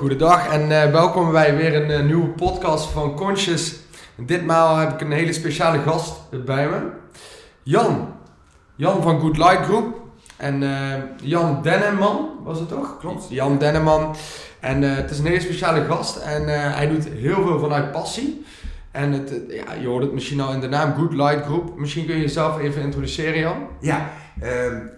Goedendag 0.00 0.48
en 0.48 0.82
eh, 0.82 0.90
welkom 0.90 1.32
bij 1.32 1.56
weer 1.56 1.82
een 1.82 1.90
eh, 1.90 2.04
nieuwe 2.04 2.28
podcast 2.28 2.90
van 2.90 3.16
Conscious. 3.16 3.74
Ditmaal 4.16 4.76
heb 4.76 4.92
ik 4.92 5.00
een 5.00 5.12
hele 5.12 5.32
speciale 5.32 5.78
gast 5.78 6.44
bij 6.44 6.68
me. 6.68 6.78
Jan. 7.62 8.14
Jan 8.76 9.02
van 9.02 9.20
Good 9.20 9.36
Light 9.36 9.64
Group. 9.64 10.00
En 10.36 10.62
eh, 10.62 11.02
Jan 11.22 11.62
Denneman 11.62 12.30
was 12.42 12.58
het 12.58 12.68
toch? 12.68 12.98
Klopt. 12.98 13.26
Jan 13.28 13.58
Denneman. 13.58 14.14
En 14.60 14.82
het 14.82 15.10
is 15.10 15.18
een 15.18 15.26
hele 15.26 15.40
speciale 15.40 15.84
gast 15.84 16.16
en 16.16 16.48
hij 16.72 16.88
doet 16.88 17.08
heel 17.08 17.46
veel 17.46 17.58
vanuit 17.58 17.92
passie. 17.92 18.44
En 18.90 19.12
het, 19.12 19.42
ja, 19.48 19.72
je 19.72 19.86
hoort 19.86 20.02
het 20.02 20.12
misschien 20.12 20.40
al 20.40 20.52
in 20.52 20.60
de 20.60 20.68
naam 20.68 20.94
Good 20.94 21.12
Light 21.12 21.44
Group. 21.44 21.78
Misschien 21.78 22.06
kun 22.06 22.14
je 22.14 22.20
jezelf 22.20 22.58
even 22.58 22.82
introduceren 22.82 23.38
Jan. 23.38 23.66
Ja, 23.80 24.10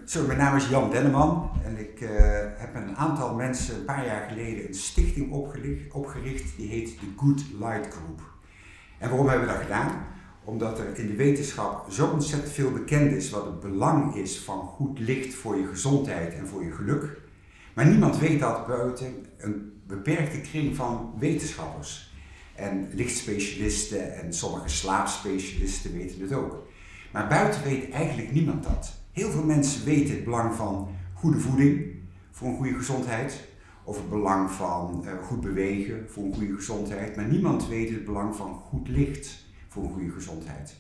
zo, 0.07 0.27
mijn 0.27 0.39
naam 0.39 0.57
is 0.57 0.69
Jan 0.69 0.91
Denneman 0.91 1.51
en 1.65 1.79
ik 1.79 2.01
eh, 2.01 2.11
heb 2.57 2.73
met 2.73 2.83
een 2.83 2.97
aantal 2.97 3.35
mensen 3.35 3.75
een 3.75 3.85
paar 3.85 4.07
jaar 4.07 4.29
geleden 4.29 4.67
een 4.67 4.75
stichting 4.75 5.33
opgericht 5.93 6.57
die 6.57 6.69
heet 6.69 6.89
de 7.01 7.07
Good 7.17 7.45
Light 7.59 7.95
Group. 7.95 8.21
En 8.99 9.09
waarom 9.09 9.29
hebben 9.29 9.47
we 9.47 9.53
dat 9.53 9.63
gedaan? 9.63 10.07
Omdat 10.45 10.79
er 10.79 10.99
in 10.99 11.07
de 11.07 11.17
wetenschap 11.17 11.91
zo 11.91 12.07
ontzettend 12.07 12.53
veel 12.53 12.71
bekend 12.71 13.13
is 13.13 13.31
wat 13.31 13.45
het 13.45 13.61
belang 13.61 14.15
is 14.15 14.39
van 14.39 14.61
goed 14.61 14.99
licht 14.99 15.35
voor 15.35 15.57
je 15.57 15.67
gezondheid 15.67 16.35
en 16.35 16.47
voor 16.49 16.65
je 16.65 16.73
geluk. 16.73 17.21
Maar 17.75 17.87
niemand 17.87 18.19
weet 18.19 18.41
dat 18.41 18.67
buiten 18.67 19.27
een 19.39 19.83
beperkte 19.87 20.41
kring 20.41 20.77
van 20.77 21.15
wetenschappers. 21.19 22.12
En 22.55 22.89
lichtspecialisten 22.93 24.15
en 24.21 24.33
sommige 24.33 24.69
slaapspecialisten 24.69 25.93
weten 25.93 26.21
het 26.21 26.33
ook. 26.33 26.67
Maar 27.13 27.29
buiten 27.29 27.63
weet 27.63 27.91
eigenlijk 27.91 28.33
niemand 28.33 28.63
dat. 28.63 28.93
Heel 29.13 29.31
veel 29.31 29.45
mensen 29.45 29.85
weten 29.85 30.15
het 30.15 30.25
belang 30.25 30.55
van 30.55 30.89
goede 31.15 31.39
voeding 31.39 31.95
voor 32.31 32.49
een 32.49 32.57
goede 32.57 32.75
gezondheid. 32.75 33.49
Of 33.85 33.97
het 33.97 34.11
belang 34.11 34.51
van 34.51 35.05
eh, 35.07 35.13
goed 35.23 35.41
bewegen 35.41 36.07
voor 36.09 36.25
een 36.25 36.35
goede 36.35 36.55
gezondheid. 36.55 37.17
Maar 37.17 37.29
niemand 37.29 37.69
weet 37.69 37.91
het 37.91 38.05
belang 38.05 38.37
van 38.37 38.55
goed 38.55 38.89
licht 38.89 39.45
voor 39.69 39.85
een 39.85 39.93
goede 39.93 40.11
gezondheid. 40.11 40.75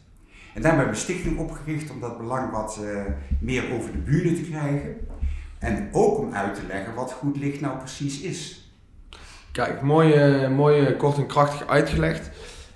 En 0.55 0.63
daarom 0.63 0.81
hebben 0.81 0.99
we 0.99 1.05
stichting 1.05 1.39
opgericht 1.39 1.91
om 1.91 2.01
dat 2.01 2.19
belang 2.19 2.51
wat 2.51 2.81
eh, 2.83 3.05
meer 3.41 3.73
over 3.73 3.93
de 3.93 3.99
buren 3.99 4.35
te 4.35 4.43
krijgen. 4.43 4.97
En 5.59 5.89
ook 5.93 6.19
om 6.19 6.33
uit 6.33 6.55
te 6.55 6.67
leggen 6.67 6.95
wat 6.95 7.13
goed 7.13 7.37
licht 7.37 7.61
nou 7.61 7.79
precies 7.79 8.21
is. 8.21 8.62
Kijk, 9.53 9.83
mooi, 9.83 10.15
mooi 10.49 10.87
eh, 10.87 10.99
kort 10.99 11.17
en 11.17 11.27
krachtig 11.27 11.67
uitgelegd. 11.67 12.31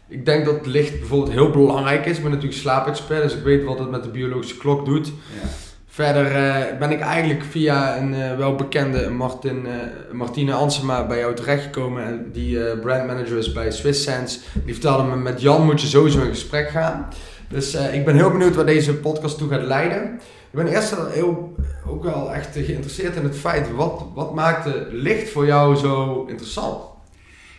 Ik 0.08 0.26
denk 0.26 0.44
dat 0.44 0.66
licht 0.66 0.98
bijvoorbeeld 0.98 1.32
heel 1.32 1.50
belangrijk 1.50 2.06
is. 2.06 2.16
Ik 2.16 2.22
ben 2.22 2.32
natuurlijk 2.32 2.60
slaapexpert, 2.60 3.22
dus 3.22 3.34
ik 3.34 3.44
weet 3.44 3.64
wat 3.64 3.78
het 3.78 3.90
met 3.90 4.02
de 4.02 4.10
biologische 4.10 4.56
klok 4.56 4.84
doet. 4.84 5.06
Ja. 5.06 5.48
Verder 5.96 6.36
eh, 6.36 6.78
ben 6.78 6.90
ik 6.90 7.00
eigenlijk 7.00 7.42
via 7.42 7.98
een 7.98 8.14
eh, 8.14 8.36
welbekende 8.36 9.10
Martin, 9.10 9.66
eh, 9.66 9.72
Martine 10.12 10.52
Ansema 10.52 11.06
bij 11.06 11.18
jou 11.18 11.34
terechtgekomen. 11.34 12.04
En 12.04 12.30
die 12.32 12.76
brandmanager 12.76 13.38
is 13.38 13.52
bij 13.52 13.70
Swiss 13.70 14.02
Sense. 14.02 14.38
Die 14.64 14.72
vertelde 14.72 15.02
me, 15.02 15.16
met 15.16 15.40
Jan 15.40 15.64
moet 15.64 15.80
je 15.80 15.86
sowieso 15.86 16.20
in 16.20 16.28
gesprek 16.28 16.68
gaan. 16.68 17.08
Dus 17.48 17.74
ik 17.74 18.04
ben 18.04 18.14
heel 18.14 18.30
benieuwd 18.30 18.54
waar 18.54 18.66
deze 18.66 18.94
podcast 18.94 19.38
toe 19.38 19.48
gaat 19.48 19.62
leiden. 19.62 20.20
Ik 20.56 20.64
ben 20.64 20.72
eerst 20.72 20.96
heel, 20.96 21.56
ook 21.86 22.02
wel 22.02 22.34
echt 22.34 22.52
geïnteresseerd 22.52 23.16
in 23.16 23.24
het 23.24 23.36
feit, 23.36 23.70
wat, 23.70 24.04
wat 24.14 24.34
maakte 24.34 24.88
licht 24.90 25.30
voor 25.30 25.46
jou 25.46 25.76
zo 25.76 26.24
interessant? 26.24 26.84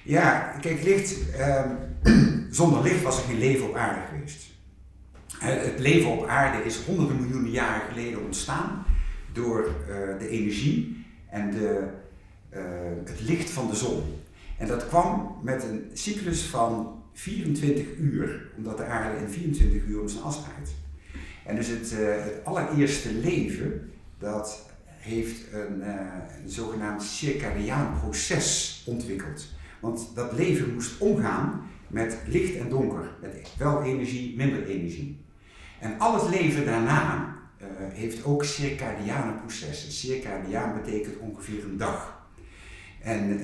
Ja, 0.03 0.55
kijk, 0.61 0.83
licht. 0.83 1.31
ehm, 1.31 1.69
zonder 2.51 2.83
licht 2.83 3.01
was 3.01 3.17
er 3.17 3.23
geen 3.23 3.39
leven 3.39 3.69
op 3.69 3.75
aarde 3.75 3.99
geweest. 4.09 4.45
Eh, 5.39 5.47
het 5.47 5.79
leven 5.79 6.11
op 6.11 6.27
aarde 6.27 6.63
is 6.63 6.77
honderden 6.85 7.21
miljoenen 7.21 7.51
jaren 7.51 7.87
geleden 7.89 8.25
ontstaan 8.25 8.85
door 9.33 9.65
eh, 9.65 10.19
de 10.19 10.29
energie 10.29 11.05
en 11.29 11.51
de, 11.51 11.87
eh, 12.49 12.61
het 13.05 13.21
licht 13.21 13.49
van 13.49 13.67
de 13.69 13.75
zon. 13.75 14.03
En 14.57 14.67
dat 14.67 14.87
kwam 14.87 15.37
met 15.43 15.63
een 15.63 15.89
cyclus 15.93 16.41
van 16.41 17.03
24 17.13 17.86
uur, 17.97 18.49
omdat 18.55 18.77
de 18.77 18.83
aarde 18.83 19.19
in 19.19 19.30
24 19.30 19.83
uur 19.83 20.02
om 20.02 20.07
zijn 20.07 20.23
as 20.23 20.43
draait. 20.43 20.86
En 21.47 21.55
dus 21.55 21.67
het, 21.67 21.91
eh, 21.91 22.23
het 22.23 22.33
allereerste 22.43 23.13
leven, 23.13 23.91
dat 24.19 24.69
heeft 24.87 25.53
een, 25.53 25.81
eh, 25.81 25.95
een 26.43 26.49
zogenaamd 26.49 27.03
circadiaan 27.03 27.99
proces 27.99 28.83
ontwikkeld. 28.85 29.45
Want 29.80 30.11
dat 30.15 30.33
leven 30.33 30.73
moest 30.73 30.99
omgaan 30.99 31.69
met 31.87 32.17
licht 32.27 32.55
en 32.55 32.69
donker, 32.69 33.09
met 33.21 33.52
wel 33.57 33.83
energie, 33.83 34.36
minder 34.36 34.67
energie. 34.67 35.25
En 35.80 35.99
al 35.99 36.13
het 36.13 36.39
leven 36.39 36.65
daarna 36.65 37.36
eh, 37.57 37.67
heeft 37.93 38.25
ook 38.25 38.43
circadiane 38.43 39.33
processen. 39.33 39.91
Circadiaan 39.91 40.81
betekent 40.83 41.17
ongeveer 41.17 41.63
een 41.63 41.77
dag. 41.77 42.25
En, 43.02 43.39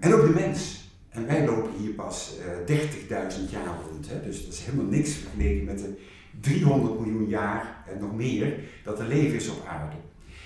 en 0.00 0.14
ook 0.14 0.22
de 0.22 0.32
mens. 0.34 0.90
En 1.08 1.26
wij 1.26 1.44
lopen 1.44 1.72
hier 1.78 1.90
pas 1.90 2.36
eh 2.66 2.76
30.000 2.76 3.50
jaar 3.50 3.80
rond. 3.90 4.08
Hè? 4.08 4.22
Dus 4.22 4.44
dat 4.44 4.54
is 4.54 4.60
helemaal 4.60 4.90
niks 4.90 5.10
vergeleken 5.12 5.64
met 5.64 5.78
de 5.78 5.98
300 6.40 7.00
miljoen 7.00 7.28
jaar 7.28 7.84
en 7.86 7.98
nog 8.00 8.14
meer 8.14 8.60
dat 8.84 8.98
er 8.98 9.06
leven 9.06 9.36
is 9.36 9.48
op 9.48 9.66
aarde. 9.66 9.96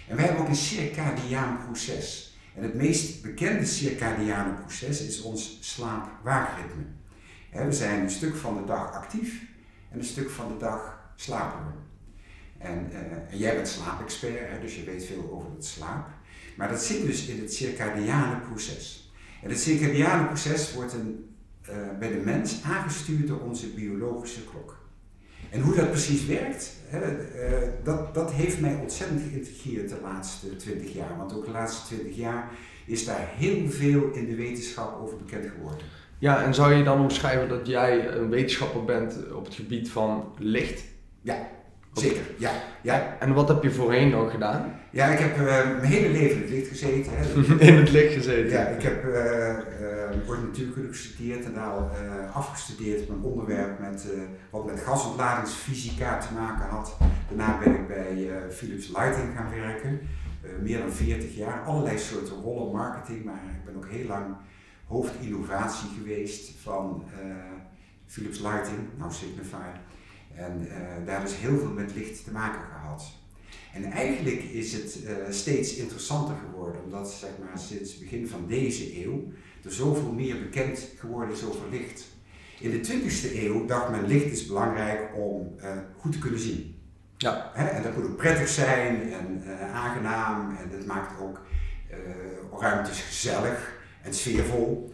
En 0.08 0.16
wij 0.16 0.24
hebben 0.24 0.42
ook 0.42 0.48
een 0.48 0.56
circadiaan 0.56 1.58
proces. 1.64 2.36
En 2.54 2.62
het 2.62 2.74
meest 2.74 3.22
bekende 3.22 3.66
circadiane 3.66 4.54
proces 4.54 5.00
is 5.00 5.22
ons 5.22 5.58
slaap-waakritme. 5.60 6.82
We 7.52 7.72
zijn 7.72 8.00
een 8.00 8.10
stuk 8.10 8.36
van 8.36 8.56
de 8.56 8.64
dag 8.64 8.92
actief 8.92 9.42
en 9.90 9.98
een 9.98 10.04
stuk 10.04 10.30
van 10.30 10.48
de 10.48 10.56
dag 10.56 11.00
slapen 11.16 11.66
we. 11.66 11.72
En, 12.58 12.90
eh, 12.92 13.32
en 13.32 13.38
jij 13.38 13.54
bent 13.54 13.68
slaapexpert, 13.68 14.60
dus 14.60 14.76
je 14.76 14.84
weet 14.84 15.04
veel 15.04 15.30
over 15.32 15.50
het 15.50 15.64
slaap. 15.64 16.08
Maar 16.56 16.68
dat 16.68 16.82
zit 16.82 17.06
dus 17.06 17.26
in 17.26 17.40
het 17.40 17.54
circadiane 17.54 18.40
proces. 18.40 19.12
En 19.42 19.50
het 19.50 19.60
circadiane 19.60 20.26
proces 20.26 20.74
wordt 20.74 20.92
een, 20.92 21.36
eh, 21.62 21.76
bij 21.98 22.08
de 22.08 22.20
mens 22.24 22.62
aangestuurd 22.62 23.26
door 23.26 23.40
onze 23.40 23.66
biologische 23.66 24.44
klok. 24.44 24.81
En 25.50 25.60
hoe 25.60 25.74
dat 25.74 25.90
precies 25.90 26.26
werkt, 26.26 26.72
hè, 26.86 27.00
eh, 27.00 27.68
dat, 27.84 28.14
dat 28.14 28.32
heeft 28.32 28.60
mij 28.60 28.74
ontzettend 28.74 29.20
geïntegreerd 29.30 29.88
de 29.88 29.98
laatste 30.02 30.56
20 30.56 30.92
jaar. 30.92 31.16
Want 31.16 31.34
ook 31.34 31.44
de 31.44 31.50
laatste 31.50 31.94
20 31.94 32.16
jaar 32.16 32.50
is 32.86 33.04
daar 33.04 33.28
heel 33.36 33.70
veel 33.70 34.10
in 34.12 34.26
de 34.26 34.34
wetenschap 34.34 35.00
over 35.00 35.16
bekend 35.16 35.46
geworden. 35.56 35.86
Ja, 36.18 36.44
en 36.44 36.54
zou 36.54 36.72
je 36.72 36.84
dan 36.84 37.00
omschrijven 37.00 37.48
dat 37.48 37.66
jij 37.66 38.08
een 38.08 38.28
wetenschapper 38.28 38.84
bent 38.84 39.32
op 39.32 39.44
het 39.44 39.54
gebied 39.54 39.90
van 39.90 40.34
licht? 40.38 40.84
Ja, 41.20 41.48
zeker. 41.92 42.22
Ja, 42.38 42.50
ja. 42.82 43.16
En 43.20 43.34
wat 43.34 43.48
heb 43.48 43.62
je 43.62 43.70
voorheen 43.70 44.10
nog 44.10 44.30
gedaan? 44.30 44.80
ja 44.92 45.06
ik 45.06 45.18
heb 45.18 45.36
eh, 45.36 45.44
mijn 45.44 45.84
hele 45.84 46.08
leven 46.08 46.36
in 46.36 46.42
het 46.42 46.50
licht 46.50 46.68
gezeten. 46.68 47.12
Hè. 47.14 47.24
In 47.68 47.76
het 47.76 47.90
licht 47.90 48.12
gezeten. 48.12 48.50
Ja, 48.50 48.66
ik 48.66 48.82
heb 48.82 49.04
uh, 49.04 49.14
uh, 49.14 50.26
word 50.26 50.42
natuurkunde 50.42 50.88
gestudeerd 50.88 51.44
en 51.44 51.54
daar 51.54 51.76
uh, 51.76 52.36
afgestudeerd 52.36 53.02
op 53.02 53.08
een 53.08 53.22
onderwerp 53.22 53.78
met, 53.78 54.06
wat 54.50 54.66
met 54.66 54.80
gasontladingsfysica 54.80 56.18
te 56.18 56.32
maken 56.34 56.68
had. 56.68 56.96
Daarna 57.28 57.58
ben 57.58 57.74
ik 57.74 57.88
bij 57.88 58.30
Philips 58.50 58.88
Lighting 58.88 59.36
gaan 59.36 59.50
werken, 59.50 60.00
meer 60.62 60.78
dan 60.78 60.92
40 60.92 61.36
jaar. 61.36 61.62
Allerlei 61.62 61.98
soorten 61.98 62.36
rollen, 62.42 62.72
marketing, 62.72 63.24
maar 63.24 63.42
ik 63.58 63.64
ben 63.64 63.76
ook 63.76 63.90
heel 63.90 64.06
lang 64.06 64.24
hoofdinnovatie 64.86 65.88
geweest 65.98 66.50
van 66.62 67.04
Philips 68.06 68.38
Lighting, 68.38 68.78
nou 68.98 69.12
Signify. 69.12 69.68
En 70.34 70.66
uh, 70.66 71.06
daar 71.06 71.24
is 71.24 71.34
heel 71.34 71.58
veel 71.58 71.70
met 71.70 71.94
licht 71.94 72.24
te 72.24 72.30
maken 72.30 72.60
gehad. 72.60 73.04
En 73.72 73.84
eigenlijk 73.84 74.42
is 74.42 74.72
het 74.72 74.98
uh, 75.04 75.12
steeds 75.30 75.74
interessanter 75.74 76.34
geworden, 76.44 76.82
omdat 76.84 77.10
zeg 77.10 77.30
maar, 77.40 77.58
sinds 77.58 77.90
het 77.90 78.00
begin 78.00 78.28
van 78.28 78.46
deze 78.46 79.04
eeuw 79.04 79.32
er 79.64 79.72
zoveel 79.72 80.12
meer 80.12 80.42
bekend 80.42 80.88
geworden 80.98 81.34
is 81.34 81.44
over 81.44 81.70
licht. 81.70 82.04
In 82.60 82.70
de 82.70 82.88
20e 82.88 83.36
eeuw 83.36 83.66
dacht 83.66 83.90
men 83.90 84.06
licht 84.06 84.32
is 84.32 84.46
belangrijk 84.46 85.16
om 85.16 85.54
uh, 85.58 85.70
goed 85.96 86.12
te 86.12 86.18
kunnen 86.18 86.40
zien. 86.40 86.76
Ja. 87.16 87.50
Hè? 87.54 87.66
En 87.66 87.82
dat 87.82 87.96
moet 87.96 88.04
ook 88.04 88.16
prettig 88.16 88.48
zijn 88.48 89.12
en 89.12 89.42
aangenaam 89.72 90.56
en 90.56 90.70
het 90.70 90.86
maakt 90.86 91.20
ook 91.20 91.40
ruimtes 92.58 93.00
gezellig 93.00 93.72
en 94.02 94.14
sfeervol. 94.14 94.91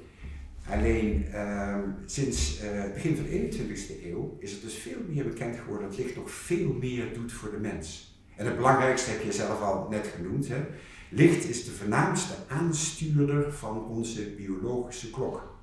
Alleen 0.70 1.26
uh, 1.34 1.76
sinds 2.06 2.58
het 2.60 2.94
begin 2.94 3.16
van 3.16 3.24
de 3.24 3.30
21ste 3.30 4.04
eeuw 4.04 4.36
is 4.38 4.52
het 4.52 4.62
dus 4.62 4.74
veel 4.74 5.00
meer 5.08 5.24
bekend 5.24 5.56
geworden 5.56 5.88
dat 5.88 5.98
licht 5.98 6.16
nog 6.16 6.30
veel 6.30 6.72
meer 6.72 7.14
doet 7.14 7.32
voor 7.32 7.50
de 7.50 7.58
mens. 7.58 8.16
En 8.36 8.46
het 8.46 8.56
belangrijkste 8.56 9.10
heb 9.10 9.22
je 9.22 9.32
zelf 9.32 9.60
al 9.60 9.88
net 9.90 10.06
genoemd. 10.16 10.48
Hè? 10.48 10.64
Licht 11.10 11.44
is 11.44 11.64
de 11.64 11.70
voornaamste 11.70 12.34
aanstuurder 12.48 13.52
van 13.52 13.84
onze 13.84 14.30
biologische 14.30 15.10
klok. 15.10 15.56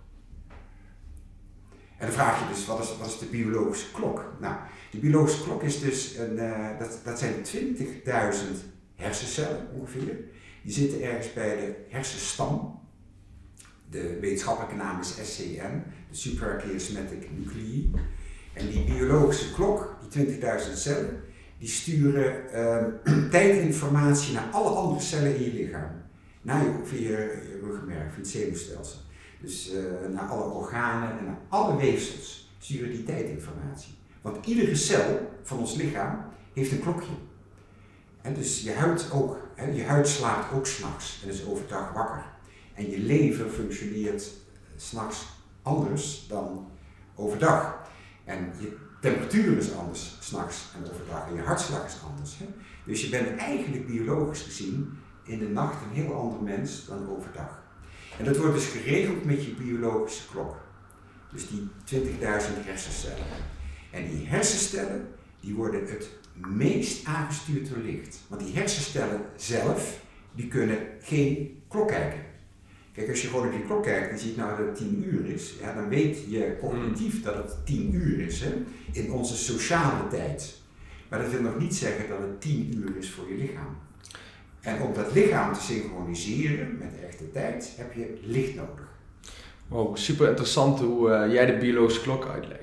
En 1.98 2.06
dan 2.06 2.16
vraag 2.16 2.40
je 2.40 2.54
dus, 2.54 2.66
wat 2.66 2.80
is, 2.80 2.98
wat 2.98 3.08
is 3.08 3.18
de 3.18 3.26
biologische 3.26 3.92
klok? 3.92 4.34
Nou, 4.40 4.56
de 4.92 4.98
biologische 4.98 5.44
klok 5.44 5.64
is 5.64 5.80
dus, 5.80 6.18
een, 6.18 6.38
uh, 6.38 6.80
dat, 6.80 7.00
dat 7.04 7.20
zijn 7.20 7.34
20.000 7.34 7.84
hersencellen 8.96 9.68
ongeveer. 9.74 10.18
Die 10.64 10.74
zitten 10.74 11.02
ergens 11.02 11.34
bij 11.34 11.56
de 11.56 11.86
hersenstam. 11.90 12.84
De 13.90 14.18
wetenschappelijke 14.22 14.76
naam 14.76 15.00
is 15.00 15.08
SCN, 15.08 15.84
de 16.10 16.16
Suprachiasmatic 16.16 17.30
Nuclei. 17.38 17.92
En 18.54 18.70
die 18.70 18.84
biologische 18.84 19.54
klok, 19.54 19.98
die 20.10 20.40
20.000 20.40 20.74
cellen, 20.74 21.24
die 21.58 21.68
sturen 21.68 22.44
uh, 22.54 23.30
tijdinformatie 23.32 24.34
naar 24.34 24.50
alle 24.52 24.70
andere 24.70 25.02
cellen 25.02 25.36
in 25.36 25.44
je 25.44 25.54
lichaam. 25.54 26.04
naar 26.42 26.64
je, 26.64 26.80
via 26.84 27.10
je 27.10 27.60
ruggenmerg, 27.64 28.14
via 28.14 28.18
het 28.18 28.28
zenuwstelsel. 28.28 29.00
Dus 29.42 29.74
uh, 29.74 30.14
naar 30.14 30.28
alle 30.28 30.44
organen 30.44 31.20
en 31.20 31.26
naar 31.26 31.40
alle 31.50 31.78
weefsels 31.78 32.54
sturen 32.60 32.92
die 32.92 33.04
tijdinformatie. 33.04 33.94
Want 34.22 34.46
iedere 34.46 34.76
cel 34.76 35.32
van 35.44 35.58
ons 35.58 35.76
lichaam 35.76 36.26
heeft 36.54 36.72
een 36.72 36.82
klokje. 36.82 37.14
En 38.22 38.34
dus 38.34 38.62
je 38.62 38.72
huid 38.72 39.12
ook, 39.12 39.38
hè, 39.56 39.66
je 39.66 39.84
huid 39.84 40.08
slaapt 40.08 40.54
ook 40.54 40.66
s'nachts 40.66 41.22
en 41.24 41.30
is 41.30 41.46
overdag 41.46 41.94
wakker. 41.94 42.26
En 42.76 42.90
je 42.90 43.00
lever 43.00 43.50
functioneert 43.50 44.22
eh, 44.22 44.30
s'nachts 44.76 45.26
anders 45.62 46.26
dan 46.28 46.68
overdag. 47.16 47.84
En 48.24 48.54
je 48.60 48.78
temperatuur 49.02 49.58
is 49.58 49.74
anders 49.74 50.18
s'nachts 50.20 50.72
en 50.76 50.92
overdag 50.92 51.28
en 51.28 51.36
je 51.36 51.42
hartslag 51.42 51.86
is 51.86 51.98
anders. 52.10 52.38
Hè? 52.38 52.46
Dus 52.86 53.02
je 53.02 53.10
bent 53.10 53.38
eigenlijk 53.38 53.88
biologisch 53.88 54.42
gezien 54.42 54.98
in 55.24 55.40
de 55.40 55.50
nacht 55.50 55.82
een 55.82 56.04
heel 56.04 56.14
ander 56.14 56.42
mens 56.42 56.86
dan 56.86 57.10
overdag. 57.10 57.64
En 58.18 58.26
dat 58.26 58.38
wordt 58.38 58.54
dus 58.54 58.68
geregeld 58.68 59.26
met 59.26 59.46
je 59.46 59.52
biologische 59.52 60.28
klok. 60.28 60.56
Dus 61.32 61.48
die 61.48 61.68
20.000 62.02 62.20
hersencellen. 62.66 63.26
En 63.92 64.10
die 64.10 64.28
hersencellen 64.28 65.08
die 65.40 65.56
worden 65.56 65.88
het 65.88 66.10
meest 66.34 67.06
aangestuurd 67.06 67.70
door 67.70 67.84
licht. 67.84 68.20
Want 68.28 68.42
die 68.46 68.56
hersencellen 68.56 69.22
zelf, 69.36 70.02
die 70.32 70.48
kunnen 70.48 70.78
geen 71.02 71.62
klok 71.68 71.88
kijken. 71.88 72.20
Kijk, 72.96 73.10
als 73.10 73.22
je 73.22 73.28
gewoon 73.28 73.44
naar 73.44 73.56
die 73.56 73.66
klok 73.66 73.84
kijkt 73.84 74.10
en 74.10 74.20
ziet 74.20 74.38
nou 74.38 74.50
dat 74.58 74.66
het 74.66 74.76
10 74.76 75.04
uur 75.08 75.34
is, 75.34 75.54
ja, 75.62 75.74
dan 75.74 75.90
weet 75.90 76.18
je 76.28 76.58
cognitief 76.60 77.24
dat 77.24 77.36
het 77.36 77.66
10 77.66 77.94
uur 77.94 78.20
is 78.20 78.42
hè, 78.42 78.54
in 78.92 79.12
onze 79.12 79.36
sociale 79.36 80.08
tijd. 80.10 80.56
Maar 81.10 81.22
dat 81.22 81.32
wil 81.32 81.42
nog 81.42 81.60
niet 81.60 81.76
zeggen 81.76 82.10
dat 82.10 82.20
het 82.20 82.42
10 82.42 82.74
uur 82.78 82.98
is 82.98 83.10
voor 83.10 83.30
je 83.30 83.36
lichaam. 83.36 83.78
En 84.62 84.82
om 84.82 84.94
dat 84.94 85.14
lichaam 85.14 85.54
te 85.54 85.62
synchroniseren 85.62 86.78
met 86.78 86.92
de 86.92 87.06
echte 87.08 87.32
tijd 87.32 87.74
heb 87.78 87.94
je 87.94 88.18
licht 88.22 88.56
nodig. 88.56 88.88
Wow, 89.68 89.98
super 89.98 90.28
interessant 90.28 90.80
hoe 90.80 91.10
uh, 91.10 91.34
jij 91.34 91.46
de 91.46 91.58
biologische 91.58 92.02
klok 92.02 92.28
uitlegt. 92.28 92.62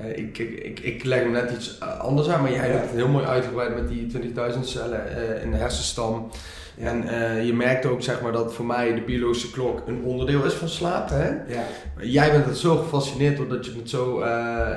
Uh, 0.00 0.18
ik, 0.18 0.38
ik, 0.38 0.80
ik, 0.80 1.04
leg 1.04 1.20
hem 1.20 1.30
net 1.30 1.50
iets 1.50 1.78
eh, 1.78 1.98
anders 1.98 2.28
aan, 2.28 2.42
maar 2.42 2.52
jij 2.52 2.68
hebt 2.70 2.84
het 2.84 2.94
heel 2.94 3.08
mooi 3.08 3.24
uitgebreid 3.24 3.74
met 3.74 3.88
die 3.88 4.32
20.000 4.54 4.60
cellen 4.60 5.42
in 5.42 5.50
de 5.50 5.56
hersenstam. 5.56 6.30
En 6.80 7.04
uh, 7.04 7.46
je 7.46 7.54
merkt 7.54 7.86
ook 7.86 8.02
zeg 8.02 8.20
maar, 8.20 8.32
dat 8.32 8.54
voor 8.54 8.64
mij 8.64 8.94
de 8.94 9.00
biologische 9.00 9.50
klok 9.50 9.82
een 9.86 10.02
onderdeel 10.02 10.44
is 10.44 10.52
van 10.52 10.68
slaap. 10.68 11.08
Hè? 11.08 11.28
Ja. 11.28 11.64
Jij 12.00 12.30
bent 12.30 12.44
het 12.44 12.58
zo 12.58 12.76
gefascineerd 12.76 13.36
doordat 13.36 13.66
je 13.66 13.72
het 13.76 13.90
zo, 13.90 14.20
uh, 14.20 14.26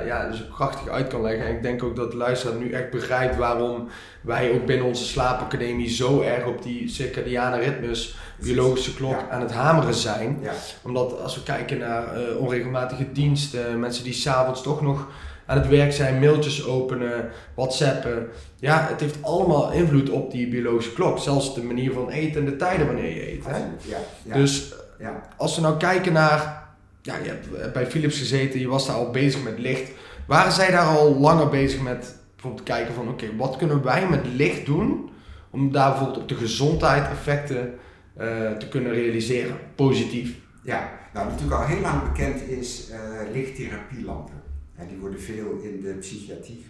ja, 0.06 0.32
zo 0.32 0.42
krachtig 0.54 0.88
uit 0.88 1.08
kan 1.08 1.22
leggen. 1.22 1.46
En 1.46 1.54
ik 1.54 1.62
denk 1.62 1.82
ook 1.82 1.96
dat 1.96 2.10
de 2.10 2.16
luisteraar 2.16 2.56
nu 2.56 2.70
echt 2.70 2.90
begrijpt 2.90 3.36
waarom 3.36 3.88
wij 4.20 4.52
ook 4.52 4.66
binnen 4.66 4.86
onze 4.86 5.04
slaapacademie 5.04 5.88
zo 5.88 6.20
erg 6.20 6.46
op 6.46 6.62
die 6.62 6.88
circadiane 6.88 7.58
ritmes, 7.58 8.16
biologische 8.36 8.94
klok 8.94 9.16
aan 9.30 9.40
het 9.40 9.52
hameren 9.52 9.94
zijn. 9.94 10.38
Ja. 10.42 10.52
Omdat 10.82 11.20
als 11.20 11.34
we 11.34 11.42
kijken 11.42 11.78
naar 11.78 12.04
uh, 12.20 12.36
onregelmatige 12.40 13.12
diensten, 13.12 13.80
mensen 13.80 14.04
die 14.04 14.12
s'avonds 14.12 14.62
toch 14.62 14.82
nog 14.82 15.08
aan 15.46 15.58
het 15.58 15.68
werk 15.68 15.92
zijn, 15.92 16.18
mailtjes 16.18 16.66
openen, 16.66 17.30
whatsappen. 17.54 18.28
Ja, 18.56 18.86
het 18.88 19.00
heeft 19.00 19.22
allemaal 19.22 19.72
invloed 19.72 20.10
op 20.10 20.30
die 20.30 20.48
biologische 20.48 20.92
klok. 20.92 21.18
Zelfs 21.18 21.54
de 21.54 21.62
manier 21.62 21.92
van 21.92 22.10
eten 22.10 22.40
en 22.40 22.50
de 22.50 22.56
tijden 22.56 22.86
wanneer 22.86 23.14
je 23.14 23.32
eet. 23.32 23.46
Hè? 23.46 23.56
Ja, 23.56 23.98
ja. 24.22 24.34
Dus 24.34 24.74
ja. 24.98 25.28
als 25.36 25.56
we 25.56 25.62
nou 25.62 25.76
kijken 25.76 26.12
naar, 26.12 26.68
ja, 27.02 27.14
je 27.16 27.28
hebt 27.28 27.72
bij 27.72 27.86
Philips 27.86 28.18
gezeten, 28.18 28.60
je 28.60 28.68
was 28.68 28.86
daar 28.86 28.96
al 28.96 29.10
bezig 29.10 29.42
met 29.42 29.58
licht. 29.58 29.90
Waren 30.26 30.52
zij 30.52 30.70
daar 30.70 30.86
al 30.86 31.18
langer 31.18 31.48
bezig 31.48 31.80
met 31.80 32.20
bijvoorbeeld 32.34 32.68
kijken 32.68 32.94
van, 32.94 33.08
oké, 33.08 33.36
wat 33.36 33.56
kunnen 33.56 33.82
wij 33.82 34.08
met 34.08 34.26
licht 34.34 34.66
doen 34.66 35.10
om 35.50 35.72
daar 35.72 35.90
bijvoorbeeld 35.90 36.22
op 36.22 36.28
de 36.28 36.34
gezondheid 36.34 37.08
effecten 37.10 37.74
uh, 38.20 38.50
te 38.50 38.68
kunnen 38.68 38.92
realiseren, 38.92 39.56
positief? 39.74 40.34
Ja, 40.62 40.90
nou 41.14 41.26
natuurlijk 41.26 41.60
al 41.60 41.66
heel 41.66 41.80
lang 41.80 42.02
bekend 42.02 42.48
is 42.48 42.90
uh, 42.90 42.96
lichttherapielampen. 43.32 44.41
En 44.82 44.88
die 44.88 44.98
worden 44.98 45.20
veel 45.20 45.58
in 45.60 45.80
de 45.80 45.92
psychiatrie, 45.92 46.64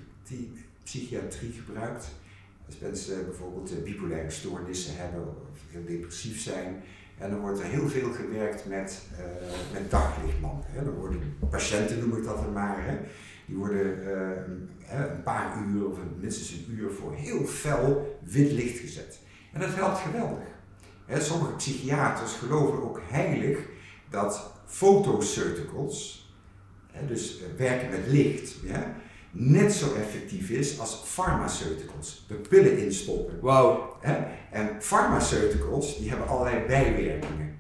psychiatrie 0.83 1.53
gebruikt. 1.53 2.09
Als 2.67 2.79
mensen 2.79 3.25
bijvoorbeeld 3.25 3.85
bipolaire 3.85 4.31
stoornissen 4.31 4.97
hebben 4.97 5.29
of 5.29 5.59
heel 5.71 5.85
depressief 5.85 6.41
zijn. 6.41 6.83
En 7.19 7.31
dan 7.31 7.41
wordt 7.41 7.59
er 7.59 7.65
heel 7.65 7.89
veel 7.89 8.13
gewerkt 8.13 8.67
met, 8.67 9.03
uh, 9.13 9.73
met 9.73 9.91
daglichtlampen. 9.91 10.85
Dan 10.85 10.95
worden 10.95 11.37
patiënten, 11.51 11.99
noem 11.99 12.17
ik 12.17 12.25
dat 12.25 12.37
dan 12.37 12.53
maar, 12.53 12.85
hè. 12.85 12.99
die 13.47 13.57
worden 13.57 13.99
uh, 14.03 15.09
een 15.11 15.23
paar 15.23 15.67
uur 15.67 15.87
of 15.87 15.99
minstens 16.21 16.51
een 16.51 16.75
uur 16.79 16.91
voor 16.91 17.15
heel 17.15 17.45
fel 17.47 18.19
wit 18.25 18.53
licht 18.53 18.79
gezet. 18.79 19.19
En 19.53 19.61
dat 19.61 19.75
helpt 19.75 19.99
geweldig. 19.99 20.51
Sommige 21.19 21.53
psychiaters 21.53 22.33
geloven 22.33 22.83
ook 22.83 23.01
heilig 23.05 23.59
dat 24.11 24.53
fotoceuticals, 24.67 26.22
dus 27.09 27.41
eh, 27.41 27.59
werken 27.59 27.91
met 27.91 28.01
licht, 28.07 28.55
ja, 28.65 28.95
net 29.31 29.73
zo 29.73 29.95
effectief 29.95 30.51
is 30.51 30.81
als 30.81 31.03
pharmaceuticals. 31.05 32.25
De 32.29 32.35
pillen 32.35 32.79
instoppen. 32.79 33.41
Wauw. 33.41 33.97
En 34.51 34.69
pharmaceuticals 34.81 35.99
die 35.99 36.09
hebben 36.09 36.29
allerlei 36.29 36.67
bijwerkingen. 36.67 37.55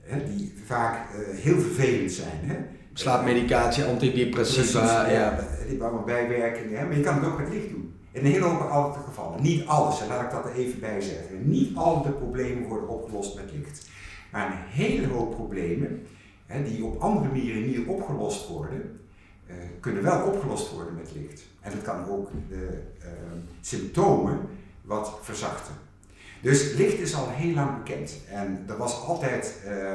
Hè, 0.00 0.24
die 0.34 0.54
vaak 0.64 1.14
uh, 1.14 1.38
heel 1.38 1.60
vervelend 1.60 2.12
zijn. 2.12 2.40
Hè. 2.42 2.56
Slaapmedicatie, 2.92 3.84
antidepressiva. 3.84 5.08
ja. 5.08 5.12
ja. 5.12 5.46
Die 5.68 5.82
allemaal 5.82 6.04
bijwerkingen. 6.04 6.78
Hè. 6.78 6.86
Maar 6.86 6.96
je 6.96 7.02
kan 7.02 7.14
het 7.14 7.24
ook 7.24 7.38
met 7.38 7.48
licht 7.48 7.70
doen. 7.70 7.94
In 8.12 8.24
een 8.24 8.32
hele 8.32 8.44
hoop 8.44 8.70
andere 8.70 9.04
gevallen. 9.04 9.42
Niet 9.42 9.66
alles, 9.66 10.00
en 10.00 10.08
laat 10.08 10.22
ik 10.22 10.30
dat 10.30 10.44
er 10.44 10.54
even 10.54 10.80
bij 10.80 11.00
zeggen. 11.00 11.50
Niet 11.50 11.76
al 11.76 12.02
de 12.02 12.10
problemen 12.10 12.68
worden 12.68 12.88
opgelost 12.88 13.36
met 13.36 13.52
licht. 13.52 13.88
Maar 14.32 14.46
een 14.46 14.82
hele 14.82 15.06
hoop 15.06 15.34
problemen 15.34 16.06
die 16.64 16.84
op 16.84 17.00
andere 17.00 17.28
manieren 17.28 17.66
niet 17.66 17.86
opgelost 17.86 18.48
worden, 18.48 19.00
uh, 19.46 19.54
kunnen 19.80 20.02
wel 20.02 20.26
opgelost 20.26 20.72
worden 20.72 20.94
met 20.94 21.12
licht. 21.14 21.42
En 21.60 21.70
dat 21.70 21.82
kan 21.82 22.08
ook 22.08 22.30
de 22.48 22.82
uh, 22.98 23.06
symptomen 23.60 24.40
wat 24.82 25.18
verzachten. 25.22 25.74
Dus 26.42 26.72
licht 26.72 26.98
is 26.98 27.14
al 27.14 27.28
heel 27.28 27.54
lang 27.54 27.76
bekend. 27.76 28.16
En 28.30 28.64
er 28.68 28.76
was 28.76 29.00
altijd, 29.00 29.54
uh, 29.66 29.92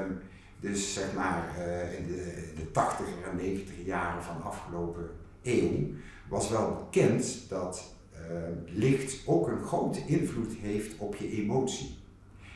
dus 0.60 0.94
zeg 0.94 1.14
maar 1.16 1.50
uh, 1.58 2.00
in, 2.00 2.08
de, 2.08 2.52
de 2.56 2.66
80er 2.66 3.30
en 3.30 3.36
90 3.36 3.86
jaren 3.86 4.24
van 4.24 4.38
de 4.38 4.44
afgelopen 4.44 5.10
eeuw, 5.42 5.90
was 6.30 6.50
wel 6.50 6.86
bekend 6.86 7.50
dat 7.50 7.92
licht 8.66 9.28
ook 9.28 9.48
een 9.48 9.64
grote 9.64 10.06
invloed 10.06 10.54
heeft 10.62 10.98
op 10.98 11.16
je 11.16 11.30
emotie. 11.30 11.98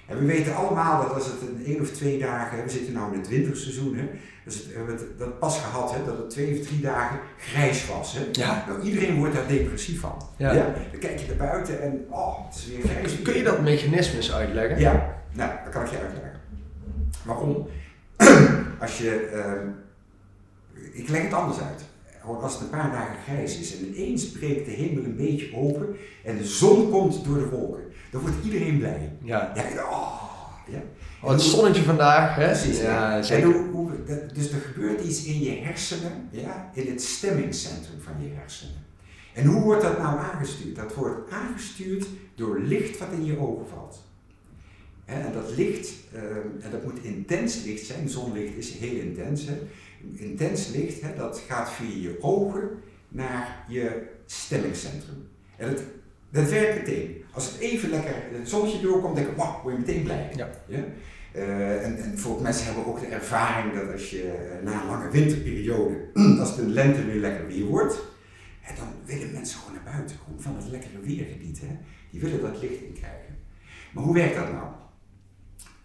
En 0.07 0.19
we 0.19 0.25
weten 0.25 0.55
allemaal 0.55 1.01
dat 1.01 1.13
als 1.13 1.25
het 1.25 1.41
een 1.41 1.65
één 1.65 1.81
of 1.81 1.89
twee 1.91 2.19
dagen, 2.19 2.63
we 2.63 2.69
zitten 2.69 2.93
nu 2.93 2.99
in 3.13 3.19
het 3.19 3.27
winterseizoen, 3.27 3.95
hè, 3.95 4.09
dus 4.43 4.55
het, 4.55 4.67
we 4.67 4.73
hebben 4.73 4.99
dat 5.17 5.39
pas 5.39 5.59
gehad, 5.59 5.93
hè, 5.93 6.05
dat 6.05 6.17
het 6.17 6.29
twee 6.29 6.59
of 6.59 6.65
drie 6.65 6.79
dagen 6.79 7.19
grijs 7.37 7.87
was. 7.87 8.13
Hè. 8.13 8.25
Ja. 8.31 8.63
Nou, 8.67 8.81
iedereen 8.81 9.17
wordt 9.17 9.33
daar 9.33 9.47
depressief 9.47 9.99
van. 9.99 10.29
Ja. 10.37 10.51
ja. 10.51 10.73
Dan 10.91 10.99
kijk 10.99 11.19
je 11.19 11.27
naar 11.27 11.47
buiten 11.47 11.81
en 11.81 12.05
oh, 12.09 12.45
het 12.45 12.55
is 12.55 12.67
weer 12.67 12.79
grijs. 12.87 13.21
Kun 13.21 13.37
je 13.37 13.43
dat 13.43 13.61
mechanisme 13.61 14.33
uitleggen? 14.33 14.79
Ja, 14.79 15.15
nou, 15.31 15.51
dat 15.63 15.73
kan 15.73 15.83
ik 15.83 15.89
je 15.89 15.99
uitleggen. 15.99 16.39
Waarom? 17.25 17.67
als 18.83 18.97
je, 18.97 19.29
uh, 19.33 20.91
ik 20.93 21.09
leg 21.09 21.21
het 21.21 21.33
anders 21.33 21.59
uit. 21.59 21.85
Als 22.41 22.53
het 22.53 22.61
een 22.61 22.69
paar 22.69 22.91
dagen 22.91 23.15
grijs 23.23 23.59
is 23.59 23.77
en 23.77 23.85
ineens 23.85 24.31
breekt 24.31 24.65
de 24.65 24.71
hemel 24.71 25.03
een 25.03 25.15
beetje 25.15 25.55
open 25.55 25.95
en 26.23 26.37
de 26.37 26.45
zon 26.45 26.89
komt 26.91 27.25
door 27.25 27.37
de 27.37 27.49
wolken 27.49 27.86
dan 28.11 28.21
wordt 28.21 28.35
iedereen 28.43 28.77
blij. 28.77 29.11
Ja. 29.23 29.51
ja, 29.55 29.83
oh, 29.83 30.21
ja. 30.67 30.81
Oh, 31.21 31.29
het 31.31 31.41
zonnetje 31.41 31.83
vandaag, 31.83 32.35
hè? 32.35 32.45
Precies. 32.45 32.81
Ja, 32.81 33.21
zeker. 33.21 33.51
Hoe, 33.51 33.69
hoe, 33.69 33.91
dus 34.33 34.51
er 34.51 34.59
gebeurt 34.59 35.01
iets 35.01 35.23
in 35.23 35.39
je 35.39 35.51
hersenen, 35.51 36.29
ja, 36.31 36.69
in 36.73 36.87
het 36.87 37.01
stemmingscentrum 37.01 38.01
van 38.01 38.13
je 38.19 38.29
hersenen. 38.33 38.85
En 39.33 39.45
hoe 39.45 39.61
wordt 39.61 39.81
dat 39.81 39.97
nou 39.97 40.19
aangestuurd? 40.19 40.75
Dat 40.75 40.93
wordt 40.93 41.31
aangestuurd 41.31 42.05
door 42.35 42.59
licht 42.59 42.97
wat 42.97 43.11
in 43.11 43.25
je 43.25 43.39
ogen 43.39 43.67
valt. 43.67 44.05
En 45.05 45.33
dat 45.33 45.55
licht, 45.55 45.93
ehm, 46.13 46.47
en 46.61 46.71
dat 46.71 46.83
moet 46.83 47.03
intens 47.03 47.63
licht 47.63 47.85
zijn, 47.85 48.09
zonlicht 48.09 48.55
is 48.55 48.71
heel 48.71 49.01
intens. 49.01 49.45
Hè. 49.45 49.57
Intens 50.13 50.67
licht, 50.67 51.01
hè, 51.01 51.15
dat 51.15 51.43
gaat 51.47 51.71
via 51.71 52.01
je 52.01 52.17
ogen 52.21 52.69
naar 53.07 53.65
je 53.67 54.07
stemmingscentrum. 54.25 55.27
En 55.57 55.77
dat 56.29 56.49
werkt 56.49 56.75
meteen. 56.75 57.23
Als 57.37 57.51
het 57.51 57.59
even 57.59 57.89
lekker 57.89 58.15
het 58.31 58.49
zonnetje 58.49 58.81
doorkomt, 58.81 59.15
denk 59.15 59.27
ik, 59.27 59.35
wauw, 59.35 59.61
word 59.63 59.73
je 59.75 59.79
meteen 59.79 60.03
blij. 60.03 60.31
Ja. 60.35 60.49
ja? 60.67 60.83
Uh, 61.35 61.85
en, 61.85 61.97
en 61.97 62.19
voor 62.19 62.41
mensen 62.41 62.65
hebben 62.65 62.85
ook 62.85 62.99
de 62.99 63.05
ervaring 63.05 63.73
dat 63.73 63.91
als 63.91 64.09
je 64.09 64.23
uh, 64.23 64.65
na 64.65 64.81
een 64.81 64.87
lange 64.87 65.09
winterperiode, 65.09 65.95
als 66.39 66.49
het 66.49 66.57
een 66.59 66.73
lente 66.73 67.05
weer 67.05 67.19
lekker 67.19 67.47
weer 67.47 67.65
wordt, 67.65 67.99
hè, 68.59 68.75
dan 68.75 68.87
willen 69.05 69.31
mensen 69.31 69.59
gewoon 69.59 69.73
naar 69.73 69.93
buiten, 69.93 70.17
gewoon 70.23 70.41
van 70.41 70.55
het 70.55 70.67
lekkere 70.67 70.99
weer 71.01 71.25
genieten. 71.25 71.79
Die 72.11 72.21
willen 72.21 72.41
dat 72.41 72.61
licht 72.61 72.81
in 72.81 72.93
krijgen. 72.93 73.37
Maar 73.91 74.03
hoe 74.03 74.13
werkt 74.13 74.35
dat 74.35 74.51
nou? 74.51 74.67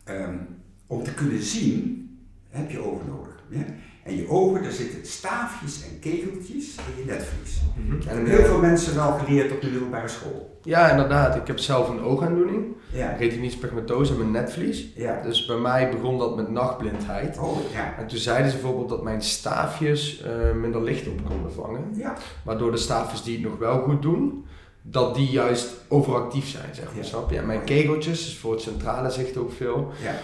Um, 0.04 0.48
om 0.86 1.02
te 1.02 1.14
kunnen 1.14 1.42
zien, 1.42 2.08
heb 2.48 2.70
je 2.70 2.78
ogen 2.78 3.06
nodig. 3.06 3.44
Ja? 3.48 3.64
En 4.04 4.16
je 4.16 4.28
ogen, 4.28 4.62
daar 4.62 4.72
zitten 4.72 5.06
staafjes 5.06 5.82
en 5.84 5.98
kegeltjes 6.00 6.74
in 6.74 7.04
je 7.04 7.04
netvlies. 7.04 7.60
Mhm. 7.76 8.08
En, 8.08 8.16
hebben 8.16 8.30
heel 8.30 8.44
veel 8.44 8.58
mensen 8.58 8.94
wel 8.94 9.12
geleerd 9.12 9.52
op 9.52 9.60
de 9.60 9.66
middelbare 9.70 10.08
school. 10.08 10.58
Ja, 10.62 10.90
inderdaad. 10.90 11.36
Ik 11.36 11.46
heb 11.46 11.58
zelf 11.58 11.88
een 11.88 12.00
oogaandoening. 12.00 12.64
Ja, 12.92 13.16
Retinitis 13.18 13.56
pigmentosa, 13.58 14.14
mijn 14.14 14.30
netvlies. 14.30 14.86
ja. 14.94 15.20
Dus 15.22 15.46
bij 15.46 15.56
mij 15.56 15.90
begon 15.90 16.18
dat 16.18 16.36
met 16.36 16.50
nachtblindheid. 16.50 17.38
Oh, 17.38 17.56
ja. 17.72 17.94
En 17.98 18.06
toen 18.06 18.18
zeiden 18.18 18.50
ze 18.50 18.56
bijvoorbeeld 18.56 18.88
dat 18.88 19.02
mijn 19.02 19.22
staafjes 19.22 20.22
eh, 20.22 20.52
minder 20.60 20.82
licht 20.82 21.06
op 21.06 21.24
konden 21.28 21.52
vangen. 21.52 21.84
Ja, 21.92 22.14
Waardoor 22.44 22.70
de 22.70 22.76
staafjes 22.76 23.22
die 23.22 23.34
het 23.38 23.44
nog 23.50 23.58
wel 23.58 23.78
goed 23.82 24.02
doen, 24.02 24.46
dat 24.82 25.14
die 25.14 25.30
juist 25.30 25.68
overactief 25.88 26.48
zijn, 26.48 26.74
zeg 26.74 26.84
maar. 26.84 26.96
Ja. 26.96 27.02
Snap 27.02 27.30
je? 27.30 27.36
En 27.36 27.46
mijn 27.46 27.64
kegeltjes, 27.64 28.26
is 28.26 28.38
voor 28.38 28.52
het 28.52 28.62
centrale 28.62 29.10
zicht 29.10 29.36
ook 29.36 29.52
veel. 29.52 29.90
ja. 30.02 30.14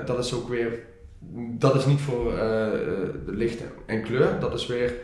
Eh, 0.00 0.06
dat 0.06 0.18
is 0.18 0.34
ook 0.34 0.48
weer, 0.48 0.78
dat 1.58 1.74
is 1.74 1.86
niet 1.86 2.00
voor 2.00 2.38
eh, 2.38 2.66
eh, 2.66 2.72
de 3.26 3.32
licht 3.32 3.60
en 3.86 4.02
kleur, 4.02 4.40
dat 4.40 4.52
is 4.54 4.66
weer 4.66 4.94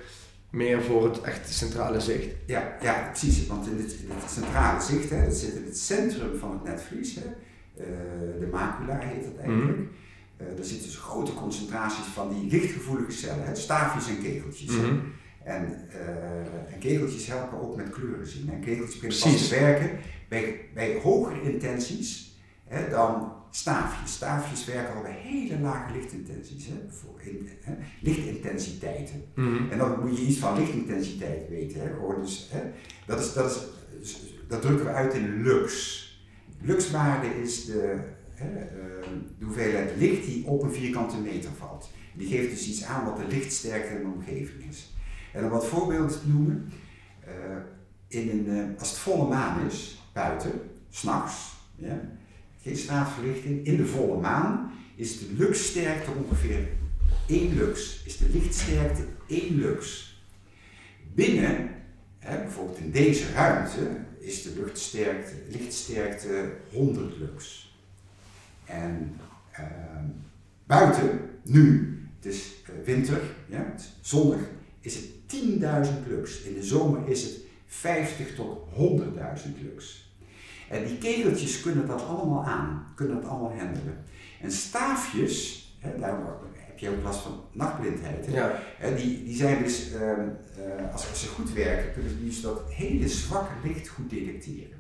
meer 0.51 0.83
voor 0.83 1.05
het 1.05 1.21
echt 1.21 1.53
centrale 1.53 2.01
zicht. 2.01 2.27
Ja, 2.47 2.77
ja, 2.83 3.09
precies. 3.11 3.47
Want 3.47 3.67
in 3.67 3.77
het, 3.77 3.93
in 3.93 4.29
centrale 4.29 4.81
zicht, 4.81 5.11
hè, 5.11 5.25
dat 5.25 5.35
zit 5.35 5.55
in 5.55 5.65
het 5.65 5.79
centrum 5.79 6.39
van 6.39 6.51
het 6.51 6.65
netvlies. 6.65 7.15
Hè. 7.15 7.25
Eh, 7.83 8.41
de 8.41 8.49
macula 8.53 8.99
heet 8.99 9.25
dat 9.25 9.37
eigenlijk. 9.37 9.79
Eh 9.79 10.47
daar 10.57 10.65
zitten 10.65 10.87
dus 10.87 10.97
grote 10.97 11.35
concentraties 11.35 12.05
van 12.05 12.29
die 12.29 12.51
lichtgevoelige 12.51 13.13
cellen, 13.13 13.45
hè, 13.45 13.55
staafjes 13.55 14.09
en 14.09 14.23
kegeltjes. 14.23 14.77
Mhm. 14.77 14.97
En, 15.45 15.89
eh, 15.91 16.73
en 16.73 16.79
kegeltjes 16.79 17.27
helpen 17.27 17.61
ook 17.61 17.77
met 17.77 17.91
kleuren 17.91 18.27
zien. 18.27 18.51
En 18.51 18.61
kegeltjes 18.61 19.01
beginnen 19.01 19.41
pas 19.41 19.49
werken 19.49 19.91
bij, 20.29 20.61
bij 20.75 21.01
hogere 21.03 21.53
intenties 21.53 22.28
hè, 22.69 22.91
dan 22.91 23.33
staafjes. 23.51 24.13
Staafjes 24.13 24.65
werken 24.65 24.95
al 24.95 25.03
bij 25.03 25.13
hele 25.23 25.59
lage 25.61 25.93
lichtintensies, 25.93 26.67
hè, 26.67 26.75
voor 26.89 27.21
in, 27.23 27.49
hè, 27.61 27.75
lichtintensiteiten. 28.01 29.25
Mhm. 29.35 29.71
En 29.71 29.79
dan 29.79 30.01
moet 30.01 30.19
je 30.19 30.25
iets 30.27 30.39
van 30.39 30.59
lichtintensiteit 30.59 31.49
weten. 31.49 31.81
Hè? 31.81 31.87
Gewoon 31.89 32.21
dus, 32.21 32.49
hè? 32.53 32.63
Dat, 33.07 33.21
is, 33.21 33.33
dat, 33.33 33.69
is, 34.01 34.35
dat 34.49 34.63
drukken 34.63 34.87
we 34.87 34.93
uit 34.93 35.15
in 35.15 35.43
lux. 35.43 36.07
Luxwaarde 36.61 37.41
is 37.43 37.65
de, 37.65 37.99
hè, 38.35 38.59
ehm, 38.59 39.19
de 39.39 39.45
hoeveelheid 39.45 39.91
licht 39.97 40.25
die 40.27 40.47
op 40.47 40.63
een 40.63 40.73
vierkante 40.73 41.17
meter 41.17 41.51
valt. 41.59 41.91
Die 42.15 42.29
geeft 42.29 42.51
dus 42.51 42.69
iets 42.69 42.85
aan 42.85 43.05
wat 43.05 43.17
de 43.17 43.27
lichtsterkte 43.37 43.95
in 43.95 44.03
de 44.03 44.13
omgeving 44.15 44.65
is. 44.71 44.93
En 45.33 45.45
om 45.45 45.51
wat 45.51 45.67
voorbeelden 45.67 46.21
te 46.21 46.29
noemen. 46.29 46.73
eh, 47.25 47.57
in 48.09 48.29
een, 48.31 48.59
eh, 48.59 48.79
als 48.81 48.89
het 48.91 48.99
volle 48.99 49.29
maan 49.29 49.67
is, 49.67 50.03
buiten, 50.13 50.53
s'nachts, 50.91 51.53
ja, 51.77 52.01
straatverlichting, 52.77 53.67
in 53.67 53.77
de 53.77 53.87
volle 53.87 54.21
maan 54.21 54.73
is 54.95 55.19
de 55.19 55.27
luxsterkte 55.37 56.11
ongeveer 56.11 56.69
1 57.27 57.55
lux. 57.55 58.03
Is 58.05 58.17
de 58.17 58.29
lichtsterkte 58.33 59.03
1 59.27 59.57
lux. 59.57 60.07
Binnen, 61.15 61.71
hè, 62.19 62.39
bijvoorbeeld 62.39 62.79
in 62.79 62.91
deze 62.91 63.33
ruimte, 63.33 63.89
is 64.19 64.43
de 64.43 64.53
luchtsterkte, 64.57 65.33
lichtsterkte 65.49 66.53
100 66.73 67.19
lux. 67.19 67.67
En 68.65 69.17
ehm, 69.51 70.05
buiten, 70.67 71.21
nu, 71.43 71.99
het 72.17 72.35
is 72.35 72.53
eh, 72.65 72.85
winter, 72.85 73.21
ja, 73.47 73.75
zonnig, 74.01 74.41
is 74.81 74.95
het 74.95 75.05
10.000 75.27 76.09
lux. 76.09 76.43
In 76.43 76.55
de 76.55 76.63
zomer 76.63 77.09
is 77.09 77.23
het 77.23 77.37
50 77.67 78.35
tot 78.35 78.69
100.000 78.77 79.63
lux. 79.63 80.08
En 80.69 80.87
die 80.87 80.99
kegeltjes 80.99 81.61
kunnen 81.61 81.87
dat 81.87 82.05
allemaal 82.05 82.45
aan, 82.45 82.87
kunnen 82.95 83.21
dat 83.21 83.31
allemaal 83.31 83.57
handelen. 83.57 84.05
En 84.41 84.53
staafjes, 84.53 85.67
hè, 85.79 85.99
daarom 85.99 86.27
heb 86.55 86.79
je 86.79 86.89
ook 86.91 87.03
last 87.03 87.21
van 87.21 87.41
nachtblindheid, 87.53 88.27
hè? 88.27 88.33
Ja. 88.33 88.63
Hè, 88.79 88.97
die, 88.97 89.25
die 89.25 89.37
zijn 89.37 89.63
dus, 89.63 89.93
ehm, 89.93 90.29
eh, 90.57 90.93
als, 90.93 91.09
als 91.09 91.21
ze 91.21 91.29
goed 91.29 91.53
werken, 91.53 91.93
kunnen 91.93 92.11
ze 92.11 92.25
dus 92.25 92.41
dat 92.41 92.63
hele 92.71 93.09
zwakke 93.09 93.69
licht 93.69 93.89
goed 93.89 94.11
detecteren. 94.11 94.79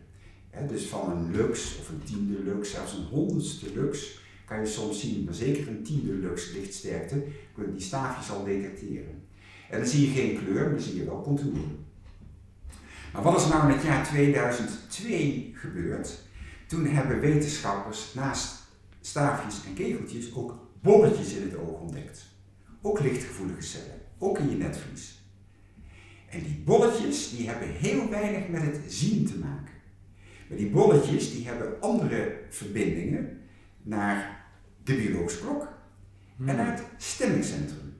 Hè, 0.50 0.66
dus 0.66 0.86
van 0.86 1.10
een 1.10 1.30
lux 1.36 1.78
of 1.78 1.88
een 1.88 2.02
tiende 2.04 2.42
lux, 2.42 2.70
zelfs 2.70 2.92
een 2.92 3.04
honderdste 3.04 3.66
lux, 3.74 4.20
kan 4.44 4.60
je 4.60 4.66
soms 4.66 5.00
zien, 5.00 5.24
maar 5.24 5.34
zeker 5.34 5.68
een 5.68 5.82
tiende 5.82 6.12
lux 6.12 6.52
lichtsterkte, 6.52 7.22
kunnen 7.54 7.72
die 7.72 7.82
staafjes 7.82 8.30
al 8.30 8.44
detecteren. 8.44 9.22
En 9.70 9.78
dan 9.78 9.88
zie 9.88 10.08
je 10.08 10.20
geen 10.20 10.38
kleur, 10.38 10.62
maar 10.62 10.70
dan 10.70 10.80
zie 10.80 10.96
je 10.96 11.04
wel 11.04 11.22
contouren. 11.22 11.86
Maar 13.18 13.32
wat 13.32 13.40
is 13.40 13.48
nou 13.48 13.68
in 13.68 13.74
het 13.74 13.84
jaar 13.84 14.06
2002 14.06 15.52
gebeurd? 15.54 16.18
Toen 16.66 16.86
hebben 16.86 17.20
wetenschappers 17.20 18.14
naast 18.14 18.56
staafjes 19.00 19.64
en 19.66 19.74
kegeltjes 19.74 20.34
ook 20.34 20.58
bolletjes 20.82 21.32
in 21.32 21.42
het 21.42 21.56
oog 21.56 21.80
ontdekt. 21.80 22.26
Ook 22.82 23.00
lichtgevoelige 23.00 23.62
cellen, 23.62 24.00
ook 24.18 24.38
in 24.38 24.50
je 24.50 24.56
netvlies. 24.56 25.22
En 26.28 26.42
die 26.42 26.62
bolletjes 26.64 27.30
die 27.36 27.48
hebben 27.48 27.68
heel 27.68 28.08
weinig 28.08 28.48
met 28.48 28.62
het 28.62 28.80
zien 28.86 29.26
te 29.26 29.38
maken. 29.38 29.74
Maar 30.48 30.58
die 30.58 30.70
bolletjes 30.70 31.32
die 31.32 31.46
hebben 31.46 31.80
andere 31.80 32.40
verbindingen 32.48 33.40
naar 33.82 34.44
de 34.84 34.94
biologische 34.94 35.40
klok 35.40 35.68
en 36.46 36.56
naar 36.56 36.76
het 36.76 36.82
stemmingscentrum. 36.96 37.96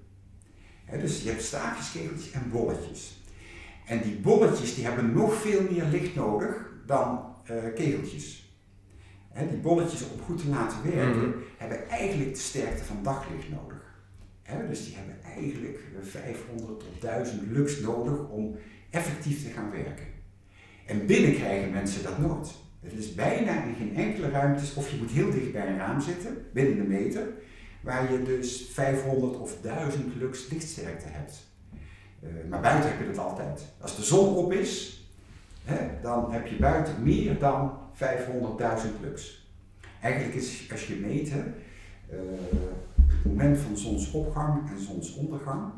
Hè, 0.84 1.00
dus 1.00 1.22
je 1.22 1.28
hebt 1.28 1.42
staafjes, 1.42 1.92
kegeltjes 1.92 2.30
en 2.30 2.50
bolletjes. 2.50 3.17
En 3.88 4.00
die 4.02 4.14
bolletjes 4.16 4.74
die 4.74 4.84
hebben 4.84 5.12
nog 5.12 5.34
veel 5.34 5.62
meer 5.70 5.84
licht 5.84 6.14
nodig 6.14 6.72
dan 6.86 7.20
eh, 7.44 7.56
kegeltjes. 7.74 8.52
Hè, 9.28 9.48
die 9.48 9.58
bolletjes 9.58 10.02
om 10.10 10.20
goed 10.20 10.38
te 10.40 10.48
laten 10.48 10.78
werken 10.82 11.28
Mhm. 11.28 11.38
hebben 11.56 11.88
eigenlijk 11.88 12.34
de 12.34 12.40
sterkte 12.40 12.84
van 12.84 13.02
daglicht 13.02 13.48
nodig. 13.50 13.76
Hè, 14.42 14.68
dus 14.68 14.84
die 14.84 14.96
hebben 14.96 15.16
eigenlijk 15.36 15.78
eh, 16.00 16.06
500 16.06 16.80
tot 16.80 17.00
1000 17.00 17.42
lux 17.50 17.80
nodig 17.80 18.28
om 18.28 18.56
effectief 18.90 19.42
te 19.44 19.50
gaan 19.50 19.70
werken. 19.70 20.06
En 20.86 21.06
binnen 21.06 21.34
krijgen 21.34 21.70
mensen 21.72 22.02
dat 22.02 22.18
nooit. 22.18 22.50
Het 22.80 22.92
is 22.92 23.14
bijna 23.14 23.64
in 23.64 23.74
geen 23.74 23.96
enkele 23.96 24.28
ruimte, 24.30 24.64
of 24.74 24.90
je 24.90 24.96
moet 24.96 25.10
heel 25.10 25.30
dicht 25.30 25.52
bij 25.52 25.66
een 25.66 25.76
raam 25.76 26.00
zitten, 26.00 26.36
binnen 26.52 26.78
een 26.78 26.88
meter, 26.88 27.26
waar 27.80 28.12
je 28.12 28.22
dus 28.22 28.68
500 28.72 29.36
of 29.38 29.60
1000 29.60 30.14
lux 30.16 30.48
lichtsterkte 30.50 31.06
hebt. 31.08 31.47
Eh, 32.20 32.28
maar 32.48 32.60
buiten 32.60 32.90
heb 32.90 33.00
je 33.00 33.06
dat 33.06 33.24
altijd. 33.24 33.64
Als 33.80 33.96
de 33.96 34.02
zon 34.02 34.36
op 34.36 34.52
is, 34.52 35.02
hè, 35.64 36.00
dan 36.02 36.32
heb 36.32 36.46
je 36.46 36.56
buiten 36.56 37.02
meer 37.02 37.38
dan 37.38 37.78
500.000 37.92 39.00
lux. 39.02 39.46
Eigenlijk 40.00 40.34
is, 40.34 40.68
als 40.72 40.86
je 40.86 40.94
meet, 40.94 41.28
eh, 41.28 41.36
het 42.94 43.24
moment 43.24 43.58
van 43.58 43.76
zonsopgang 43.76 44.70
en 44.70 44.80
zonsondergang 44.84 45.72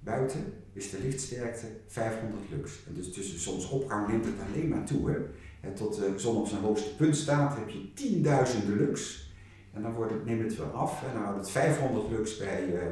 buiten 0.00 0.52
is 0.72 0.90
de 0.90 1.00
lichtsterkte 1.00 1.66
500 1.86 2.42
lux. 2.50 2.72
En 2.86 2.94
dus 2.94 3.12
tussen 3.12 3.40
zonsopgang 3.40 4.08
neemt 4.08 4.24
het 4.24 4.34
alleen 4.46 4.68
maar 4.68 4.84
toe. 4.84 5.10
Hè. 5.10 5.16
En 5.60 5.74
tot 5.74 5.94
de 5.94 6.12
zon 6.16 6.36
op 6.36 6.46
zijn 6.46 6.62
hoogste 6.62 6.96
punt 6.96 7.16
staat 7.16 7.56
heb 7.56 7.68
je 7.68 7.92
tienduizenden 7.94 8.76
lux. 8.76 9.24
En 9.72 9.82
dan 9.82 9.92
wordt 9.92 10.12
het, 10.12 10.24
neemt 10.24 10.42
het 10.42 10.56
weer 10.56 10.70
af 10.70 11.02
en 11.02 11.12
dan 11.12 11.22
houdt 11.22 11.38
het 11.38 11.50
500 11.50 12.10
lux 12.10 12.38
bij 12.38 12.74
eh, 12.74 12.86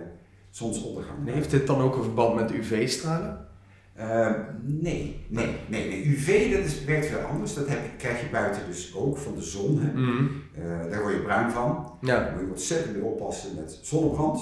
zonsondergang. 0.55 1.27
En 1.27 1.33
heeft 1.35 1.51
dit 1.51 1.67
dan 1.67 1.81
ook 1.81 1.97
een 1.97 2.03
verband 2.03 2.35
met 2.35 2.51
UV-stralen? 2.53 3.47
Eh, 3.95 4.31
nee, 4.63 5.25
nee, 5.29 5.57
nee, 5.69 5.89
nee. 5.89 6.05
UV 6.05 6.53
dat 6.57 6.65
is, 6.65 6.85
werkt 6.85 7.07
veel 7.07 7.19
anders. 7.19 7.55
Dat 7.55 7.69
heb, 7.69 7.79
krijg 7.99 8.21
je 8.21 8.29
buiten 8.31 8.63
dus 8.67 8.95
ook 8.95 9.19
van 9.19 9.35
de 9.35 9.43
zon. 9.43 9.79
Hè. 9.81 9.93
Mhm. 9.93 10.27
Eh, 10.55 10.91
daar 10.91 11.03
word 11.03 11.15
je 11.15 11.21
bruin 11.21 11.51
van. 11.51 11.99
Ja. 12.01 12.21
Daar 12.21 12.33
moet 12.33 12.41
je 12.41 12.49
ontzettend 12.51 12.95
mee 12.97 13.05
oppassen 13.05 13.55
met 13.55 13.79
zonnebrand. 13.83 14.41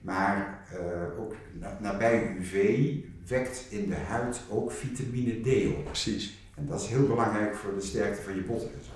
Maar 0.00 0.64
eh, 0.72 1.20
ook 1.20 1.34
na- 1.60 1.78
nabij 1.80 2.36
UV 2.38 2.84
wekt 3.28 3.66
in 3.70 3.88
de 3.88 3.96
huid 3.96 4.40
ook 4.50 4.72
vitamine 4.72 5.40
D 5.40 5.66
op. 5.76 5.84
Precies. 5.84 6.38
En 6.54 6.66
dat 6.66 6.80
is 6.80 6.86
heel 6.86 7.06
belangrijk 7.06 7.54
voor 7.54 7.74
de 7.74 7.80
sterkte 7.86 8.22
van 8.22 8.34
je 8.34 8.42
botten 8.42 8.68
en 8.68 8.84
zo. 8.84 8.90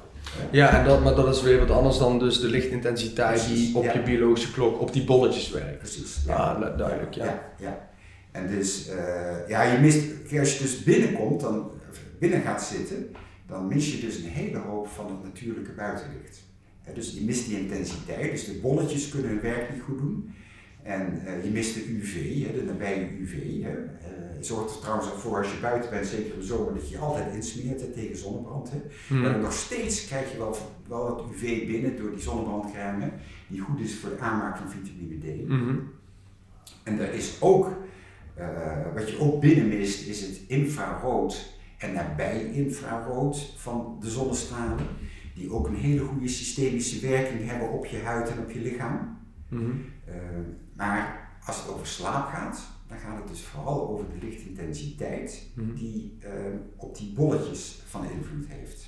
Ja, 0.50 0.78
en 0.78 0.84
dat, 0.84 1.02
maar 1.02 1.14
dat 1.14 1.34
is 1.36 1.42
weer 1.42 1.58
wat 1.58 1.70
anders 1.70 1.98
dan 1.98 2.18
dus 2.18 2.40
de 2.40 2.48
lichtintensiteit 2.48 3.44
Precies, 3.44 3.66
die 3.66 3.76
op 3.76 3.84
ja. 3.84 3.92
je 3.92 4.02
biologische 4.02 4.52
klok 4.52 4.80
op 4.80 4.92
die 4.92 5.04
bolletjes 5.04 5.50
werkt. 5.50 5.78
Precies. 5.78 6.16
Ja. 6.26 6.34
Ah, 6.34 6.60
du- 6.60 6.76
duidelijk, 6.76 7.14
ja. 7.14 7.24
ja, 7.24 7.42
ja. 7.58 7.88
En 8.32 8.48
dus, 8.48 8.88
eh, 8.88 9.48
ja, 9.48 9.62
je 9.62 9.78
mist, 9.78 10.04
als 10.38 10.56
je 10.56 10.62
dus 10.62 10.82
binnenkomt, 10.82 11.40
dan, 11.40 11.70
binnen 12.18 12.42
gaat 12.42 12.62
zitten, 12.62 13.10
dan 13.46 13.68
mis 13.68 13.92
je 13.92 14.00
dus 14.06 14.16
een 14.16 14.28
hele 14.28 14.58
hoop 14.58 14.88
van 14.88 15.06
het 15.06 15.22
natuurlijke 15.22 15.72
buitenlicht. 15.72 16.42
Hè, 16.82 16.92
dus 16.92 17.12
je 17.14 17.24
mist 17.24 17.46
die 17.46 17.58
intensiteit, 17.58 18.30
dus 18.30 18.44
de 18.44 18.58
bolletjes 18.62 19.08
kunnen 19.08 19.30
hun 19.30 19.40
werk 19.40 19.72
niet 19.72 19.82
goed 19.82 19.98
doen. 19.98 20.34
En 20.82 21.26
eh, 21.26 21.44
je 21.44 21.50
mist 21.50 21.74
de 21.74 21.88
UV, 21.88 22.14
hè, 22.46 22.52
de 22.54 22.62
nabije 22.64 23.08
UV. 23.20 23.62
Hè. 23.62 23.70
Eh, 23.70 24.08
zorgt 24.40 24.74
er 24.74 24.80
trouwens 24.80 25.10
ook 25.12 25.18
voor 25.18 25.38
als 25.38 25.52
je 25.52 25.60
buiten 25.60 25.90
bent, 25.90 26.06
zeker 26.06 26.32
in 26.32 26.38
de 26.38 26.46
zomer, 26.46 26.74
dat 26.74 26.88
je 26.90 26.98
altijd 26.98 27.34
insmeert 27.34 27.80
hè, 27.80 27.86
tegen 27.86 28.16
zonnebrand. 28.16 28.70
Hè. 28.70 28.78
Maar 29.14 29.30
Mhm. 29.30 29.40
nog 29.40 29.52
steeds 29.52 30.06
krijg 30.06 30.32
je 30.32 30.38
wel, 30.38 30.56
wel 30.88 31.02
wat 31.04 31.24
UV 31.32 31.66
binnen 31.66 31.96
door 31.96 32.10
die 32.10 32.20
zonnebrandcrème, 32.20 33.10
die 33.46 33.60
goed 33.60 33.80
is 33.80 33.98
voor 33.98 34.10
de 34.10 34.18
aanmaak 34.18 34.56
van 34.56 34.70
vitamine 34.70 35.18
D. 35.44 35.48
Mhm. 35.48 35.76
En 36.84 36.98
er 37.00 37.12
is 37.14 37.36
ook, 37.40 37.72
eh, 38.34 38.46
wat 38.94 39.10
je 39.10 39.18
ook 39.18 39.40
binnen 39.40 39.68
mist, 39.68 40.06
is 40.06 40.20
het 40.20 40.40
infrarood 40.46 41.58
en 41.78 41.92
nabij 41.92 42.44
infrarood 42.52 43.54
van 43.56 43.96
de 44.00 44.10
zonnestralen. 44.10 44.86
Die 45.34 45.52
ook 45.52 45.66
een 45.66 45.74
hele 45.74 46.00
goede 46.00 46.28
systemische 46.28 47.06
werking 47.08 47.48
hebben 47.50 47.70
op 47.70 47.86
je 47.86 47.98
huid 47.98 48.30
en 48.30 48.38
op 48.38 48.50
je 48.50 48.60
lichaam. 48.60 49.18
Mhm. 49.48 49.70
Maar 50.80 51.28
als 51.46 51.56
het 51.56 51.68
over 51.68 51.86
slaap 51.86 52.28
gaat, 52.32 52.60
dan 52.88 52.98
gaat 52.98 53.16
het 53.18 53.28
dus 53.28 53.42
vooral 53.42 53.88
over 53.88 54.04
de 54.08 54.26
lichtintensiteit 54.26 55.42
Mhm. 55.54 55.74
die 55.74 56.18
ehm, 56.20 56.56
op 56.76 56.96
die 56.96 57.12
bolletjes 57.12 57.82
van 57.88 58.04
invloed 58.10 58.46
heeft. 58.48 58.86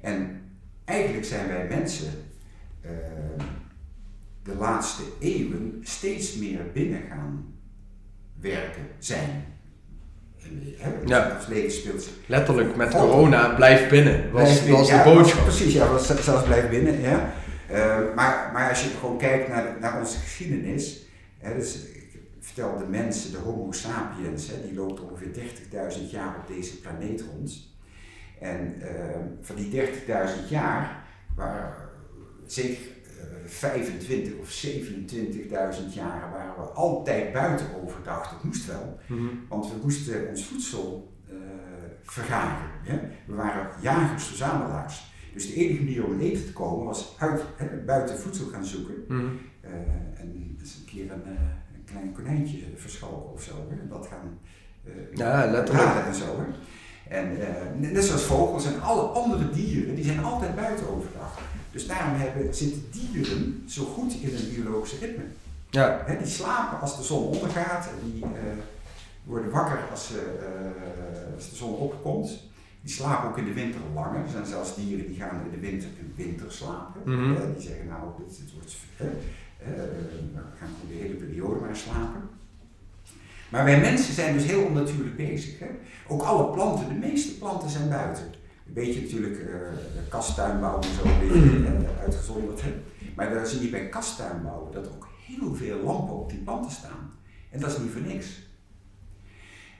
En 0.00 0.42
eigenlijk 0.84 1.24
zijn 1.24 1.48
wij 1.48 1.66
mensen 1.68 2.12
ehm, 2.80 3.46
de 4.42 4.54
laatste 4.54 5.02
eeuwen 5.20 5.80
steeds 5.82 6.34
meer 6.36 6.60
binnen 6.72 7.02
gaan 7.08 7.54
werken, 8.40 8.82
zijn. 8.98 9.44
Ja. 11.06 11.38
Leven 11.48 11.70
speelt 11.72 12.08
Letterlijk 12.26 12.76
met 12.76 12.90
corona, 12.90 13.54
blijf 13.54 13.88
binnen. 13.88 14.30
Was, 14.32 14.42
Blijf 14.42 14.60
binnen. 14.60 14.78
was 14.78 14.88
de 14.88 14.94
Ja, 14.94 15.04
boodschap. 15.04 15.42
Precies, 15.44 15.72
ja, 15.72 15.88
was 15.88 16.06
zelfs 16.24 16.44
blijf 16.44 16.70
binnen. 16.70 17.00
Ja. 17.00 17.32
Eh, 17.72 18.14
maar, 18.14 18.50
maar 18.52 18.68
als 18.68 18.82
je 18.82 18.88
gewoon 18.88 19.18
kijkt 19.18 19.48
naar, 19.48 19.76
naar 19.80 19.98
onze 19.98 20.18
geschiedenis, 20.18 21.06
hè, 21.38 21.54
dus 21.54 21.74
ik 21.76 22.20
vertel 22.40 22.78
de 22.78 22.86
mensen, 22.86 23.32
de 23.32 23.38
Homo 23.38 23.72
sapiens, 23.72 24.46
hè, 24.46 24.62
die 24.62 24.74
loopt 24.74 25.00
ongeveer 25.00 25.32
30.000 25.32 26.10
jaar 26.10 26.36
op 26.36 26.56
deze 26.56 26.80
planeet 26.80 27.24
rond. 27.32 27.70
En 28.40 28.80
eh, 28.80 29.16
van 29.40 29.56
die 29.56 29.70
30.000 29.70 30.48
jaar 30.48 31.04
waren 31.34 31.74
zeker 32.46 32.82
eh, 33.20 33.26
25 33.46 34.32
of 34.40 34.64
27.000 34.66 35.94
jaren 35.94 36.30
waren 36.30 36.54
we 36.56 36.62
altijd 36.74 37.32
buiten 37.32 37.66
overdag. 37.82 38.30
Dat 38.30 38.44
moest 38.44 38.66
wel. 38.66 38.98
Mhm. 39.06 39.26
Want 39.48 39.70
we 39.70 39.74
moesten 39.82 40.28
ons 40.28 40.44
voedsel 40.44 41.12
eh, 41.28 41.36
vergaren. 42.02 42.70
Hè? 42.82 42.98
We 43.26 43.34
waren 43.34 43.70
jagers, 43.80 44.24
verzamelaars. 44.24 45.11
Dus 45.32 45.46
de 45.46 45.54
enige 45.54 45.82
manier 45.82 46.04
om 46.04 46.12
in 46.12 46.20
eten 46.20 46.44
te 46.46 46.52
komen 46.52 46.86
was 46.86 47.14
uit, 47.18 47.42
buiten 47.86 48.18
voedsel 48.18 48.46
gaan 48.46 48.64
zoeken. 48.64 48.94
Mhm. 49.08 49.26
Eh, 49.60 49.70
en 50.20 50.56
eens 50.60 50.74
een 50.76 50.84
keer 50.84 51.12
een, 51.12 51.24
eh, 51.24 51.30
een 51.74 51.84
klein 51.84 52.12
konijntje 52.12 52.58
verschalken 52.76 53.32
of 53.32 53.42
zo. 53.42 53.52
Hè? 53.70 53.80
En 53.80 53.88
dat 53.88 54.06
gaan 54.06 54.38
eh, 54.84 54.92
Ja, 55.14 55.50
letterlijk. 55.50 56.06
en 56.06 56.14
zo. 56.14 56.24
Hè? 56.24 56.44
En 57.16 57.36
net 57.92 58.04
zoals 58.04 58.22
vogels 58.22 58.66
en 58.66 58.80
alle 58.82 59.02
andere 59.02 59.50
dieren, 59.50 59.94
die 59.94 60.04
zijn 60.04 60.24
altijd 60.24 60.54
buiten 60.56 60.88
overdag. 60.88 61.38
Dus 61.70 61.86
daarom 61.86 62.14
hebben, 62.20 62.54
zitten 62.54 62.82
dieren 62.90 63.64
zo 63.68 63.84
goed 63.84 64.12
in 64.12 64.36
een 64.36 64.54
biologische 64.54 64.98
ritme. 64.98 65.22
Ja, 65.70 66.02
Hè, 66.06 66.18
die 66.18 66.26
slapen 66.26 66.80
als 66.80 66.96
de 66.96 67.02
zon 67.02 67.24
ondergaat 67.24 67.86
en 67.86 68.10
die 68.12 68.24
worden 69.24 69.50
wakker 69.50 69.78
als, 69.90 70.12
als 71.34 71.50
de 71.50 71.56
zon 71.56 71.74
opkomt. 71.74 72.40
Die 72.82 72.92
slapen 72.92 73.28
ook 73.28 73.38
in 73.38 73.44
de 73.44 73.52
winter 73.52 73.80
langer. 73.94 74.20
Er 74.20 74.30
zijn 74.30 74.46
zelfs 74.46 74.74
dieren 74.76 75.06
die 75.06 75.16
gaan 75.16 75.40
in 75.44 75.50
de 75.50 75.66
winter 75.68 75.88
een 76.00 76.12
winter 76.16 76.52
slapen. 76.52 77.00
Mhm. 77.04 77.34
Eh, 77.34 77.42
die 77.54 77.66
zeggen 77.68 77.86
nou, 77.86 78.02
dit, 78.18 78.36
dit 78.36 78.52
wordt, 78.52 78.76
eh, 78.96 79.06
we 79.58 80.40
gaan 80.58 80.68
gewoon 80.80 80.96
de 80.96 81.02
hele 81.02 81.14
periode 81.14 81.60
maar 81.60 81.76
slapen. 81.76 82.22
Maar 83.48 83.64
wij 83.64 83.80
mensen 83.80 84.14
zijn 84.14 84.34
dus 84.34 84.44
heel 84.44 84.64
onnatuurlijk 84.64 85.16
bezig. 85.16 85.58
Hè? 85.58 85.66
Ook 86.08 86.22
alle 86.22 86.52
planten, 86.52 86.88
de 86.88 87.06
meeste 87.06 87.38
planten 87.38 87.70
zijn 87.70 87.88
buiten. 87.88 88.24
Een 88.66 88.72
beetje 88.72 89.00
natuurlijk 89.00 89.38
kasttuinbouw 90.08 90.80
en 90.80 90.88
zo, 90.88 91.04
een 91.04 91.28
beetje 91.28 91.66
eh, 91.66 92.00
uitgezonderd. 92.00 92.62
Hè? 92.62 92.72
Maar 93.16 93.34
dan 93.34 93.46
zie 93.46 93.62
je 93.62 93.68
bij 93.68 93.88
kasttuinbouwen 93.88 94.72
dat 94.72 94.88
ook 94.88 95.08
heel 95.26 95.54
veel 95.54 95.82
lampen 95.82 96.14
op 96.14 96.30
die 96.30 96.38
planten 96.38 96.70
staan. 96.70 97.12
En 97.50 97.60
dat 97.60 97.70
is 97.70 97.78
niet 97.78 97.90
voor 97.90 98.00
niks. 98.00 98.26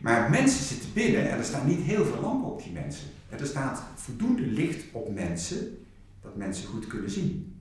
Maar 0.02 0.30
mensen 0.30 0.64
zitten 0.64 0.92
binnen 0.92 1.30
en 1.30 1.38
er 1.38 1.44
staan 1.44 1.66
niet 1.66 1.80
heel 1.80 2.04
veel 2.04 2.20
lampen 2.20 2.50
op 2.50 2.62
die 2.62 2.72
mensen. 2.72 3.08
En 3.28 3.38
er 3.38 3.46
staat 3.46 3.82
voldoende 3.94 4.46
licht 4.46 4.84
op 4.92 5.14
mensen, 5.14 5.78
dat 6.22 6.36
mensen 6.36 6.68
goed 6.68 6.86
kunnen 6.86 7.10
zien. 7.10 7.60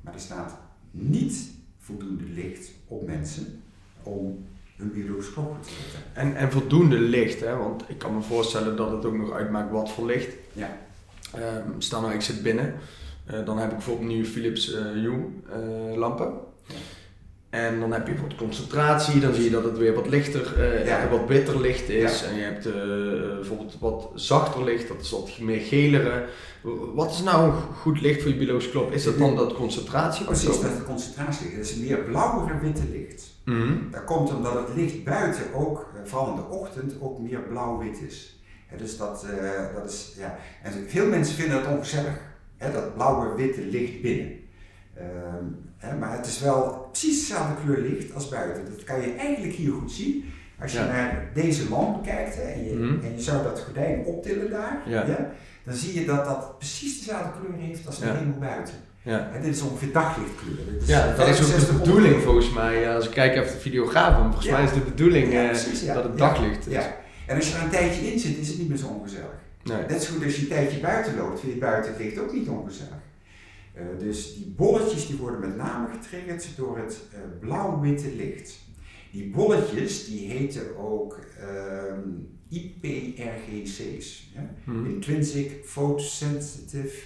Maar 0.00 0.14
er 0.14 0.20
staat 0.20 0.58
niet 0.90 1.50
voldoende 1.78 2.24
licht 2.24 2.70
op 2.86 3.06
mensen 3.06 3.62
om 4.02 4.44
hun 4.76 4.92
biologische 4.92 5.32
klok 5.32 5.54
goed 5.54 5.62
te 5.62 5.70
zetten. 5.70 6.00
en, 6.14 6.36
en 6.36 6.52
voldoende 6.52 6.98
licht, 6.98 7.40
hè? 7.40 7.56
want 7.56 7.88
ik 7.88 7.98
kan 7.98 8.14
me 8.14 8.20
voorstellen 8.20 8.76
dat 8.76 8.90
het 8.90 9.04
ook 9.04 9.16
nog 9.16 9.32
uitmaakt 9.32 9.70
wat 9.70 9.90
voor 9.90 10.06
licht. 10.06 10.34
Ja. 10.52 10.78
Stel 11.78 12.00
nou, 12.00 12.14
ik 12.14 12.20
zit 12.20 12.42
binnen, 12.42 12.74
eh, 13.26 13.44
dan 13.44 13.58
heb 13.58 13.68
ik 13.68 13.76
bijvoorbeeld 13.76 14.08
nu 14.08 14.26
Philips 14.26 14.72
eh 14.72 14.82
Hue 14.82 15.24
eh, 15.50 15.96
lampen. 15.96 16.32
Ja. 16.66 16.74
En 17.56 17.80
dan 17.80 17.92
heb 17.92 18.06
je 18.06 18.14
wat 18.22 18.34
concentratie, 18.34 19.20
dan 19.20 19.34
zie 19.34 19.44
je 19.44 19.50
dat 19.50 19.64
het 19.64 19.78
weer 19.78 19.94
wat 19.94 20.08
lichter, 20.08 20.60
eh, 20.60 20.86
Ja. 20.86 21.08
wat 21.08 21.26
witter 21.26 21.60
licht 21.60 21.88
is. 21.88 22.20
Ja. 22.20 22.26
En 22.28 22.34
je 22.36 22.42
hebt 22.42 22.66
eh, 22.66 22.72
bijvoorbeeld 23.34 23.76
wat 23.80 24.10
zachter 24.14 24.64
licht, 24.64 24.88
dat 24.88 25.00
is 25.00 25.10
wat 25.10 25.38
meer 25.40 25.60
gelere. 25.60 26.24
Wat 26.94 27.10
is 27.10 27.22
nou 27.22 27.52
goed 27.80 28.00
licht 28.00 28.22
voor 28.22 28.30
je 28.30 28.36
biologische 28.36 28.70
klok? 28.70 28.92
Is 28.92 29.04
dat 29.04 29.18
dan 29.18 29.36
dat 29.36 29.54
concentratie? 29.54 30.20
of 30.20 30.26
Precies, 30.26 30.60
dat 30.60 30.76
de 30.76 30.84
concentratie. 30.84 31.50
Het 31.50 31.64
is 31.64 31.76
meer 31.76 31.98
blauwer 31.98 32.60
witte 32.60 32.82
licht. 32.92 33.24
Mhm. 33.44 33.90
Dat 33.90 34.04
komt 34.04 34.34
omdat 34.34 34.54
het 34.54 34.76
licht 34.76 35.04
buiten 35.04 35.42
ook, 35.54 35.78
eh, 35.94 36.00
vooral 36.10 36.28
in 36.30 36.36
de 36.36 36.56
ochtend, 36.56 36.92
ook 37.00 37.18
meer 37.18 37.40
blauw-wit 37.40 38.00
is. 38.06 38.40
Dus 38.78 38.96
dat, 38.96 39.26
dat 39.74 39.90
is, 39.90 40.14
ja. 40.18 40.38
En 40.62 40.72
veel 40.88 41.06
mensen 41.06 41.34
vinden 41.34 41.62
dat 41.62 41.72
ongezellig, 41.72 42.18
hè, 42.56 42.72
dat 42.72 42.94
blauwe-witte 42.94 43.60
licht 43.60 44.02
binnen. 44.02 44.32
Ehm, 44.94 45.44
hè, 45.76 45.96
maar 45.96 46.16
het 46.16 46.26
is 46.26 46.40
wel 46.40 46.85
precies 46.98 47.20
dezelfde 47.28 47.54
kleur 47.64 47.80
licht 47.90 48.14
als 48.14 48.28
buiten. 48.28 48.64
Dat 48.76 48.84
kan 48.84 49.00
je 49.00 49.12
eigenlijk 49.14 49.54
hier 49.54 49.72
goed 49.72 49.92
zien. 49.92 50.24
Als 50.60 50.72
je 50.72 50.78
Ja. 50.78 50.86
naar 50.86 51.30
deze 51.34 51.68
lamp 51.68 52.04
kijkt 52.04 52.34
hè, 52.36 52.42
en, 52.42 52.64
je, 52.68 52.74
Mhm. 52.74 53.04
en 53.04 53.12
je 53.16 53.22
zou 53.22 53.42
dat 53.42 53.60
gordijn 53.60 54.04
optillen 54.04 54.50
daar, 54.50 54.82
Ja. 54.86 55.04
dan 55.64 55.74
zie 55.74 56.00
je 56.00 56.06
dat 56.06 56.24
dat 56.24 56.58
precies 56.58 56.98
dezelfde 56.98 57.30
kleur 57.40 57.58
heeft 57.58 57.86
als 57.86 57.98
de 57.98 58.06
hemel 58.06 58.38
buiten. 58.40 58.74
Ja. 59.02 59.30
En 59.34 59.42
dit 59.42 59.54
is 59.54 59.62
ongeveer 59.62 59.92
daglichtkleur. 59.92 60.56
Dit 60.78 60.88
Ja, 60.88 61.00
eh, 61.00 61.16
dat 61.18 61.28
is 61.28 61.40
ook 61.40 61.46
65 61.46 61.68
de 61.68 61.78
bedoeling 61.82 62.22
volgens 62.22 62.52
mij. 62.52 62.80
Ja, 62.80 62.94
als 62.94 63.04
ik 63.06 63.10
kijk 63.10 63.34
even 63.36 63.52
de 63.52 63.58
videograaf, 63.60 64.22
volgens 64.22 64.48
mij 64.48 64.64
is 64.64 64.72
de 64.72 64.80
bedoeling 64.80 65.32
eh, 65.34 65.46
precies, 65.46 65.86
dat 65.86 66.04
het 66.04 66.18
daglicht 66.18 66.66
is. 66.66 66.72
Ja. 66.72 66.96
En 67.26 67.36
als 67.36 67.48
je 67.48 67.56
er 67.56 67.62
een 67.62 67.70
tijdje 67.70 68.12
in 68.12 68.18
zit, 68.18 68.36
is 68.38 68.48
het 68.48 68.58
niet 68.58 68.68
meer 68.68 68.78
zo 68.78 68.86
ongezellig. 68.86 69.34
Nee. 69.64 69.76
Net 69.88 70.02
zo 70.02 70.12
goed 70.14 70.24
als 70.24 70.34
je 70.36 70.40
een 70.42 70.48
tijdje 70.48 70.80
buiten 70.80 71.16
loopt, 71.16 71.40
vind 71.40 71.52
je 71.52 71.58
buiten 71.58 71.92
het 71.92 72.00
licht 72.00 72.18
ook 72.18 72.32
niet 72.32 72.48
ongezellig. 72.48 72.92
Eh, 73.76 73.84
dus 73.98 74.34
die 74.34 74.46
bolletjes 74.56 75.06
die 75.06 75.16
worden 75.16 75.40
met 75.40 75.56
name 75.56 75.88
getriggerd 75.92 76.48
door 76.56 76.78
het 76.78 77.00
eh, 77.12 77.18
blauw-witte 77.40 78.14
licht. 78.16 78.58
Die 79.12 79.30
bolletjes 79.30 80.06
die 80.06 80.28
heten 80.28 80.76
ook 80.78 81.18
ehm, 81.40 82.08
IPRGC's. 82.48 84.32
Mhm. 84.64 84.86
Intrinsic 84.86 85.64
Photosensitive 85.64 86.96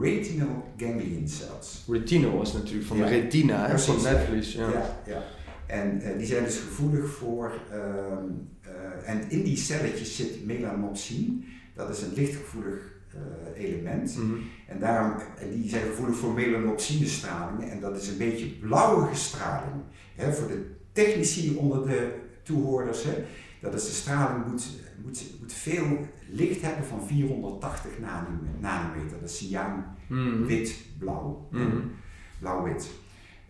Retinal 0.00 0.64
Ganglion 0.76 1.28
Cells. 1.28 1.84
Retinal 1.88 2.42
is 2.42 2.52
natuurlijk 2.52 2.86
van 2.86 2.96
Ja. 2.96 3.04
de 3.06 3.10
retina, 3.10 3.68
hè, 3.68 3.78
van 3.78 4.00
ja. 4.00 4.10
netvlies. 4.10 4.52
Ja. 4.52 4.70
Ja, 4.70 5.02
ja. 5.06 5.22
En 5.66 6.00
eh, 6.00 6.18
die 6.18 6.26
zijn 6.26 6.44
dus 6.44 6.58
gevoelig 6.58 7.10
voor, 7.10 7.60
ehm, 7.70 8.24
eh, 8.60 9.08
en 9.10 9.30
in 9.30 9.42
die 9.42 9.56
celletjes 9.56 10.16
zit 10.16 10.44
melanopsine, 10.44 11.32
dat 11.74 11.90
is 11.90 12.02
een 12.02 12.12
lichtgevoelig 12.14 12.94
eh, 13.54 13.64
element. 13.64 14.16
Mhm. 14.16 14.34
En, 14.66 14.78
daarom, 14.78 15.12
en 15.38 15.50
die 15.50 15.68
zijn 15.68 15.82
gevoelig 15.86 16.16
voor 16.16 16.32
melanopsinestraling 16.32 17.70
en 17.70 17.80
dat 17.80 17.96
is 17.96 18.08
een 18.08 18.18
beetje 18.18 18.46
blauwige 18.46 19.14
straling. 19.14 19.74
Hè, 20.14 20.32
voor 20.32 20.48
de 20.48 20.74
technici 20.92 21.56
onder 21.56 21.86
de 21.88 22.14
toehoorders, 22.42 23.04
hè, 23.04 23.24
dat 23.60 23.74
is 23.74 23.84
de 23.84 23.92
straling 23.92 24.46
moet, 24.46 24.68
moet, 25.04 25.24
moet 25.40 25.52
veel 25.52 26.06
licht 26.28 26.62
hebben 26.62 26.84
van 26.84 27.06
480 27.06 27.90
nano- 28.00 28.28
nanometer. 28.60 29.20
Dat 29.20 29.30
is 29.30 29.38
cyaan 29.48 29.96
Mhm. 30.08 30.44
wit-blauw. 30.44 31.48
Mhm. 31.50 31.76
Blauw-wit. 32.38 32.90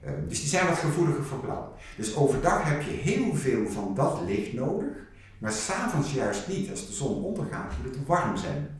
Eh, 0.01 0.13
dus 0.29 0.41
die 0.41 0.49
zijn 0.49 0.67
wat 0.67 0.79
gevoeliger 0.79 1.25
voor 1.25 1.39
blauw. 1.41 1.73
Dus 1.97 2.17
overdag 2.17 2.63
heb 2.65 2.83
je 2.83 2.91
heel 2.91 3.35
veel 3.35 3.69
van 3.69 3.95
dat 3.95 4.21
licht 4.27 4.53
nodig, 4.53 4.89
maar 5.39 5.53
s'avonds 5.53 6.13
juist 6.15 6.49
niet. 6.49 6.71
Als 6.71 6.87
de 6.87 6.93
zon 6.93 7.23
ondergaat, 7.25 7.73
moet 7.85 7.95
het 7.95 8.07
warm 8.07 8.37
zijn. 8.37 8.76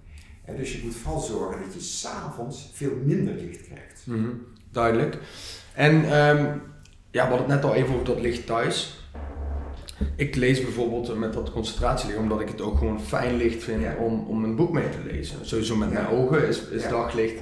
Eh, 0.47 0.57
dus 0.57 0.73
je 0.73 0.81
moet 0.85 0.95
vooral 0.95 1.21
zorgen 1.21 1.61
dat 1.65 1.75
je 1.75 1.81
s'avonds 1.81 2.71
veel 2.73 2.93
minder 3.05 3.35
licht 3.35 3.63
krijgt. 3.63 4.03
Mhm. 4.05 4.29
Duidelijk. 4.71 5.19
En 5.75 6.05
ehm, 6.05 6.45
ja, 7.11 7.23
we 7.25 7.29
hadden 7.29 7.39
het 7.39 7.47
net 7.49 7.65
al 7.65 7.75
even 7.75 7.93
over 7.95 8.07
dat 8.07 8.21
licht 8.21 8.47
thuis. 8.47 9.01
Ik 10.17 10.35
lees 10.37 10.63
bijvoorbeeld 10.63 11.09
eh, 11.09 11.17
met 11.17 11.33
dat 11.33 11.51
concentratielicht, 11.53 12.19
omdat 12.19 12.41
ik 12.41 12.49
het 12.49 12.61
ook 12.61 12.79
gewoon 12.79 13.01
fijn 13.01 13.37
licht 13.37 13.63
vind 13.65 13.83
Ja. 13.83 13.95
om, 13.99 14.27
om 14.29 14.45
een 14.45 14.57
boek 14.57 14.73
mee 14.73 14.89
te 14.89 15.13
lezen. 15.13 15.37
Sowieso 15.43 15.77
met 15.77 15.91
Ja. 15.91 15.95
mijn 16.03 16.15
ogen 16.15 16.49
is, 16.49 16.69
is 16.69 16.83
Ja. 16.83 16.89
daglicht 16.89 17.35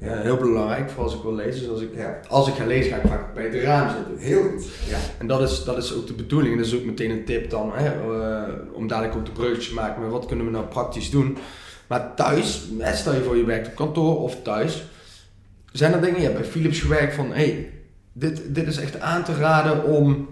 eh, 0.00 0.20
heel 0.20 0.36
belangrijk 0.36 0.90
voor 0.90 1.02
als 1.02 1.14
ik 1.14 1.22
wil 1.22 1.34
lezen. 1.34 1.60
Dus 1.60 1.68
als 1.70 1.80
ik, 1.80 1.94
Ja. 1.94 2.20
als 2.28 2.48
ik 2.48 2.54
ga 2.54 2.66
lezen, 2.66 2.90
ga 2.92 2.96
ik 2.96 3.06
vaak 3.08 3.34
bij 3.34 3.44
het 3.44 3.54
raam 3.54 3.88
zitten. 3.96 4.18
Heel 4.18 4.42
goed. 4.42 4.64
Ja. 4.88 4.98
En 5.18 5.26
dat 5.26 5.40
is, 5.50 5.64
dat 5.64 5.76
is 5.76 5.94
ook 5.94 6.06
de 6.06 6.12
bedoeling. 6.12 6.56
Dat 6.56 6.66
is 6.66 6.74
ook 6.74 6.84
meteen 6.84 7.10
een 7.10 7.24
tip 7.24 7.50
dan, 7.50 7.72
hè, 7.74 7.88
eh, 7.88 8.52
om 8.72 8.86
dadelijk 8.88 9.16
ook 9.16 9.24
de 9.24 9.32
breukjes 9.32 9.68
te 9.68 9.74
maken 9.74 10.02
met 10.02 10.10
wat 10.10 10.26
kunnen 10.26 10.44
we 10.46 10.52
nou 10.52 10.64
praktisch 10.66 11.10
doen. 11.10 11.36
Maar 11.86 12.14
thuis, 12.14 12.62
stel 12.92 13.14
je 13.14 13.22
voor 13.22 13.36
je 13.36 13.44
werkt 13.44 13.66
op 13.68 13.74
kantoor 13.74 14.22
of 14.22 14.42
thuis, 14.42 14.84
zijn 15.72 15.92
er 15.92 16.00
dingen, 16.00 16.20
je 16.20 16.26
hebt 16.26 16.38
bij 16.40 16.48
Philips 16.50 16.80
gewerkt 16.80 17.14
van, 17.14 17.26
hé, 17.28 17.34
hey, 17.34 17.70
dit, 18.12 18.54
dit 18.54 18.66
is 18.66 18.76
echt 18.76 19.00
aan 19.00 19.24
te 19.24 19.34
raden 19.34 19.84
om 19.84 20.28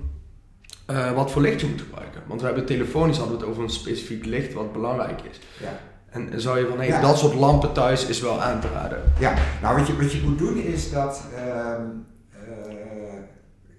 eh, 0.86 1.12
wat 1.12 1.30
voor 1.30 1.42
licht 1.42 1.60
je 1.60 1.66
moet 1.66 1.80
gebruiken. 1.80 2.22
Want 2.26 2.40
we 2.40 2.46
hebben 2.46 2.66
telefonisch 2.66 3.16
hadden 3.16 3.36
we 3.36 3.40
het 3.42 3.50
over 3.50 3.62
een 3.62 3.70
specifiek 3.70 4.24
licht 4.24 4.52
wat 4.52 4.72
belangrijk 4.72 5.20
is. 5.30 5.40
Ja. 5.60 5.78
En 6.10 6.40
zou 6.40 6.58
je 6.58 6.66
van, 6.66 6.78
hé, 6.80 6.86
hey, 6.88 7.00
Ja. 7.00 7.00
dat 7.00 7.18
soort 7.18 7.34
lampen 7.34 7.72
thuis 7.72 8.06
is 8.06 8.20
wel 8.20 8.42
aan 8.42 8.60
te 8.60 8.68
raden. 8.68 9.02
Ja, 9.18 9.34
nou 9.62 9.76
wat 9.78 9.86
je, 9.86 9.96
wat 9.96 10.12
je 10.12 10.20
moet 10.24 10.38
doen 10.38 10.56
is 10.56 10.90
dat, 10.90 11.22
ehm, 11.36 11.82
eh, 12.30 13.14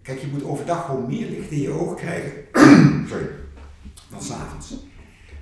kijk, 0.02 0.20
je 0.20 0.28
moet 0.32 0.44
overdag 0.44 0.86
gewoon 0.86 1.08
meer 1.08 1.28
licht 1.30 1.52
in 1.52 1.62
je 1.62 1.70
ogen 1.70 1.96
krijgen. 1.96 2.32
Sorry. 3.10 3.30
Dan 4.10 4.22
s'avonds. 4.22 4.74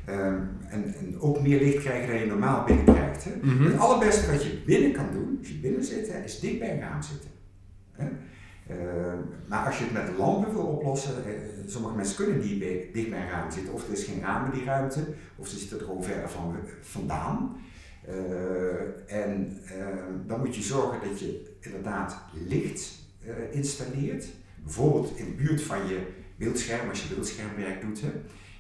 Um, 0.09 0.49
en, 0.69 0.93
en, 0.93 1.19
ook 1.19 1.41
meer 1.41 1.59
licht 1.59 1.83
krijgen 1.83 2.07
dan 2.07 2.19
je 2.19 2.25
normaal 2.25 2.63
binnenkrijgt. 2.63 3.23
Hè? 3.23 3.31
Mhm. 3.41 3.63
Het 3.63 3.77
allerbeste 3.77 4.31
wat 4.31 4.43
je 4.43 4.61
binnen 4.65 4.91
kan 4.91 5.11
doen, 5.13 5.37
als 5.39 5.47
je 5.47 5.53
binnen 5.53 5.83
zit, 5.83 6.11
hè, 6.11 6.23
is 6.23 6.39
dicht 6.39 6.59
bij 6.59 6.71
een 6.71 6.79
raam 6.79 7.01
zitten. 7.01 7.29
Hè? 7.91 8.07
Uh, 8.69 9.13
maar 9.47 9.65
als 9.65 9.77
je 9.77 9.83
het 9.83 9.93
met 9.93 10.17
lampen 10.17 10.53
wil 10.53 10.65
oplossen, 10.65 11.13
uh, 11.27 11.33
sommige 11.65 11.95
mensen 11.95 12.15
kunnen 12.15 12.39
niet 12.39 12.59
bij, 12.59 12.89
dicht 12.93 13.09
bij 13.09 13.21
een 13.21 13.29
raam 13.29 13.51
zitten, 13.51 13.73
of 13.73 13.87
er 13.87 13.93
is 13.93 14.03
geen 14.03 14.21
raam 14.21 14.45
in 14.45 14.51
die 14.51 14.65
ruimte, 14.65 15.07
of 15.35 15.47
ze 15.47 15.57
zitten 15.57 15.79
er 15.79 15.85
gewoon 15.85 16.03
verder 16.03 16.29
van, 16.29 16.55
vandaan. 16.81 17.57
Uh, 18.09 19.23
en 19.23 19.61
ehm, 19.65 20.27
dan 20.27 20.39
moet 20.39 20.55
je 20.55 20.61
zorgen 20.61 21.09
dat 21.09 21.19
je 21.19 21.55
inderdaad 21.59 22.21
licht 22.47 22.99
eh, 23.25 23.55
installeert, 23.55 24.27
bijvoorbeeld 24.63 25.17
in 25.17 25.25
de 25.25 25.43
buurt 25.43 25.61
van 25.61 25.87
je 25.87 26.07
beeldscherm, 26.35 26.89
als 26.89 27.03
je 27.03 27.13
beeldschermwerk 27.13 27.81
doet. 27.81 28.01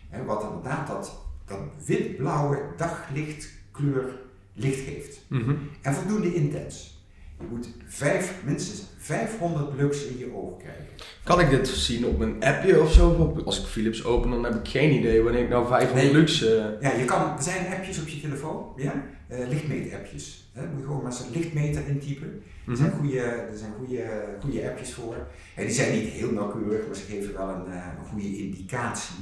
Hè, 0.09 0.23
wat 0.23 0.43
inderdaad 0.43 0.87
dat 0.87 1.28
dat 1.49 1.59
wit-blauwe 1.85 2.61
daglichtkleur 2.77 4.19
licht 4.53 4.79
geeft. 4.79 5.19
Mhm. 5.27 5.55
En 5.81 5.93
voldoende 5.93 6.33
intens. 6.33 6.97
Je 7.39 7.45
moet 7.49 7.69
vijf, 7.87 8.33
minstens 8.45 8.83
500 8.97 9.75
lux 9.77 10.05
in 10.05 10.17
je 10.17 10.35
ogen 10.35 10.57
krijgen. 10.57 10.85
Kan 11.23 11.39
ik 11.39 11.49
dit 11.49 11.67
zien 11.67 12.05
op 12.05 12.19
een 12.19 12.43
appje 12.43 12.81
of 12.81 12.93
zo? 12.93 13.35
Als 13.45 13.59
ik 13.59 13.65
Philips 13.65 14.03
open, 14.03 14.31
dan 14.31 14.43
heb 14.43 14.55
ik 14.55 14.67
geen 14.67 14.91
idee 14.91 15.21
wanneer 15.21 15.43
ik 15.43 15.49
nou 15.49 15.67
500 15.67 16.11
lux... 16.11 16.43
Uh... 16.43 16.65
Ja, 16.81 16.91
je 16.91 17.05
kan, 17.05 17.35
er 17.37 17.43
zijn 17.43 17.73
appjes 17.73 18.01
op 18.01 18.07
je 18.07 18.21
telefoon, 18.21 18.65
ja? 18.75 19.03
Uh, 19.31 19.47
lichtmeetappjes. 19.47 20.49
Hè? 20.53 20.67
Moet 20.67 20.79
je 20.79 20.85
gewoon 20.85 21.03
maar 21.03 21.13
zo'n 21.13 21.31
lichtmeter 21.33 21.87
intypen. 21.87 22.27
Er 22.27 22.71
mhm. 22.71 22.75
zijn, 22.75 22.91
goede, 22.91 23.19
er 23.21 23.57
zijn 23.57 23.71
goede, 23.77 24.03
goede 24.41 24.69
appjes 24.69 24.93
voor. 24.93 25.15
En 25.55 25.65
die 25.65 25.75
zijn 25.75 25.93
niet 25.93 26.07
heel 26.07 26.31
nauwkeurig, 26.31 26.87
maar 26.87 26.95
ze 26.95 27.03
geven 27.09 27.33
wel 27.33 27.49
een, 27.49 27.67
uh, 27.67 27.85
een 27.99 28.05
goede 28.05 28.37
indicatie 28.37 29.15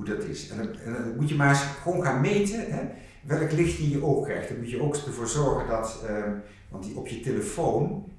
hoe 0.00 0.16
dat 0.16 0.24
is. 0.24 0.48
En 0.48 0.56
dan, 0.56 0.78
en 0.84 0.92
dan, 0.92 1.16
moet 1.16 1.28
je 1.28 1.34
maar 1.34 1.48
eens 1.48 1.62
gewoon 1.82 2.02
gaan 2.02 2.20
meten 2.20 2.70
hè, 2.70 2.82
welk 3.22 3.52
licht 3.52 3.76
je 3.76 3.82
in 3.82 3.90
je 3.90 4.04
oog 4.04 4.24
krijgt. 4.24 4.48
Dan 4.48 4.58
moet 4.58 4.70
je 4.70 4.82
ook 4.82 4.96
ervoor 4.96 5.28
zorgen 5.28 5.68
dat, 5.68 6.04
uh, 6.10 6.24
want 6.68 6.84
die, 6.84 6.96
op 6.96 7.08
je 7.08 7.20
telefoon 7.20 8.12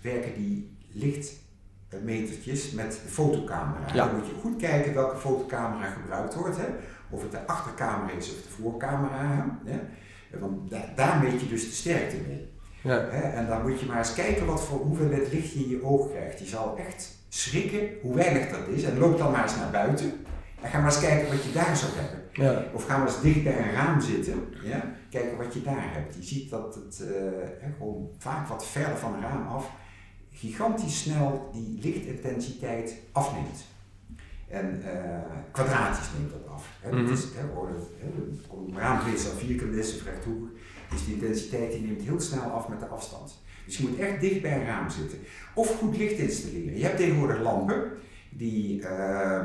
werken 0.00 0.34
die 0.34 0.76
lichtmetertjes 0.92 2.70
met 2.70 2.92
de 2.92 3.10
fotocamera. 3.10 3.92
Dan 3.92 4.16
moet 4.16 4.26
je 4.26 4.32
goed 4.40 4.56
kijken 4.56 4.94
welke 4.94 5.16
fotocamera 5.16 5.90
gebruikt 5.90 6.34
wordt. 6.34 6.56
Hè. 6.56 6.66
Of 7.10 7.22
het 7.22 7.30
de 7.30 7.46
achtercamera 7.46 8.12
is 8.12 8.30
of 8.30 8.42
de 8.42 8.62
voorcamera. 8.62 9.58
Hè. 9.64 9.80
Want 10.38 10.70
da 10.70 10.92
daar 10.96 11.22
meet 11.22 11.40
je 11.40 11.48
dus 11.48 11.64
de 11.64 11.74
sterkte 11.74 12.16
mee. 12.26 12.52
Ja. 12.80 12.98
En 13.08 13.46
dan 13.46 13.62
moet 13.62 13.80
je 13.80 13.86
maar 13.86 13.98
eens 13.98 14.14
kijken 14.14 14.46
wat 14.46 14.64
voor 14.64 14.78
hoeveelheid 14.78 15.32
licht 15.32 15.52
je 15.52 15.58
in 15.58 15.68
je 15.68 15.84
oog 15.84 16.10
krijgt. 16.10 16.38
Je 16.38 16.46
zal 16.46 16.76
echt 16.78 17.18
schrikken 17.28 17.88
hoe 18.02 18.14
weinig 18.14 18.48
dat 18.48 18.68
is. 18.68 18.82
En 18.82 18.98
loop 18.98 19.18
dan 19.18 19.32
maar 19.32 19.42
eens 19.42 19.56
naar 19.56 19.70
buiten. 19.70 20.23
En 20.64 20.70
ga 20.70 20.78
maar 20.78 20.90
eens 20.92 21.00
kijken 21.00 21.28
wat 21.28 21.44
je 21.44 21.52
daar 21.52 21.76
zou 21.76 21.92
hebben. 21.94 22.20
Ja. 22.32 22.64
Of 22.72 22.86
ga 22.86 22.96
maar 22.96 23.06
eens 23.06 23.20
dicht 23.20 23.42
bij 23.42 23.58
een 23.58 23.72
raam 23.72 24.00
zitten. 24.00 24.48
Ja? 24.62 24.94
Kijken 25.10 25.36
wat 25.36 25.54
je 25.54 25.62
daar 25.62 25.92
hebt. 25.92 26.14
Je 26.14 26.22
ziet 26.22 26.50
dat 26.50 26.74
het 26.74 27.02
uh, 27.02 27.68
gewoon 27.76 28.08
vaak 28.18 28.46
wat 28.46 28.66
verder 28.66 28.96
van 28.96 29.14
het 29.14 29.22
raam 29.22 29.46
af 29.46 29.70
gigantisch 30.30 31.00
snel 31.00 31.50
die 31.52 31.78
lichtintensiteit 31.82 32.96
afneemt. 33.12 33.64
En 34.48 34.82
uh, 34.84 34.90
kwadratisch 35.50 36.08
neemt 36.18 36.32
dat 36.32 36.52
af. 36.54 36.68
Hè. 36.80 36.92
Mm 36.92 37.04
-hmm. 37.04 37.12
is, 37.12 37.24
hè, 37.34 37.42
een 37.42 38.76
raam 38.76 39.14
is 39.14 39.30
al 39.30 39.36
vierkant 39.36 39.74
is 39.74 39.94
of. 39.94 40.02
Dus 40.90 41.04
die 41.04 41.14
intensiteit 41.14 41.72
die 41.72 41.82
neemt 41.82 42.02
heel 42.02 42.20
snel 42.20 42.42
af 42.42 42.68
met 42.68 42.80
de 42.80 42.86
afstand. 42.86 43.42
Dus 43.66 43.76
je 43.76 43.88
moet 43.88 43.98
echt 43.98 44.20
dicht 44.20 44.42
bij 44.42 44.60
een 44.60 44.66
raam 44.66 44.90
zitten. 44.90 45.18
Of 45.54 45.76
goed 45.78 45.96
licht 45.96 46.18
installeren. 46.18 46.76
Je 46.76 46.84
hebt 46.84 46.96
tegenwoordig 46.96 47.40
lampen 47.40 47.90
die... 48.30 48.80
Uh, 48.80 49.44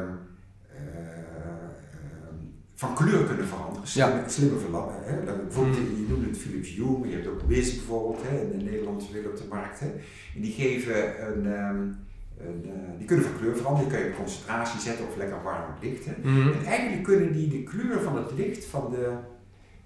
van 2.80 2.96
kleur 2.96 3.24
kunnen 3.24 3.48
veranderen. 3.48 3.88
Slimme, 3.88 4.16
ja. 4.16 4.28
slimme. 4.28 4.58
Hè? 5.02 5.36
bijvoorbeeld, 5.36 5.80
mm. 5.80 5.96
je 5.96 6.06
noemt 6.10 6.26
het 6.26 6.38
Philips 6.38 6.76
Hue, 6.76 6.98
maar 6.98 7.08
je 7.08 7.16
hebt 7.16 7.28
ook 7.28 7.42
Wiz 7.48 7.76
bijvoorbeeld, 7.76 8.24
hè? 8.28 8.42
in 8.42 8.64
Nederland 8.64 9.12
weer 9.12 9.30
op 9.30 9.38
de 9.38 9.44
markt. 9.50 9.80
Hè? 9.80 9.88
En 10.36 10.42
die 10.42 10.54
geven 10.54 11.28
een, 11.28 11.46
um, 11.46 11.98
een 12.38 12.66
uh, 12.66 12.98
die 12.98 13.08
kunnen 13.08 13.26
van 13.26 13.38
kleur 13.40 13.56
veranderen. 13.56 13.90
Die 13.90 13.98
kun 13.98 14.08
je 14.08 14.12
op 14.12 14.18
concentratie 14.18 14.80
zetten 14.80 15.08
of 15.08 15.18
lekker 15.18 15.44
warm 15.44 15.74
licht. 15.82 16.06
Hè? 16.06 16.12
Mm. 16.22 16.52
En 16.52 16.66
eigenlijk 16.66 17.04
kunnen 17.04 17.32
die 17.32 17.48
de 17.48 17.64
kleur 17.64 18.02
van 18.02 18.18
het 18.18 18.32
licht 18.36 18.66
van 18.66 18.92
de, 18.92 19.12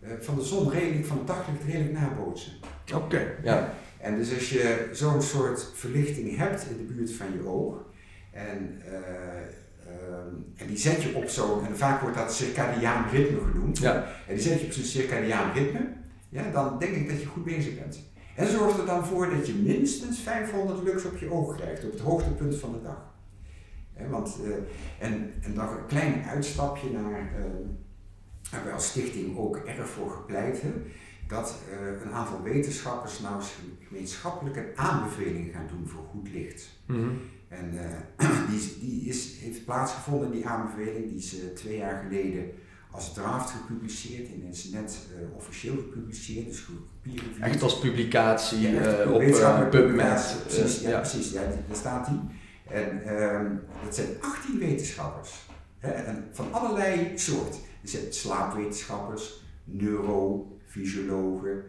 uh, 0.04 0.10
van 0.20 0.36
de 0.36 0.44
zon 0.44 0.70
redelijk, 0.70 1.06
van 1.06 1.18
het 1.18 1.28
daglicht 1.28 1.64
redelijk 1.66 2.00
nabootsen. 2.00 2.54
Oké, 2.94 3.36
ja. 3.44 3.74
En 4.00 4.16
dus 4.16 4.34
als 4.34 4.50
je 4.50 4.90
zo'n 4.92 5.22
soort 5.22 5.72
verlichting 5.74 6.38
hebt 6.38 6.68
in 6.70 6.78
de 6.78 6.94
buurt 6.94 7.12
van 7.12 7.28
je 7.34 7.48
oog, 7.48 7.76
en 8.32 8.82
uh, 8.88 8.94
Ehm, 8.94 9.63
en 10.56 10.68
die 10.68 10.78
zet 10.78 11.04
je 11.04 11.16
op 11.16 11.30
zo'n, 11.30 11.66
en 11.66 11.78
vaak 11.78 12.02
wordt 12.02 12.18
dat 12.18 12.34
circadiaan 12.34 13.10
ritme 13.10 13.40
genoemd. 13.40 13.78
Ja. 13.78 14.08
En 14.28 14.36
die 14.36 14.44
zet 14.44 14.60
je 14.60 14.66
op 14.66 14.72
zo'n 14.72 14.84
circadiaan 14.84 15.54
ritme, 15.54 15.88
ja, 16.30 16.52
dan 16.52 16.80
denk 16.80 16.96
ik 16.96 17.10
dat 17.10 17.22
je 17.22 17.26
goed 17.26 17.44
bezig 17.44 17.80
bent. 17.80 18.00
En 18.36 18.48
zorg 18.48 18.78
er 18.78 18.86
dan 18.86 19.06
voor 19.06 19.30
dat 19.30 19.48
je 19.48 19.54
minstens 19.54 20.20
500 20.20 20.84
lux 20.84 21.06
op 21.06 21.18
je 21.18 21.32
oog 21.32 21.56
krijgt, 21.56 21.86
op 21.86 21.92
het 21.92 22.02
hoogtepunt 22.02 22.56
van 22.56 22.72
de 22.72 22.82
dag. 22.82 23.12
want, 24.10 24.38
uh, 24.46 24.56
en, 25.00 25.34
en 25.42 25.54
nog 25.54 25.72
een 25.72 25.86
klein 25.86 26.24
uitstapje 26.24 26.90
naar, 26.90 27.34
uh, 27.40 27.46
waar 28.52 28.66
we 28.66 28.72
als 28.72 28.88
stichting 28.88 29.38
ook 29.38 29.58
erg 29.58 29.90
voor 29.90 30.12
gepleit 30.12 30.62
hebben, 30.62 30.84
dat 31.28 31.56
uh, 31.70 32.02
een 32.06 32.12
aantal 32.12 32.42
wetenschappers 32.42 33.20
nou 33.20 33.42
gemeenschappelijk 33.88 34.56
een 34.56 34.72
aanbeveling 34.76 35.54
gaan 35.54 35.68
doen 35.68 35.88
voor 35.88 36.04
goed 36.12 36.30
licht. 36.32 36.70
Mm 36.86 37.20
en 37.60 37.74
uh, 37.74 38.30
die, 38.50 38.78
die 38.80 39.10
is, 39.10 39.38
heeft 39.40 39.66
plaatsgevonden, 39.66 40.32
die 40.32 40.48
aanbeveling, 40.48 41.08
die 41.08 41.18
is 41.18 41.36
uh, 41.36 41.40
twee 41.56 41.78
jaar 41.78 42.04
geleden 42.08 42.52
als 42.92 43.14
draft 43.14 43.50
gepubliceerd 43.50 44.28
en 44.28 44.44
is 44.44 44.70
net 44.70 44.98
uh, 45.12 45.36
officieel 45.36 45.76
gepubliceerd, 45.76 46.46
dus 46.46 46.66
Echt 47.40 47.62
als 47.62 47.80
publicatie 47.80 48.60
ja, 48.60 49.10
op 49.10 49.20
PubMed. 49.70 50.36
Precies, 50.48 50.82
ja, 50.82 50.90
ja, 50.90 51.00
precies, 51.00 51.32
ja, 51.32 51.42
daar 51.42 51.78
staat 51.78 52.08
die. 52.08 52.20
En 52.70 53.04
ehm, 53.04 53.56
dat 53.84 53.96
zijn 53.96 54.08
18 54.20 54.60
wetenschappers, 54.60 55.46
hè, 55.80 55.92
en 55.92 56.28
van 56.32 56.54
allerlei 56.54 57.12
soort. 57.16 57.56
Er 57.82 57.90
zijn 57.90 58.14
slaapwetenschappers, 58.14 59.44
neurofysiologen, 59.64 61.64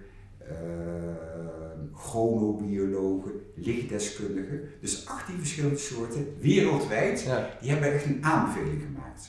chronobiologen, 1.95 3.33
lichtdeskundigen. 3.55 4.61
Dus 4.81 5.07
18 5.07 5.39
verschillende 5.39 5.79
soorten 5.79 6.37
wereldwijd, 6.41 7.27
die 7.61 7.71
hebben 7.71 7.93
echt 7.93 8.05
een 8.05 8.25
aanbeveling 8.25 8.83
gemaakt. 8.83 9.29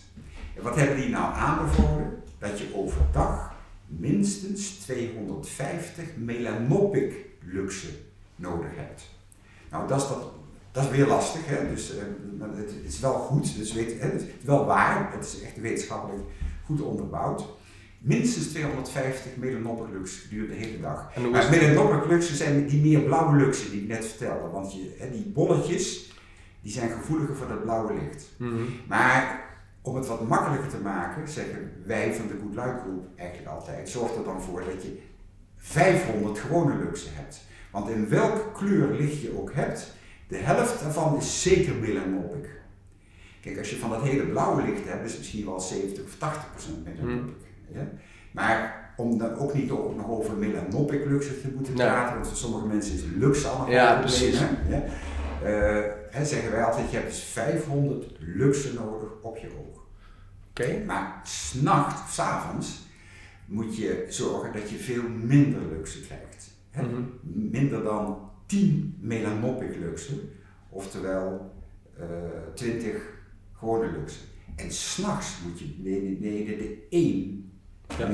En 0.56 0.64
wat 0.64 0.76
hebben 0.76 0.96
die 0.96 1.10
nou 1.10 1.34
aanbevolen? 1.34 2.24
Dat 2.40 2.60
je 2.60 2.76
overdag 2.76 3.54
minstens 3.88 4.70
250 4.70 6.06
melanopic 6.18 7.14
luxe 7.44 7.88
nodig 8.36 8.76
hebt. 8.76 9.10
Nou, 9.72 9.88
dat 9.88 10.02
is, 10.02 10.08
dat, 10.08 10.32
dat 10.72 10.84
is 10.84 10.90
weer 10.90 11.08
lastig, 11.08 11.42
hè? 11.46 11.70
Dus, 11.70 11.94
uh, 11.94 12.02
het, 12.40 12.70
het, 12.70 12.94
is 12.94 13.00
wel 13.00 13.14
goed, 13.14 13.58
dus 13.58 13.74
weet, 13.74 14.00
hè? 14.00 14.08
het 14.08 14.22
is 14.22 14.28
wel 14.42 14.66
waar, 14.66 15.12
het 15.14 15.26
is 15.26 15.42
echt 15.42 15.60
wetenschappelijk 15.60 16.24
goed 16.66 16.82
onderbouwd 16.82 17.46
minstens 18.06 18.48
250 18.48 19.36
melanopic 19.36 19.94
lux 19.94 20.20
gedurende 20.20 20.54
de 20.54 20.66
hele 20.66 20.80
dag. 20.82 21.16
Maar 21.32 21.50
melanopic 21.50 22.10
luxen 22.10 22.36
zijn 22.36 22.68
die 22.68 22.82
meer 22.82 23.00
blauwe 23.00 23.38
luxen 23.38 23.72
die 23.72 23.82
ik 23.82 23.88
net 23.88 24.06
vertelde. 24.06 24.50
Want 24.50 24.74
je, 24.74 24.96
hè, 24.98 25.12
die 25.12 25.26
bolletjes 25.26 26.14
die 26.62 26.72
zijn 26.72 26.90
gevoeliger 26.90 27.36
voor 27.36 27.48
dat 27.48 27.64
blauwe 27.64 27.94
licht. 27.94 28.30
Mhm. 28.38 28.64
Maar 28.88 29.44
om 29.82 29.96
het 29.96 30.08
wat 30.08 30.28
makkelijker 30.28 30.70
te 30.70 30.78
maken, 30.84 31.30
zeggen 31.30 31.72
wij 31.86 32.14
van 32.14 32.28
de 32.28 32.34
Good 32.42 32.56
Luck 32.56 32.80
Group 32.82 33.08
eigenlijk 33.16 33.50
altijd, 33.50 33.90
zorg 33.90 34.16
er 34.16 34.24
dan 34.24 34.42
voor 34.42 34.64
dat 34.64 34.84
je 34.84 35.00
500 35.58 36.40
gewone 36.40 36.76
luxen 36.84 37.12
hebt. 37.16 37.42
Want 37.72 37.90
in 37.90 38.10
welke 38.10 38.52
kleur 38.54 38.92
licht 38.92 39.22
je 39.22 39.38
ook 39.40 39.54
hebt, 39.54 39.94
de 40.28 40.38
helft 40.38 40.82
daarvan 40.82 41.18
is 41.18 41.42
zeker 41.42 41.76
melanopic. 41.76 42.50
Kijk, 43.42 43.58
als 43.58 43.70
je 43.70 43.76
van 43.76 43.90
dat 43.90 44.02
hele 44.02 44.26
blauwe 44.26 44.62
licht 44.62 44.88
hebt, 44.88 45.06
is 45.06 45.12
het 45.12 45.20
misschien 45.20 45.46
wel 45.46 45.60
70 45.60 46.04
of 46.04 46.18
80 46.18 46.52
procent. 46.52 47.02
Mhm. 47.04 47.18
Ja? 47.74 47.88
Maar 48.32 48.86
om 48.98 49.18
dan 49.18 49.36
ook 49.36 49.54
niet 49.54 49.68
nog 49.68 50.10
over 50.10 50.38
melanopic 50.38 51.06
luxe 51.06 51.42
te 51.42 51.52
moeten 51.56 51.74
praten, 51.74 52.16
want 52.16 52.28
voor 52.28 52.38
sommige 52.38 52.68
mensen 52.68 52.94
is 52.94 53.04
luxe 53.16 53.48
allemaal 53.48 53.72
ja, 53.72 54.00
precies. 54.00 54.40
Ja? 54.70 54.84
Uh, 55.44 56.26
zeggen 56.26 56.52
wij 56.52 56.64
altijd, 56.64 56.92
je 56.92 56.98
hebt 56.98 57.10
dus 57.10 57.24
500 57.24 58.16
luxe 58.20 58.74
nodig 58.74 59.10
op 59.22 59.38
je 59.38 59.48
oog. 59.48 59.84
Oké. 60.50 60.84
Maar 60.86 61.22
s'nachts 61.24 62.02
of 62.02 62.12
s'avonds 62.12 62.84
moet 63.46 63.78
je 63.78 64.06
zorgen 64.10 64.54
dat 64.54 64.70
je 64.70 64.76
veel 64.76 65.04
minder 65.10 65.62
luxe 65.72 66.02
krijgt. 66.02 66.52
Hè? 66.70 66.82
Mhm. 66.82 67.02
Minder 67.52 67.84
dan 67.84 68.30
10 68.46 68.98
melanopic 69.00 69.76
luxe, 69.80 70.14
oftewel 70.70 71.54
uh, 72.00 72.06
eh, 72.06 72.54
20 72.54 72.96
gewone 73.54 73.92
luxe. 73.92 74.20
En 74.56 74.72
s'nachts 74.72 75.38
moet 75.46 75.60
je 75.60 75.66
beneden 75.66 76.58
de 76.58 76.88
1 76.90 77.45
Ja. 77.98 78.10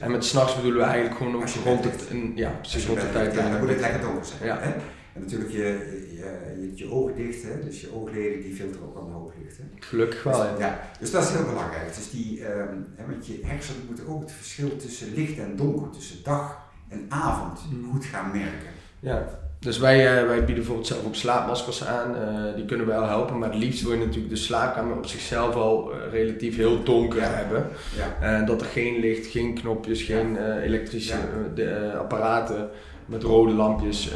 En 0.00 0.10
met 0.10 0.24
s'nachts 0.24 0.54
bedoelen 0.56 0.80
we 0.80 0.86
eigenlijk 0.86 1.16
gewoon 1.16 1.32
je 1.40 1.60
rond 1.64 1.84
het, 1.84 2.06
een, 2.10 2.32
ja, 2.34 2.50
precies 2.50 2.86
rond 2.86 3.00
de 3.00 3.10
tijd. 3.12 3.34
ja, 3.34 3.50
dan 3.50 3.60
moet 3.60 3.68
het 3.68 3.80
lekker 3.80 4.00
donker 4.00 4.24
zijn. 4.24 4.44
Ja. 4.44 4.58
Hè? 4.60 4.72
En 5.12 5.20
natuurlijk 5.20 5.50
je, 5.50 5.58
je, 5.58 6.60
je, 6.60 6.72
je 6.74 6.90
ogen 6.90 7.16
dicht, 7.16 7.42
hè? 7.42 7.64
dus 7.64 7.80
je 7.80 7.94
oogleden 7.94 8.42
die 8.42 8.54
filteren 8.54 8.86
ook 8.86 8.96
al 8.96 9.06
een 9.06 9.12
hoop 9.12 9.32
licht. 9.42 9.56
Hè? 9.56 9.64
Gelukkig 9.78 10.22
wel, 10.22 10.44
ja. 10.44 10.50
Dus, 10.50 10.58
ja, 10.60 10.80
dus 11.00 11.10
dat 11.10 11.22
is 11.22 11.30
heel 11.30 11.44
belangrijk. 11.44 11.94
Dus 11.94 12.10
die, 12.10 12.44
ehm, 12.44 12.76
hè, 12.96 13.06
want 13.06 13.26
je 13.26 13.40
hersenen 13.44 13.86
moeten 13.86 14.06
ook 14.08 14.20
het 14.20 14.32
verschil 14.32 14.76
tussen 14.76 15.14
licht 15.14 15.38
en 15.38 15.56
donker, 15.56 15.90
tussen 15.90 16.22
dag 16.22 16.68
en 16.88 17.06
avond, 17.08 17.60
Mm. 17.70 17.90
goed 17.92 18.04
gaan 18.04 18.30
merken. 18.30 18.70
Ja, 19.00 19.40
dus 19.60 19.78
wij, 19.78 20.18
eh, 20.20 20.26
wij 20.26 20.36
bieden 20.36 20.54
bijvoorbeeld 20.54 20.86
zelf 20.86 21.04
ook 21.06 21.14
slaapmaskers 21.14 21.84
aan. 21.86 22.16
eh, 22.16 22.54
die 22.56 22.64
kunnen 22.64 22.86
wel 22.86 23.06
helpen, 23.06 23.38
maar 23.38 23.48
het 23.50 23.58
liefst 23.58 23.82
wil 23.82 23.92
je 23.92 23.98
natuurlijk 23.98 24.28
de 24.34 24.36
slaapkamer 24.36 24.96
op 24.96 25.06
zichzelf 25.06 25.54
al 25.54 25.92
eh, 25.92 25.98
relatief 26.12 26.56
heel 26.56 26.82
donker 26.82 27.20
Ja. 27.20 27.28
hebben. 27.28 27.66
Ja. 27.96 28.26
En 28.26 28.46
dat 28.46 28.60
er 28.60 28.66
geen 28.66 29.00
licht, 29.00 29.26
geen 29.26 29.54
knopjes, 29.54 30.02
geen 30.02 30.36
elektrische 30.62 31.16
de, 31.54 31.92
apparaten 31.98 32.68
met 33.06 33.22
rode 33.22 33.52
lampjes 33.52 34.12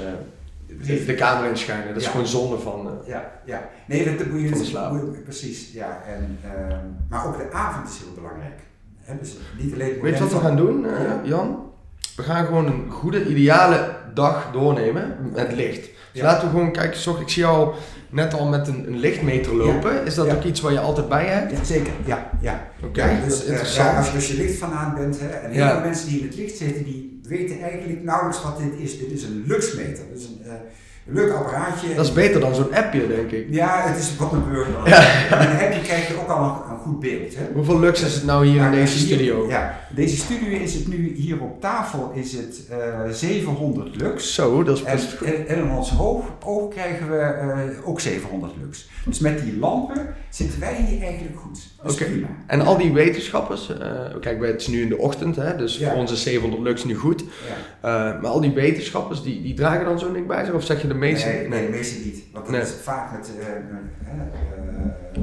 de, 0.67 1.05
de 1.05 1.15
kamer 1.15 1.49
inschijnen. 1.49 1.89
Dat 1.89 1.97
is 1.97 2.05
Ja. 2.05 2.11
gewoon 2.11 2.27
zonde 2.27 2.59
van. 2.59 2.99
Ja, 3.07 3.33
ja. 3.45 3.69
Nee, 3.87 4.05
dat, 4.05 4.19
dat 4.19 4.27
moet 4.27 4.41
je 4.41 4.49
Van 4.49 4.59
de 4.59 4.65
slaap. 4.65 4.93
moet 4.93 5.15
je- 5.15 5.21
precies, 5.23 5.73
ja. 5.73 6.03
En, 6.07 6.39
ehm, 6.45 6.79
maar 7.09 7.27
ook 7.27 7.37
de 7.37 7.53
avond 7.53 7.89
is 7.89 7.99
heel 7.99 8.15
belangrijk. 8.15 8.61
Hè, 9.01 9.15
dus 9.19 9.37
niet 9.63 9.73
alleen 9.75 10.01
Weet 10.01 10.15
je 10.15 10.23
wat 10.23 10.33
we 10.33 10.39
gaan 10.39 10.57
doen, 10.57 10.81
Ja. 10.81 11.21
Jan? 11.25 11.73
We 12.16 12.22
gaan 12.22 12.44
gewoon 12.46 12.66
een 12.66 12.90
goede, 12.90 13.27
ideale 13.27 13.90
dag 14.14 14.48
doornemen 14.53 15.16
met 15.35 15.53
licht. 15.53 15.81
Dus 15.83 16.22
Ja. 16.22 16.24
laten 16.24 16.48
we 16.48 16.55
gewoon 16.55 16.72
kijken, 16.72 17.00
zorg, 17.00 17.20
ik 17.20 17.29
zie 17.29 17.42
jou 17.42 17.74
net 18.11 18.35
al 18.35 18.46
met 18.46 18.68
een, 18.68 18.85
een 18.87 18.98
lichtmeter 18.98 19.55
lopen. 19.57 20.07
Is 20.07 20.14
dat 20.14 20.27
Ja. 20.27 20.35
ook 20.35 20.42
iets 20.44 20.61
waar 20.61 20.72
je 20.72 20.81
altijd 20.81 21.09
bij 21.09 21.24
hebt? 21.27 21.50
Ja, 21.53 21.64
zeker. 21.64 21.92
Ja, 22.05 22.31
ja. 22.40 22.66
Oké, 22.85 23.00
dat 23.00 23.24
dus, 23.24 23.35
is 23.35 23.42
eh, 23.44 23.48
interessant. 23.48 24.14
als, 24.14 24.29
je, 24.29 24.35
licht 24.37 24.59
vanaan 24.59 24.94
bent, 24.94 25.20
hè, 25.20 25.27
en 25.27 25.50
heel 25.50 25.68
veel 25.68 25.81
mensen 25.81 26.09
die 26.09 26.20
in 26.20 26.27
het 26.27 26.37
licht 26.37 26.57
zitten, 26.57 26.85
die 26.85 27.20
weten 27.22 27.61
eigenlijk 27.61 28.03
nauwelijks 28.03 28.42
wat 28.42 28.59
dit 28.59 28.72
is. 28.79 28.98
Dit 28.98 29.11
is 29.11 29.22
een 29.22 29.44
luxmeter. 29.46 30.05
Dus 30.12 30.24
een, 30.24 30.40
een 31.07 31.14
leuk 31.14 31.33
apparaatje. 31.33 31.94
Dat 31.94 32.05
is 32.05 32.12
beter 32.12 32.40
dan 32.40 32.55
zo'n 32.55 32.74
appje, 32.74 33.07
denk 33.09 33.31
ik. 33.31 33.46
Ja, 33.50 33.83
het 33.87 33.98
is 33.98 34.16
wat 34.16 34.33
een 34.33 34.48
burger. 34.50 34.88
Ja. 34.88 34.98
En 35.31 35.46
dan 35.46 35.57
heb 35.57 35.72
je, 35.72 35.81
krijg 35.81 36.09
je 36.09 36.20
ook 36.20 36.29
al 36.29 36.44
een, 36.44 36.72
een 36.74 36.74
goed 36.85 37.01
beeld. 37.01 37.37
Hè. 37.37 37.42
Hoeveel 37.55 37.81
lux 37.81 38.03
is 38.03 38.14
het 38.14 38.25
nou 38.25 38.47
hier 38.47 38.64
in 38.64 38.70
deze 38.70 38.97
hier- 38.99 39.07
studio? 39.07 39.49
Ja, 39.49 39.79
deze 39.94 40.16
studio 40.16 40.49
is 40.59 40.75
het 40.75 40.88
nu 40.88 41.14
hier 41.14 41.40
op 41.42 41.61
tafel 41.61 42.11
is 42.14 42.33
het 42.33 42.62
eh 42.70 43.11
700 43.11 43.97
lux. 43.97 44.35
Zo, 44.35 44.62
dat 44.62 44.77
is 44.77 44.83
En, 44.85 44.97
best 44.97 45.16
goed. 45.16 45.27
en, 45.27 45.47
en 45.49 45.59
in 45.59 45.70
ons 45.70 45.90
hoog, 45.90 46.25
oog 46.44 46.68
krijgen 46.70 47.11
we 47.11 47.16
eh, 47.18 47.88
ook 47.88 48.01
700 48.01 48.53
lux. 48.62 48.88
Dus 49.05 49.18
met 49.18 49.42
die 49.44 49.59
lampen 49.59 50.14
zitten 50.29 50.61
wij 50.61 50.75
hier 50.88 51.03
eigenlijk 51.03 51.38
goed. 51.38 51.59
Is 51.85 51.92
Oké. 51.92 52.07
En 52.47 52.61
al 52.61 52.77
die 52.79 52.92
wetenschappers, 52.92 53.79
eh, 53.79 53.90
kijk, 54.20 54.42
het 54.47 54.61
is 54.61 54.66
nu 54.66 54.83
in 54.83 54.88
de 54.88 54.99
ochtend, 54.99 55.37
hè, 55.37 55.57
dus 55.57 55.79
Ja. 55.79 55.90
voor 55.90 55.99
onze 55.99 56.16
700 56.16 56.62
lux 56.62 56.85
nu 56.85 56.94
goed. 56.94 57.25
Ja. 57.81 58.14
Eh, 58.14 58.20
maar 58.23 58.31
al 58.31 58.40
die 58.40 58.53
wetenschappers, 58.53 59.23
die, 59.23 59.42
die 59.42 59.55
dragen 59.55 59.85
dan 59.85 59.99
zo'n 59.99 60.12
ding 60.12 60.27
bij 60.27 60.44
zich? 60.44 60.55
Of 60.55 60.64
zeg 60.64 60.83
je 60.83 60.88
de 60.88 60.94
meeste? 60.94 61.29
Nee, 61.29 61.49
nee, 61.49 61.66
de 61.66 61.73
meeste 61.73 61.99
niet. 62.05 62.23
Want 62.33 62.44
dat 62.44 62.55
Nee. 62.55 62.62
is 62.64 62.73
vaak 62.83 63.12
met 63.12 63.31
eh, 63.40 63.47
eh, 63.47 63.53
eh, 63.55 65.23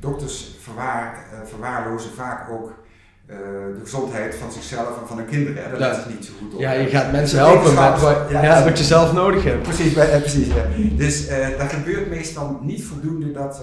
dokters 0.00 0.56
verwaar, 0.60 1.14
eh, 1.32 1.38
verwaarlozen 1.48 2.10
vaak 2.10 2.50
ook 2.50 2.86
eh, 3.26 3.36
de 3.74 3.80
gezondheid 3.82 4.34
van 4.34 4.52
zichzelf 4.52 5.00
en 5.00 5.06
van 5.06 5.16
hun 5.16 5.26
kinderen. 5.26 5.64
Hè. 5.64 5.70
Dat 5.70 5.78
Ja. 5.80 5.90
is 5.98 6.14
niet 6.14 6.24
zo 6.24 6.32
goed 6.38 6.54
op. 6.54 6.60
Ja, 6.60 6.72
je 6.72 6.86
gaat 6.88 7.12
mensen 7.12 7.38
De 7.38 7.44
helpen 7.44 7.74
met 7.74 8.00
wat, 8.00 8.30
ja, 8.30 8.42
ja, 8.42 8.54
dus- 8.56 8.64
wat 8.64 8.78
je 8.78 8.84
zelf 8.84 9.12
nodig 9.12 9.44
hebt. 9.44 9.62
Precies, 9.62 9.94
eh, 9.96 10.16
precies. 10.20 10.46
ja. 10.46 10.64
Dus 10.96 11.26
eh 11.26 11.58
dat 11.58 11.72
gebeurt 11.72 12.08
meestal 12.08 12.58
niet 12.62 12.84
voldoende 12.84 13.32
dat, 13.32 13.62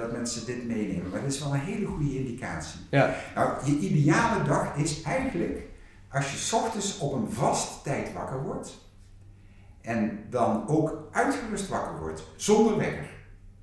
dat 0.00 0.12
mensen 0.12 0.46
dit 0.46 0.66
meenemen. 0.66 1.10
Maar 1.10 1.20
dat 1.22 1.32
is 1.32 1.38
wel 1.42 1.52
een 1.54 1.60
hele 1.60 1.86
goede 1.86 2.18
indicatie. 2.18 2.80
Ja. 2.90 3.14
Nou, 3.34 3.50
je 3.64 3.78
ideale 3.78 4.42
dag 4.46 4.74
is 4.76 5.02
eigenlijk 5.02 5.58
als 6.10 6.30
je 6.30 6.36
's 6.38 6.52
ochtends 6.52 6.98
op 6.98 7.12
een 7.12 7.28
vast 7.32 7.84
tijd 7.84 8.12
wakker 8.12 8.42
wordt. 8.42 8.84
En 9.82 10.18
dan 10.30 10.68
ook 10.68 11.08
uitgerust 11.12 11.68
wakker 11.68 11.98
wordt, 12.00 12.22
zonder 12.36 12.76
wekker. 12.76 13.06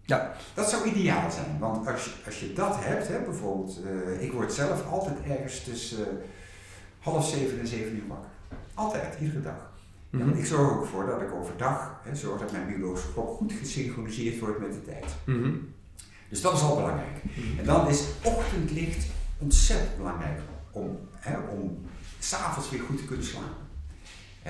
Ja. 0.06 0.34
Dat 0.54 0.70
zou 0.70 0.90
ideaal 0.90 1.32
zijn, 1.32 1.60
want 1.60 1.88
als 1.88 2.04
je, 2.06 2.12
als 2.26 2.40
je 2.40 2.54
dat 2.54 2.76
hebt, 2.80 3.08
hè, 3.08 3.20
bijvoorbeeld, 3.20 3.80
eh, 3.86 4.22
ik 4.24 4.32
word 4.32 4.54
zelf 4.54 4.86
altijd 4.92 5.16
ergens 5.28 5.64
tussen 5.64 6.08
eh, 6.08 6.26
half 7.00 7.30
zeven 7.30 7.60
en 7.60 7.68
zeven 7.68 7.96
uur 7.96 8.08
wakker. 8.08 8.30
Altijd, 8.74 9.20
iedere 9.22 9.42
dag. 9.42 9.72
Ja, 10.10 10.26
Mhm. 10.26 10.38
ik 10.38 10.46
zorg 10.46 10.72
ook 10.72 10.86
voor 10.86 11.06
dat 11.06 11.22
ik 11.22 11.32
overdag 11.34 12.00
hè, 12.04 12.16
zorg 12.16 12.40
dat 12.40 12.52
mijn 12.52 12.68
biologische 12.68 13.12
klok 13.14 13.38
goed 13.38 13.54
gesynchroniseerd 13.54 14.40
wordt 14.40 14.60
met 14.60 14.74
de 14.74 14.84
tijd. 14.84 15.06
Mhm. 15.24 15.52
Dus 16.30 16.42
dat 16.42 16.54
is 16.54 16.62
al 16.62 16.76
belangrijk. 16.76 17.18
En 17.58 17.66
dan 17.66 17.88
is 17.88 18.04
ochtendlicht 18.24 19.06
ontzettend 19.38 19.98
belangrijk 19.98 20.40
om, 20.72 21.00
hè, 21.16 21.38
om 21.38 21.78
s'avonds 22.20 22.70
weer 22.70 22.80
goed 22.82 22.98
te 22.98 23.06
kunnen 23.06 23.26
slapen. 23.26 23.63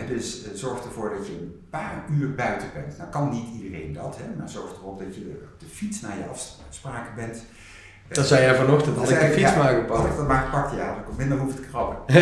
Dus 0.08 0.43
eh, 0.43 0.49
zorg 0.53 0.84
ervoor 0.84 1.10
dat 1.17 1.27
je 1.27 1.34
een 1.34 1.62
paar 1.69 2.03
uur 2.12 2.36
buiten 2.36 2.67
bent. 2.73 2.97
Nou 2.97 3.10
kan 3.10 3.29
niet 3.29 3.62
iedereen 3.62 3.93
dat, 3.93 4.17
hè, 4.17 4.38
maar 4.39 4.49
zorg 4.49 4.71
erop 4.82 4.99
dat 4.99 5.15
je 5.15 5.21
op 5.53 5.60
de 5.60 5.65
fiets 5.65 6.01
naar 6.01 6.17
je 6.17 6.25
afspraken 6.69 7.15
bent. 7.15 7.43
Dat 8.08 8.25
zei 8.27 8.41
jij 8.41 8.56
vanochtend, 8.56 8.97
had 8.97 9.10
ik 9.10 9.19
de 9.19 9.25
fiets 9.25 9.51
ja, 9.51 9.58
maar 9.58 9.73
gepakt. 9.73 10.10
ik 10.10 10.17
dat 10.17 10.27
maar 10.27 10.43
gepakt, 10.43 10.75
ja, 10.75 11.03
dan 11.06 11.15
minder 11.17 11.38
hoef 11.38 11.49
ik 11.49 11.56
te 11.56 11.62
krabben. 11.69 11.97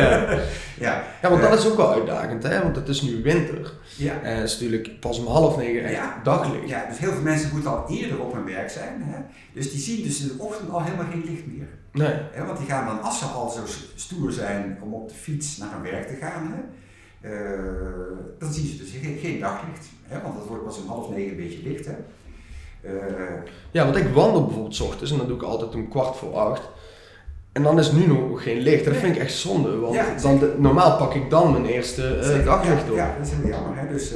ja. 0.00 0.40
Ja, 0.78 1.02
ja, 1.22 1.28
want 1.30 1.42
dat 1.42 1.58
is 1.58 1.66
ook 1.70 1.76
wel 1.76 1.92
uitdagend, 1.92 2.42
hè? 2.42 2.62
want 2.62 2.76
het 2.76 2.88
is 2.88 3.02
nu 3.02 3.22
winter. 3.22 3.72
ja. 3.96 4.20
En 4.22 4.36
het 4.36 4.44
is 4.44 4.52
natuurlijk 4.52 5.00
pas 5.00 5.18
om 5.18 5.26
half 5.26 5.56
negen 5.56 5.84
echt 5.84 5.94
Ja. 5.94 6.20
daglicht. 6.22 6.68
Ja, 6.68 6.86
dus 6.88 6.98
heel 6.98 7.12
veel 7.12 7.22
mensen 7.22 7.50
moeten 7.52 7.70
al 7.70 7.84
eerder 7.90 8.20
op 8.20 8.32
hun 8.34 8.44
werk 8.44 8.70
zijn. 8.70 9.02
Hè? 9.02 9.18
Dus 9.52 9.70
die 9.70 9.80
zien 9.80 10.02
dus 10.02 10.20
in 10.20 10.28
de 10.36 10.42
ochtend 10.42 10.70
al 10.70 10.82
helemaal 10.82 11.06
geen 11.10 11.24
licht 11.30 11.46
meer. 11.46 11.68
Nee. 11.96 12.44
Want 12.46 12.58
die 12.58 12.66
gaan 12.66 12.86
dan, 12.86 13.02
als 13.02 13.18
ze 13.18 13.24
al 13.24 13.48
zo 13.50 13.60
stoer 13.94 14.32
zijn 14.32 14.78
om 14.82 14.94
op 14.94 15.08
de 15.08 15.14
fiets 15.14 15.56
naar 15.56 15.68
hun 15.72 15.82
werk 15.82 16.08
te 16.08 16.14
gaan, 16.14 16.52
hè? 16.54 16.60
eh, 17.30 17.60
dan 18.38 18.52
zien 18.52 18.66
ze 18.66 18.76
dus 18.76 18.90
geen, 19.02 19.18
geen 19.18 19.40
daglicht. 19.40 19.86
Want 20.22 20.34
het 20.38 20.46
wordt 20.46 20.64
pas 20.64 20.78
om 20.78 20.88
half 20.88 21.08
negen 21.10 21.30
een 21.30 21.36
beetje 21.36 21.62
licht. 21.68 21.86
Eh, 21.86 22.92
Ja, 23.70 23.84
want 23.84 23.96
ik 23.96 24.08
wandel 24.14 24.44
bijvoorbeeld 24.44 24.74
's 24.74 24.80
ochtends 24.80 25.12
en 25.12 25.18
dat 25.18 25.26
doe 25.26 25.36
ik 25.36 25.42
altijd 25.42 25.74
om 25.74 25.88
kwart 25.88 26.16
voor 26.16 26.34
acht. 26.34 26.62
En 27.52 27.62
dan 27.62 27.78
is 27.78 27.92
nu 27.92 28.06
nog 28.06 28.42
geen 28.42 28.58
licht. 28.60 28.84
Dat 28.84 28.96
vind 28.96 29.16
ik 29.16 29.22
echt 29.22 29.34
zonde, 29.34 29.76
want 29.78 29.94
Ja, 29.94 30.14
dan 30.22 30.38
de- 30.38 30.54
normaal 30.58 30.96
pak 30.96 31.14
ik 31.14 31.30
dan 31.30 31.52
mijn 31.52 31.66
eerste 31.66 32.18
eh, 32.18 32.44
daglicht 32.44 32.84
ja, 32.84 32.90
op. 32.90 32.96
Ja, 32.96 33.14
dat 33.18 33.26
is 33.26 33.32
heel 33.32 33.48
jammer. 33.48 33.78
Hè? 33.78 33.88
Dus 33.92 34.12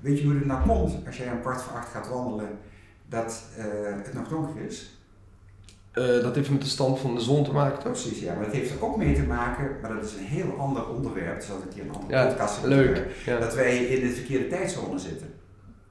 weet 0.00 0.18
je 0.18 0.24
hoe 0.24 0.34
het 0.34 0.46
nou 0.46 0.68
komt 0.68 1.06
als 1.06 1.16
jij 1.16 1.32
om 1.32 1.40
kwart 1.40 1.62
voor 1.62 1.72
acht 1.76 1.88
gaat 1.92 2.08
wandelen, 2.08 2.48
dat 3.08 3.42
het 4.02 4.14
nog 4.14 4.28
donker 4.28 4.62
is? 4.66 4.99
Eh, 5.90 6.04
dat 6.22 6.34
heeft 6.34 6.50
met 6.50 6.60
de 6.62 6.68
stand 6.68 6.98
van 6.98 7.14
de 7.14 7.20
zon 7.20 7.44
te 7.44 7.52
maken, 7.52 7.78
toch? 7.78 7.92
Precies, 7.92 8.20
ja. 8.20 8.34
Maar 8.34 8.44
dat 8.44 8.54
heeft 8.54 8.70
er 8.70 8.84
ook 8.84 8.96
mee 8.96 9.14
te 9.14 9.22
maken, 9.22 9.76
maar 9.82 9.94
dat 9.94 10.04
is 10.04 10.12
een 10.12 10.24
heel 10.24 10.54
ander 10.58 10.88
onderwerp. 10.88 11.38
Dus 11.38 11.48
dat 11.48 11.56
ik 11.68 11.72
hier 11.74 11.82
een 11.82 11.94
andere 11.94 12.12
Ja, 12.12 12.26
podcast 12.26 12.64
Leuk. 12.64 13.06
Ja. 13.24 13.38
Dat 13.38 13.54
wij 13.54 13.76
in 13.84 14.08
de 14.08 14.14
verkeerde 14.14 14.46
tijdzone 14.48 14.98
zitten. 14.98 15.26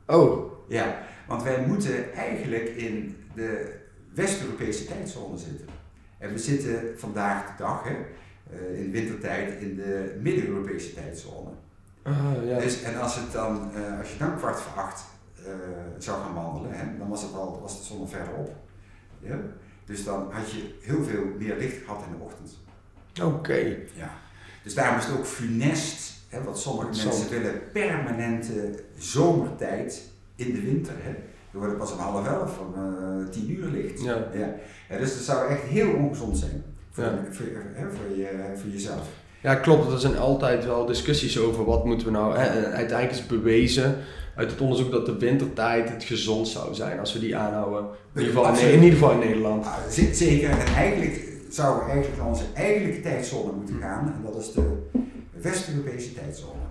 Oh, 0.07 0.51
Ja, 0.67 0.97
want 1.27 1.43
wij 1.43 1.65
moeten 1.67 2.13
eigenlijk 2.13 2.69
in 2.69 3.17
de 3.35 3.75
West-Europese 4.13 4.85
tijdzone 4.85 5.37
zitten. 5.37 5.65
En 6.17 6.31
we 6.33 6.37
zitten 6.39 6.93
vandaag 6.95 7.45
de 7.45 7.63
dag, 7.63 7.83
hè, 7.83 7.95
eh, 8.55 8.79
in 8.79 8.91
wintertijd, 8.91 9.61
in 9.61 9.75
de 9.75 10.17
Midden-Europese 10.21 10.93
tijdzone. 10.93 11.49
ah, 12.03 12.13
ja. 12.45 12.59
Dus, 12.59 12.81
en 12.83 12.99
als, 13.01 13.15
het 13.15 13.31
dan, 13.31 13.71
eh, 13.75 13.99
als 13.99 14.11
je 14.11 14.17
dan 14.17 14.37
kwart 14.37 14.59
voor 14.59 14.81
acht 14.81 15.03
zou 15.97 16.21
gaan 16.21 16.33
wandelen, 16.33 16.77
hè, 16.77 16.97
dan 16.97 17.09
was, 17.09 17.21
het 17.21 17.33
al, 17.33 17.59
was 17.61 17.77
de 17.79 17.85
zon 17.85 17.99
al 17.99 18.07
verderop. 18.07 18.55
Ja? 19.19 19.35
Dus 19.89 20.03
dan 20.03 20.27
had 20.31 20.51
je 20.51 20.61
heel 20.81 21.03
veel 21.03 21.23
meer 21.37 21.55
licht 21.57 21.75
gehad 21.85 22.03
in 22.11 22.17
de 22.17 22.23
ochtend. 22.23 22.57
Oké. 23.23 23.75
Ja. 23.95 24.11
Dus 24.63 24.73
daarom 24.73 24.97
is 24.97 25.05
het 25.05 25.17
ook 25.17 25.25
funest, 25.25 26.13
hè, 26.27 26.43
wat 26.43 26.59
sommige 26.59 26.87
mensen 26.87 27.29
willen, 27.29 27.61
permanente 27.73 28.83
zomertijd 28.97 30.01
in 30.35 30.53
de 30.53 30.61
winter. 30.61 30.93
Hè. 30.97 31.11
Dan 31.51 31.61
wordt 31.61 31.69
het 31.69 31.77
pas 31.77 31.91
om 31.91 31.97
half 31.99 32.27
elf, 32.27 32.59
om 32.59 32.73
eh, 32.75 33.29
tien 33.29 33.51
uur 33.51 33.65
licht. 33.67 34.01
Ja. 34.01 34.27
Ja. 34.33 34.53
Ja, 34.89 34.97
dus 34.97 35.13
dat 35.13 35.23
zou 35.23 35.49
echt 35.49 35.61
heel 35.61 35.93
ongezond 35.93 36.37
zijn 36.37 36.63
voor, 36.91 37.03
Ja. 37.03 37.19
voor, 37.31 37.45
hè, 37.73 37.91
voor, 37.91 38.17
je, 38.17 38.51
voor 38.55 38.69
jezelf. 38.69 39.07
Ja, 39.41 39.55
klopt. 39.55 39.91
Er 39.91 39.99
zijn 39.99 40.17
altijd 40.17 40.65
wel 40.65 40.85
discussies 40.85 41.39
over 41.39 41.65
wat 41.65 41.85
moeten 41.85 42.07
we 42.07 42.13
nou. 42.13 42.37
Hè? 42.37 42.65
Uiteindelijk 42.65 43.19
is 43.19 43.25
bewezen 43.25 43.97
uit 44.39 44.51
het 44.51 44.61
onderzoek 44.61 44.91
dat 44.91 45.05
de 45.05 45.17
wintertijd 45.17 45.89
het 45.89 46.03
gezond 46.03 46.47
zou 46.47 46.73
zijn 46.73 46.99
als 46.99 47.13
we 47.13 47.19
die 47.19 47.35
aanhouden. 47.37 47.83
In 48.13 48.21
ieder 48.21 48.27
geval 48.33 48.43
in, 48.43 48.49
Absoluut. 48.49 48.73
in, 48.73 48.83
ieder 48.83 48.99
geval 48.99 49.11
in 49.13 49.19
Nederland. 49.27 49.65
Ah, 49.65 49.77
z- 49.89 50.11
zeker, 50.11 50.49
en 50.49 50.65
eigenlijk 50.75 51.27
zouden 51.49 51.85
we 51.85 51.91
eigenlijk 51.91 52.21
naar 52.21 52.29
onze 52.31 52.43
eigenlijke 52.53 53.01
tijdzone 53.01 53.51
moeten 53.51 53.75
gaan. 53.79 54.05
En 54.07 54.21
dat 54.31 54.41
is 54.41 54.51
de 54.51 54.77
West-Europese 55.41 56.13
tijdzone. 56.13 56.61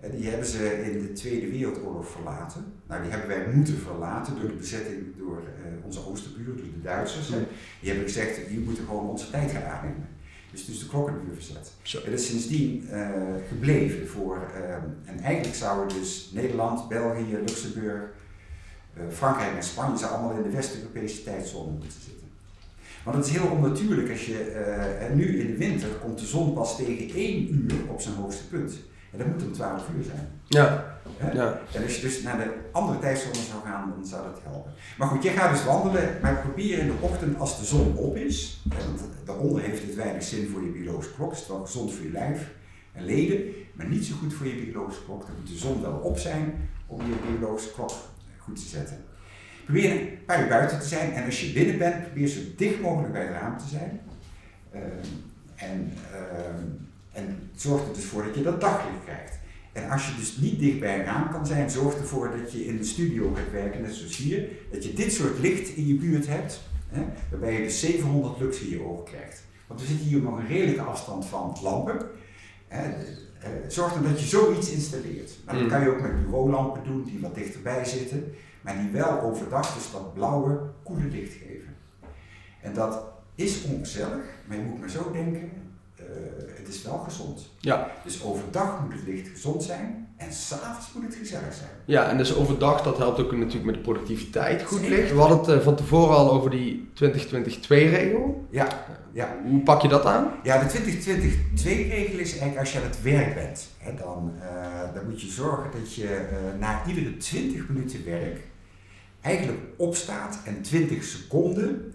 En 0.00 0.10
die 0.16 0.28
hebben 0.28 0.46
ze 0.46 0.90
in 0.92 1.00
de 1.02 1.12
Tweede 1.12 1.50
Wereldoorlog 1.50 2.08
verlaten. 2.08 2.64
Nou, 2.88 3.02
die 3.02 3.10
hebben 3.10 3.28
wij 3.28 3.54
moeten 3.54 3.78
verlaten 3.78 4.34
door 4.40 4.48
de 4.48 4.56
bezetting 4.56 4.98
door 5.18 5.36
eh, 5.36 5.84
onze 5.84 6.00
oosterburen, 6.06 6.56
dus 6.56 6.64
de 6.74 6.82
Duitsers. 6.82 7.28
Ja. 7.28 7.34
Die 7.80 7.88
hebben 7.90 8.06
gezegd, 8.08 8.36
jullie 8.36 8.64
moeten 8.64 8.84
gewoon 8.84 9.08
onze 9.08 9.30
tijd 9.30 9.50
gaan 9.50 9.62
aannemen. 9.62 10.08
Dus 10.50 10.64
dus 10.64 10.78
de 10.78 10.86
klokkenuur 10.86 11.34
verzet. 11.34 11.72
Zo. 11.82 11.98
Het 12.04 12.20
is 12.20 12.26
sindsdien 12.26 12.88
eh, 12.88 13.08
gebleven 13.48 14.08
voor, 14.08 14.36
eh, 14.54 14.74
en 15.04 15.20
eigenlijk 15.22 15.56
zouden 15.56 15.98
dus 15.98 16.30
Nederland, 16.32 16.88
België, 16.88 17.36
Luxemburg, 17.46 18.02
eh, 18.94 19.02
Frankrijk 19.12 19.56
en 19.56 19.62
Spanje 19.62 19.98
zou 19.98 20.12
allemaal 20.12 20.36
in 20.36 20.42
de 20.42 20.56
West-Europese 20.56 21.22
tijdzone 21.22 21.70
moeten 21.70 21.90
zitten. 21.90 22.26
Want 23.04 23.16
het 23.16 23.26
is 23.26 23.32
heel 23.32 23.50
onnatuurlijk 23.50 24.10
als 24.10 24.26
je, 24.26 24.64
uh, 25.08 25.14
nu 25.14 25.40
in 25.40 25.46
de 25.46 25.56
winter 25.56 25.88
komt 25.88 26.18
de 26.18 26.26
zon 26.26 26.52
pas 26.54 26.76
tegen 26.76 27.16
1 27.16 27.54
uur 27.54 27.90
op 27.90 28.00
zijn 28.00 28.14
hoogste 28.14 28.48
punt. 28.48 28.72
En 29.12 29.18
dat 29.18 29.26
moet 29.26 29.42
om 29.42 29.52
12 29.52 29.88
uur 29.96 30.04
zijn. 30.04 30.28
Ja. 30.46 30.97
Ja. 31.34 31.60
En 31.72 31.82
als 31.82 31.96
je 31.96 32.00
dus 32.00 32.22
naar 32.22 32.38
de 32.38 32.54
andere 32.72 32.98
tijdzone 32.98 33.34
zou 33.34 33.62
gaan, 33.64 33.92
dan 33.96 34.06
zou 34.06 34.24
dat 34.24 34.40
helpen. 34.42 34.72
Maar 34.98 35.08
goed, 35.08 35.22
je 35.22 35.30
gaat 35.30 35.50
dus 35.50 35.64
wandelen, 35.64 36.18
maar 36.22 36.40
probeer 36.40 36.78
in 36.78 36.86
de 36.86 36.96
ochtend 37.00 37.38
als 37.38 37.58
de 37.58 37.64
zon 37.64 37.96
op 37.96 38.16
is. 38.16 38.62
Want 38.64 39.00
daaronder 39.24 39.62
heeft 39.62 39.82
het 39.82 39.94
weinig 39.94 40.22
zin 40.22 40.48
voor 40.48 40.62
je 40.62 40.70
biologische 40.70 41.14
klok. 41.14 41.30
Het 41.30 41.40
is 41.40 41.48
wel 41.48 41.64
gezond 41.64 41.92
voor 41.92 42.04
je 42.04 42.12
lijf 42.12 42.50
en 42.92 43.04
leden, 43.04 43.44
maar 43.72 43.86
niet 43.86 44.04
zo 44.04 44.14
goed 44.16 44.34
voor 44.34 44.46
je 44.46 44.64
biologische 44.64 45.04
klok. 45.04 45.26
Dan 45.26 45.34
moet 45.38 45.48
de 45.48 45.58
zon 45.58 45.82
wel 45.82 45.92
op 45.92 46.18
zijn 46.18 46.68
om 46.86 47.00
je 47.06 47.14
biologische 47.30 47.72
klok 47.72 47.92
goed 48.38 48.56
te 48.56 48.68
zetten. 48.68 49.04
Probeer 49.64 49.90
een 49.90 50.24
paar 50.26 50.42
uur 50.42 50.48
buiten 50.48 50.80
te 50.80 50.86
zijn 50.86 51.12
en 51.12 51.24
als 51.24 51.40
je 51.40 51.52
binnen 51.52 51.78
bent, 51.78 52.02
probeer 52.02 52.28
zo 52.28 52.40
dicht 52.56 52.80
mogelijk 52.80 53.12
bij 53.12 53.22
het 53.22 53.30
raam 53.30 53.58
te 53.58 53.68
zijn. 53.68 54.00
Ehm, 54.72 54.82
en, 55.54 55.92
uh, 56.12 57.22
en 57.22 57.50
zorg 57.54 57.88
er 57.88 57.94
dus 57.94 58.04
voor 58.04 58.24
dat 58.24 58.34
je 58.34 58.42
dat 58.42 58.60
daglicht 58.60 59.04
krijgt. 59.04 59.37
En 59.82 59.90
als 59.90 60.06
je 60.06 60.16
dus 60.16 60.36
niet 60.36 60.58
dicht 60.58 60.80
bij 60.80 60.98
een 60.98 61.04
raam 61.04 61.30
kan 61.30 61.46
zijn, 61.46 61.70
zorg 61.70 61.94
ervoor 61.94 62.36
dat 62.40 62.52
je 62.52 62.66
in 62.66 62.76
de 62.76 62.84
studio 62.84 63.32
gaat 63.34 63.52
werken, 63.52 63.82
net 63.82 63.94
zoals 63.94 64.16
hier, 64.16 64.48
dat 64.70 64.84
je 64.84 64.92
dit 64.92 65.12
soort 65.12 65.38
licht 65.38 65.68
in 65.68 65.86
je 65.86 65.94
buurt 65.94 66.26
hebt, 66.26 66.60
hè, 66.88 67.04
waarbij 67.30 67.52
je 67.52 67.62
dus 67.62 67.80
700 67.80 68.40
lux 68.40 68.60
in 68.60 68.68
je 68.68 68.82
ogen 68.82 69.04
krijgt. 69.04 69.42
Want 69.66 69.80
we 69.80 69.86
zitten 69.86 70.06
hier 70.06 70.22
nog 70.22 70.38
een 70.38 70.46
redelijke 70.46 70.82
afstand 70.82 71.26
van 71.26 71.56
lampen. 71.62 71.98
Hè, 72.68 72.88
uh, 72.88 73.68
zorg 73.68 73.92
dan 73.92 74.02
dat 74.02 74.20
je 74.20 74.26
zoiets 74.26 74.70
installeert. 74.70 75.38
Nou, 75.44 75.58
dat 75.58 75.66
mm. 75.66 75.72
kan 75.72 75.80
je 75.80 75.88
ook 75.88 76.00
met 76.00 76.24
bureaulampen 76.24 76.84
doen 76.84 77.04
die 77.04 77.20
wat 77.20 77.34
dichterbij 77.34 77.84
zitten, 77.84 78.34
maar 78.60 78.78
die 78.78 78.90
wel 78.90 79.20
overdag 79.20 79.74
dus 79.74 79.92
dat 79.92 80.14
blauwe, 80.14 80.60
koele 80.82 81.08
licht 81.08 81.32
geven. 81.32 81.76
En 82.62 82.74
dat 82.74 83.02
is 83.34 83.64
ongezellig, 83.64 84.24
maar 84.46 84.56
je 84.56 84.62
moet 84.62 84.80
maar 84.80 84.90
zo 84.90 85.10
denken, 85.12 85.50
het 86.56 86.68
is 86.68 86.82
wel 86.82 86.98
gezond. 86.98 87.50
Ja. 87.60 87.90
Dus 88.04 88.22
overdag 88.22 88.80
moet 88.84 88.92
het 88.92 89.02
licht 89.06 89.28
gezond 89.28 89.62
zijn 89.62 90.08
en 90.16 90.32
s'avonds 90.32 90.92
moet 90.94 91.04
het 91.04 91.14
gezellig 91.14 91.54
zijn. 91.54 91.70
Ja, 91.84 92.10
en 92.10 92.16
dus 92.16 92.34
overdag, 92.34 92.82
dat 92.82 92.98
helpt 92.98 93.20
ook 93.20 93.32
natuurlijk 93.32 93.64
met 93.64 93.74
de 93.74 93.80
productiviteit 93.80 94.62
goed 94.62 94.88
licht. 94.88 95.12
We 95.12 95.18
hadden 95.18 95.38
het 95.38 95.48
uh, 95.48 95.60
van 95.60 95.76
tevoren 95.76 96.16
al 96.16 96.30
over 96.30 96.50
die 96.50 96.88
20-20-2-regel. 97.04 98.46
Ja, 98.50 98.68
ja. 99.12 99.36
Hoe 99.44 99.60
pak 99.60 99.82
je 99.82 99.88
dat 99.88 100.04
aan? 100.04 100.32
Ja, 100.42 100.62
de 100.62 100.70
20-20-2-regel 100.70 102.18
is 102.18 102.30
eigenlijk 102.30 102.58
als 102.58 102.72
je 102.72 102.78
aan 102.78 102.84
het 102.84 103.02
werk 103.02 103.34
bent. 103.34 103.68
Hè, 103.78 103.94
dan, 103.94 104.32
uh, 104.36 104.94
dan 104.94 105.08
moet 105.08 105.20
je 105.20 105.28
zorgen 105.28 105.70
dat 105.80 105.94
je 105.94 106.28
na 106.58 106.86
iedere 106.86 107.16
20 107.16 107.68
minuten 107.68 108.04
werk 108.04 108.40
eigenlijk 109.20 109.60
opstaat 109.76 110.38
en 110.44 110.62
20 110.62 111.04
seconden 111.04 111.94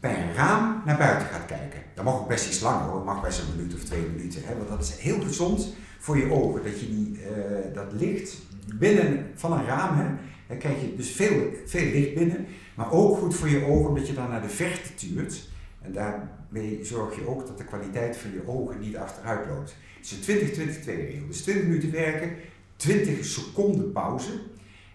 bij 0.00 0.22
een 0.22 0.34
raam 0.34 0.82
naar 0.84 0.96
buiten 0.96 1.28
gaat 1.28 1.46
kijken. 1.46 1.80
Dat 1.94 2.04
mag 2.04 2.14
ook 2.14 2.28
best 2.28 2.46
iets 2.46 2.60
langer 2.60 2.88
hoor, 2.88 3.04
mag 3.04 3.22
best 3.22 3.38
een 3.38 3.56
minuut 3.56 3.74
of 3.74 3.80
twee 3.80 4.06
minuten. 4.16 4.42
Hè? 4.44 4.56
Want 4.56 4.68
dat 4.68 4.80
is 4.80 4.98
heel 4.98 5.20
gezond 5.20 5.74
voor 5.98 6.16
je 6.16 6.30
ogen, 6.30 6.64
dat 6.64 6.80
je 6.80 6.86
die, 6.86 7.10
uh, 7.12 7.74
dat 7.74 7.92
licht 7.92 8.36
binnen 8.74 9.26
van 9.34 9.52
een 9.52 9.66
raam, 9.66 9.96
hè, 9.96 10.06
dan 10.46 10.58
krijg 10.58 10.80
je 10.80 10.96
dus 10.96 11.10
veel, 11.10 11.52
veel 11.66 11.90
licht 11.92 12.14
binnen, 12.14 12.46
maar 12.74 12.92
ook 12.92 13.18
goed 13.18 13.34
voor 13.34 13.48
je 13.48 13.64
ogen 13.64 13.88
omdat 13.88 14.06
je 14.06 14.12
dan 14.12 14.28
naar 14.28 14.42
de 14.42 14.48
verte 14.48 14.94
tuurt. 14.94 15.48
En 15.82 15.92
daarmee 15.92 16.78
zorg 16.82 17.14
je 17.14 17.28
ook 17.28 17.46
dat 17.46 17.58
de 17.58 17.64
kwaliteit 17.64 18.16
van 18.16 18.30
je 18.30 18.46
ogen 18.46 18.80
niet 18.80 18.96
achteruit 18.96 19.48
loopt. 19.48 19.76
Het 19.96 20.10
is 20.10 20.28
een 20.28 20.78
20-20-2 20.80 20.84
regel. 20.84 21.26
Dus 21.26 21.42
20 21.42 21.64
minuten 21.64 21.92
werken, 21.92 22.32
20 22.76 23.24
seconden 23.24 23.92
pauze 23.92 24.40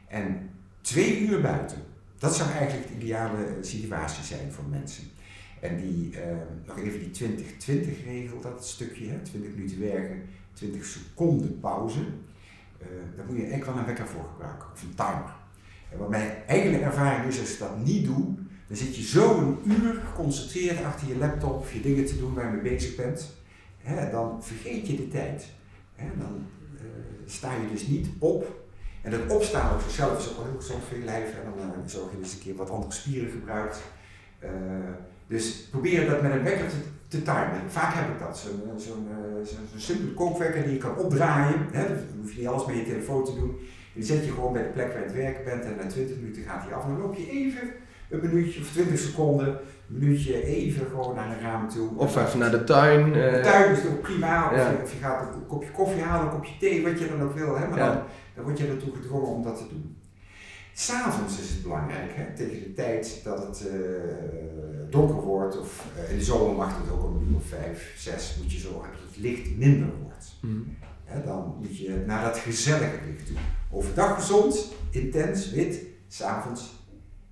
en 0.07 0.49
2 0.81 1.19
uur 1.19 1.41
buiten. 1.41 1.77
Dat 2.25 2.35
zou 2.35 2.49
eigenlijk 2.49 2.87
de 2.87 2.95
ideale 2.95 3.57
situatie 3.61 4.23
zijn 4.23 4.51
voor 4.51 4.63
mensen. 4.69 5.03
En 5.59 5.77
die, 5.77 6.11
uh, 6.11 6.19
nog 6.65 6.77
even 6.79 6.99
die 6.99 7.11
20-20 7.11 8.05
regel, 8.05 8.41
dat 8.41 8.67
stukje, 8.67 9.07
hè, 9.07 9.17
20 9.19 9.55
minuten 9.55 9.79
werken, 9.79 10.21
20 10.53 10.85
seconden 10.85 11.59
pauze. 11.59 11.99
Uh, 11.99 12.87
daar 13.15 13.25
moet 13.25 13.37
je 13.37 13.45
echt 13.45 13.65
wel 13.65 13.77
een 13.77 13.85
wekker 13.85 14.07
voor 14.07 14.25
gebruiken, 14.31 14.67
of 14.73 14.81
een 14.81 14.95
timer. 14.95 15.33
En 15.91 15.97
wat 15.97 16.09
mijn 16.09 16.31
eigen 16.47 16.81
ervaring 16.81 17.25
is, 17.27 17.39
als 17.39 17.53
ik 17.53 17.59
dat 17.59 17.85
niet 17.85 18.05
doe, 18.05 18.25
dan 18.67 18.77
zit 18.77 18.95
je 18.95 19.03
zo 19.03 19.39
een 19.39 19.57
uur 19.71 19.93
geconcentreerd 19.93 20.83
achter 20.83 21.07
je 21.07 21.17
laptop 21.17 21.59
of 21.59 21.73
je 21.73 21.81
dingen 21.81 22.05
te 22.05 22.17
doen 22.17 22.33
waar 22.33 22.45
je 22.45 22.61
mee 22.61 22.73
bezig 22.73 22.95
bent. 22.95 23.33
Hè, 23.77 24.11
dan 24.11 24.43
vergeet 24.43 24.87
je 24.87 24.95
de 24.95 25.07
tijd. 25.07 25.45
Hè, 25.95 26.07
dan 26.17 26.47
uh, 26.75 26.81
sta 27.25 27.53
je 27.53 27.71
dus 27.71 27.87
niet 27.87 28.07
op 28.19 28.64
en 29.05 29.11
dat 29.11 29.35
opstaan 29.37 29.73
op 29.73 29.81
zichzelf 29.81 30.19
is 30.19 30.29
ook 30.29 30.37
wel 30.37 30.45
heel 30.45 30.59
gezond 30.59 30.83
voor 30.83 30.97
je 30.97 31.03
lijf. 31.03 31.29
En 31.29 31.43
dan 31.57 31.89
zorg 31.89 32.11
je 32.11 32.19
dus 32.19 32.33
een 32.33 32.39
keer 32.39 32.55
wat 32.55 32.69
andere 32.69 32.93
spieren 32.93 33.31
gebruikt. 33.31 33.81
Uh, 34.43 34.49
dus 35.27 35.67
probeer 35.71 36.09
dat 36.09 36.21
met 36.21 36.31
een 36.31 36.43
wekker 36.43 36.67
te, 36.67 36.75
te 37.07 37.21
timen. 37.21 37.61
Vaak 37.67 37.93
heb 37.93 38.09
ik 38.09 38.19
dat. 38.19 38.37
Zo'n 38.37 38.79
zo 38.79 38.93
zo 39.45 39.55
zo 39.73 39.79
simpele 39.79 40.13
kookwekker 40.13 40.63
die 40.63 40.73
je 40.73 40.77
kan 40.77 40.97
opdraaien. 40.97 41.67
Hè? 41.71 41.87
Dan 41.87 41.97
hoef 42.21 42.31
je 42.31 42.39
niet 42.39 42.47
alles 42.47 42.65
met 42.65 42.75
je 42.75 42.85
telefoon 42.85 43.25
te 43.25 43.35
doen. 43.35 43.59
Die 43.93 44.03
zet 44.03 44.25
je 44.25 44.31
gewoon 44.31 44.53
bij 44.53 44.63
de 44.63 44.69
plek 44.69 44.87
waar 44.87 44.99
je 44.99 45.05
het 45.05 45.15
werken 45.15 45.43
bent 45.43 45.63
en 45.63 45.75
na 45.75 45.87
20 45.87 46.15
minuten 46.15 46.43
gaat 46.43 46.63
hij 46.63 46.73
af. 46.73 46.83
En 46.83 46.89
dan 46.89 47.01
loop 47.01 47.15
je 47.15 47.29
even 47.29 47.71
een 48.09 48.19
minuutje 48.21 48.61
of 48.61 48.71
20 48.71 48.99
seconden, 48.99 49.59
minuutje 49.87 50.43
even 50.43 50.85
gewoon 50.85 51.15
naar 51.15 51.31
een 51.31 51.39
raam 51.39 51.69
toe. 51.69 51.89
Of 51.95 52.15
even 52.15 52.39
naar 52.39 52.51
de 52.51 52.63
tuin. 52.63 53.13
De 53.13 53.39
tuin 53.43 53.71
is 53.71 53.81
toch 53.81 54.01
prima. 54.01 54.51
Of, 54.51 54.55
je, 54.55 54.83
of, 54.83 54.91
je, 54.91 54.97
gaat 54.97 55.35
een 55.35 55.45
kopje 55.47 55.71
koffie 55.71 56.01
halen, 56.01 56.25
een 56.25 56.31
kopje 56.31 56.57
thee, 56.59 56.83
wat 56.83 56.99
je 56.99 57.07
dan 57.07 57.21
ook 57.21 57.33
wil. 57.33 57.57
Hè? 57.57 57.67
Maar 57.67 57.77
ja. 57.77 57.87
dan, 57.87 58.03
dan 58.35 58.43
word 58.43 58.57
je 58.57 58.67
ertoe 58.67 58.95
gedwongen 58.95 59.27
om 59.27 59.43
dat 59.43 59.57
te 59.57 59.67
doen. 59.69 59.95
S'avonds 60.77 61.39
is 61.39 61.49
het 61.49 61.63
belangrijk, 61.63 62.11
hè, 62.15 62.35
tegen 62.35 62.63
de 62.63 62.73
tijd 62.73 63.21
dat 63.23 63.47
het 63.47 63.67
uh, 63.67 63.81
donker 64.89 65.21
wordt, 65.21 65.59
of 65.59 65.85
uh, 65.97 66.11
in 66.11 66.17
de 66.17 66.23
zomer 66.23 66.55
mag 66.55 66.77
het 66.77 66.91
ook 66.91 67.03
om 67.03 67.15
een 67.15 67.27
uur 67.29 67.35
of 67.35 67.45
vijf, 67.45 67.93
zes, 67.97 68.37
moet 68.41 68.51
je 68.51 68.59
zorgen 68.59 68.91
dat 68.91 69.01
het 69.07 69.17
licht 69.17 69.57
minder 69.57 69.89
wordt. 70.03 70.33
Mm. 70.41 70.77
Hè, 71.03 71.23
dan 71.23 71.55
moet 71.57 71.77
je 71.77 72.03
naar 72.05 72.23
dat 72.23 72.37
gezellige 72.37 72.97
licht 73.07 73.27
toe. 73.27 73.37
Overdag 73.71 74.15
gezond, 74.15 74.73
intens, 74.89 75.51
wit, 75.51 75.81
s'avonds 76.07 76.85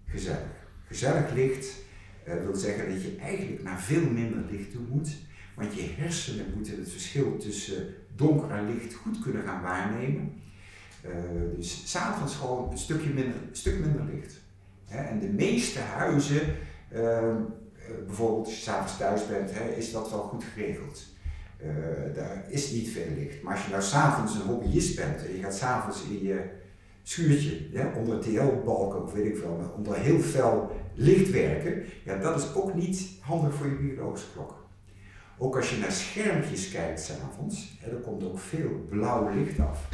gezellig. 0.05 0.67
Gezellig 0.87 1.33
licht 1.33 1.82
uh, 2.27 2.33
wil 2.43 2.55
zeggen 2.55 2.89
dat 2.93 3.01
je 3.01 3.15
eigenlijk 3.21 3.63
naar 3.63 3.81
veel 3.81 4.09
minder 4.09 4.43
licht 4.51 4.71
toe 4.71 4.81
moet, 4.89 5.09
want 5.55 5.73
je 5.75 5.89
hersenen 5.95 6.45
moeten 6.55 6.79
het 6.79 6.91
verschil 6.91 7.37
tussen 7.37 7.93
donker 8.15 8.51
en 8.51 8.73
licht 8.73 8.93
goed 8.93 9.19
kunnen 9.21 9.43
gaan 9.43 9.61
waarnemen. 9.61 10.41
Uh, 11.05 11.11
dus 11.55 11.91
s'avonds 11.91 12.35
gewoon 12.35 12.71
een 12.71 12.77
stukje 12.77 13.09
minder, 13.09 13.35
stuk 13.51 13.79
minder 13.79 14.05
licht. 14.13 14.41
En 14.87 15.19
de 15.19 15.29
meeste 15.29 15.79
huizen, 15.79 16.41
uh, 16.93 17.35
bijvoorbeeld 18.05 18.45
als 18.45 18.55
je 18.55 18.61
s'avonds 18.61 18.97
thuis 18.97 19.27
bent, 19.27 19.51
is 19.77 19.91
dat 19.91 20.09
wel 20.09 20.21
goed 20.21 20.43
geregeld. 20.43 21.05
Daar 22.15 22.45
is 22.47 22.71
niet 22.71 22.89
veel 22.89 23.15
licht. 23.17 23.41
Maar 23.41 23.53
als 23.53 23.65
je 23.65 23.71
nou 23.71 23.83
s'avonds 23.83 24.35
een 24.35 24.41
hobbyist 24.41 24.95
bent 24.95 25.25
en 25.25 25.35
je 25.35 25.41
gaat 25.41 25.55
s'avonds 25.55 26.03
in 26.03 26.23
je 26.23 26.41
schuurtje, 27.03 27.91
onder 27.97 28.19
TL-balken 28.19 29.03
of 29.03 29.13
weet 29.13 29.25
ik 29.25 29.37
veel, 29.37 29.73
onder 29.77 29.97
heel 29.97 30.19
fel 30.19 30.71
licht 30.93 31.31
werken, 31.31 31.83
ja, 32.05 32.17
dat 32.17 32.39
is 32.39 32.55
ook 32.55 32.73
niet 32.73 33.09
handig 33.19 33.53
voor 33.53 33.65
je 33.65 33.75
biologische 33.75 34.31
klok. 34.33 34.63
Ook 35.37 35.55
als 35.55 35.69
je 35.69 35.77
naar 35.77 35.91
schermpjes 35.91 36.71
kijkt 36.71 37.01
s'avonds, 37.01 37.77
dan 37.89 38.01
komt 38.01 38.23
ook 38.23 38.39
veel 38.39 38.85
blauw 38.89 39.33
licht 39.33 39.59
af. 39.59 39.89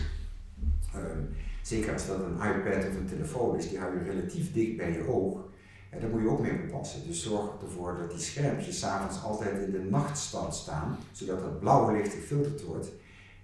Ehm, 0.93 1.23
zeker 1.61 1.93
als 1.93 2.07
dat 2.07 2.19
een 2.19 2.33
iPad 2.33 2.87
of 2.89 2.95
een 2.95 3.07
telefoon 3.07 3.57
is, 3.57 3.69
die 3.69 3.79
hou 3.79 3.97
je 3.97 4.11
relatief 4.11 4.53
dicht 4.53 4.77
bij 4.77 4.91
je 4.91 5.07
oog. 5.07 5.47
En 5.89 5.99
daar 5.99 6.09
moet 6.09 6.21
je 6.21 6.29
ook 6.29 6.41
mee 6.41 6.61
oppassen. 6.63 7.07
Dus 7.07 7.23
zorg 7.23 7.61
ervoor 7.61 7.97
dat 7.97 8.11
die 8.11 8.19
schermpjes 8.19 8.79
s'avonds 8.79 9.23
altijd 9.23 9.65
in 9.65 9.71
de 9.71 9.87
nachtstand 9.89 10.55
staan, 10.55 10.97
zodat 11.11 11.41
het 11.41 11.59
blauwe 11.59 11.91
licht 11.91 12.13
gefilterd 12.13 12.63
wordt 12.63 12.91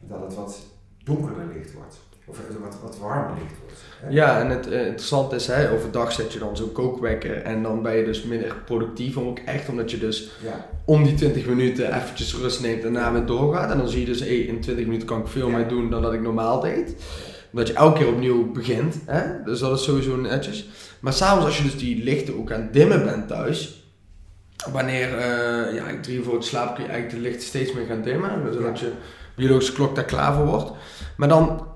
en 0.02 0.08
dat 0.08 0.22
het 0.22 0.36
wat 0.36 0.60
donkerder 1.04 1.48
licht 1.54 1.74
wordt. 1.74 2.00
Of 2.28 2.38
wat, 2.60 2.78
wat 2.82 2.98
warmer 2.98 3.38
licht 3.40 3.60
wordt. 3.60 3.82
Hè? 4.00 4.10
Ja, 4.10 4.40
en 4.40 4.50
het 4.50 4.68
uh, 4.68 4.86
interessante 4.86 5.36
is, 5.36 5.48
hè, 5.48 5.72
overdag 5.72 6.12
zet 6.12 6.34
je 6.34 6.40
dan 6.40 6.58
zo'n 6.58 6.72
kookwekker 6.72 7.42
en 7.42 7.64
dan 7.64 7.82
ben 7.82 7.96
je 7.96 8.06
dus 8.06 8.24
minder 8.24 8.56
productief. 8.66 9.18
Ook 9.18 9.40
echt 9.40 9.70
omdat 9.70 9.92
je 9.92 9.98
dus 9.98 10.32
ja. 10.44 10.68
om 10.86 11.04
die 11.04 11.14
20 11.14 11.46
minuten 11.46 11.96
eventjes 11.96 12.36
rust 12.36 12.62
neemt 12.62 12.84
en 12.84 12.94
daarna 12.94 13.12
weer 13.12 13.26
doorgaat. 13.26 13.72
En 13.72 13.78
dan 13.78 13.90
zie 13.90 14.00
je 14.00 14.06
dus, 14.06 14.20
hey, 14.20 14.38
in 14.38 14.62
20 14.62 14.86
minuten 14.86 15.08
kan 15.08 15.20
ik 15.20 15.28
veel 15.28 15.50
ja. 15.50 15.58
meer 15.58 15.68
doen 15.68 15.90
dan 15.90 16.02
dat 16.02 16.14
ik 16.14 16.22
normaal 16.22 16.60
deed 16.60 16.96
omdat 17.56 17.70
je 17.70 17.76
elke 17.80 18.00
keer 18.00 18.08
opnieuw 18.08 18.52
begint. 18.52 18.96
Hè? 19.06 19.44
Dus 19.44 19.60
dat 19.60 19.78
is 19.78 19.84
sowieso 19.84 20.16
netjes. 20.16 20.70
Maar 21.00 21.14
s'avonds 21.14 21.46
als 21.46 21.58
je 21.58 21.64
dus 21.64 21.78
die 21.78 22.04
lichten 22.04 22.38
ook 22.38 22.52
aan 22.52 22.62
het 22.62 22.74
dimmen 22.74 23.04
bent 23.04 23.28
thuis. 23.28 23.84
Wanneer 24.72 25.10
uh, 25.10 25.76
ja, 25.76 25.84
drie 26.02 26.24
voor 26.24 26.34
het 26.34 26.46
slaap 26.46 26.76
kun 26.76 26.84
je 26.84 26.90
eigenlijk 26.90 27.24
de 27.24 27.30
lichten 27.30 27.48
steeds 27.48 27.74
meer 27.74 27.86
gaan 27.86 28.02
dimmen. 28.02 28.54
Zodat 28.54 28.80
je 28.80 28.92
biologische 29.36 29.74
klok 29.74 29.96
daar 29.96 30.04
klaar 30.04 30.34
voor 30.34 30.46
wordt. 30.46 30.72
Maar 31.18 31.28
dan 31.28 31.68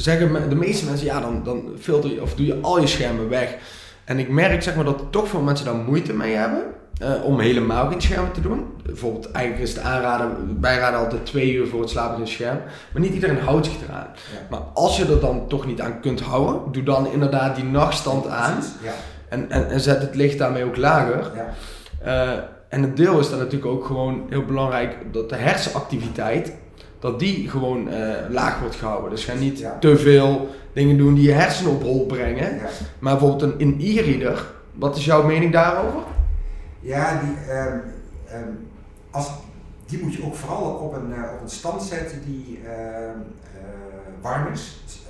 zeggen 0.00 0.48
de 0.48 0.54
meeste 0.54 0.84
mensen, 0.84 1.06
ja 1.06 1.20
dan, 1.20 1.40
dan 1.44 1.62
filter 1.78 2.10
je 2.10 2.22
of 2.22 2.34
doe 2.34 2.46
je 2.46 2.58
al 2.60 2.80
je 2.80 2.86
schermen 2.86 3.28
weg. 3.28 3.56
En 4.04 4.18
ik 4.18 4.28
merk 4.28 4.62
zeg 4.62 4.74
maar 4.74 4.84
dat 4.84 5.02
toch 5.10 5.28
veel 5.28 5.40
mensen 5.40 5.66
daar 5.66 5.74
moeite 5.74 6.12
mee 6.12 6.34
hebben. 6.34 6.62
Uh, 7.02 7.24
om 7.24 7.40
helemaal 7.40 7.90
geen 7.90 8.00
schermen 8.00 8.32
te 8.32 8.40
doen. 8.40 8.66
Bijvoorbeeld, 8.84 9.30
eigenlijk 9.30 9.68
is 9.68 9.74
het 9.74 9.84
aanraden, 9.84 10.58
wij 10.60 10.78
raden 10.78 11.00
altijd 11.00 11.26
twee 11.26 11.52
uur 11.52 11.66
voor 11.66 11.80
het 11.80 11.90
slapen 11.90 12.16
geen 12.16 12.28
scherm. 12.28 12.58
Maar 12.92 13.02
niet 13.02 13.14
iedereen 13.14 13.38
houdt 13.38 13.66
zich 13.66 13.74
eraan. 13.88 14.06
Ja. 14.14 14.46
Maar 14.50 14.60
als 14.74 14.96
je 14.96 15.04
er 15.04 15.20
dan 15.20 15.48
toch 15.48 15.66
niet 15.66 15.80
aan 15.80 16.00
kunt 16.00 16.20
houden, 16.20 16.72
doe 16.72 16.82
dan 16.82 17.12
inderdaad 17.12 17.54
die 17.54 17.64
nachtstand 17.64 18.26
aan. 18.26 18.62
Ja. 18.82 18.92
En, 19.28 19.50
en, 19.50 19.68
en, 19.68 19.80
zet 19.80 20.00
het 20.00 20.14
licht 20.14 20.38
daarmee 20.38 20.64
ook 20.64 20.76
lager. 20.76 21.30
Ja. 21.34 21.54
Eh, 22.02 22.38
en 22.68 22.82
het 22.82 22.96
deel 22.96 23.18
is 23.18 23.30
dan 23.30 23.38
natuurlijk 23.38 23.72
ook 23.72 23.84
gewoon 23.84 24.26
heel 24.28 24.44
belangrijk 24.44 24.96
dat 25.12 25.28
de 25.28 25.36
hersenactiviteit, 25.36 26.52
dat 26.98 27.18
die 27.18 27.48
gewoon 27.48 27.88
eh, 27.88 28.30
laag 28.30 28.60
wordt 28.60 28.74
gehouden. 28.76 29.10
Dus 29.10 29.24
ga 29.24 29.34
niet 29.34 29.58
Ja. 29.58 29.78
te 29.78 29.96
veel 29.96 30.48
dingen 30.72 30.96
doen 30.98 31.14
die 31.14 31.24
je 31.24 31.32
hersenen 31.32 31.72
op 31.72 31.82
hol 31.82 32.06
brengen. 32.06 32.54
Ja. 32.56 32.62
Maar 32.98 33.18
bijvoorbeeld 33.18 33.60
een, 33.60 33.76
e-reader, 33.80 34.46
wat 34.74 34.96
is 34.96 35.04
jouw 35.04 35.22
mening 35.26 35.52
daarover? 35.52 36.00
Ja, 36.80 37.20
die, 37.20 37.52
ehm, 37.54 37.78
ehm, 38.26 38.48
als, 39.10 39.30
die 39.86 40.02
moet 40.02 40.14
je 40.14 40.24
ook 40.24 40.34
vooral 40.34 40.70
op 40.72 40.92
een, 40.94 41.14
eh, 41.14 41.22
op 41.34 41.40
een 41.42 41.50
stand 41.50 41.82
zetten 41.82 42.22
die 42.24 42.60
ehm, 42.64 43.18
eh, 43.54 44.20
warm 44.20 44.52
is. 44.52 44.80
Dus, 44.84 45.00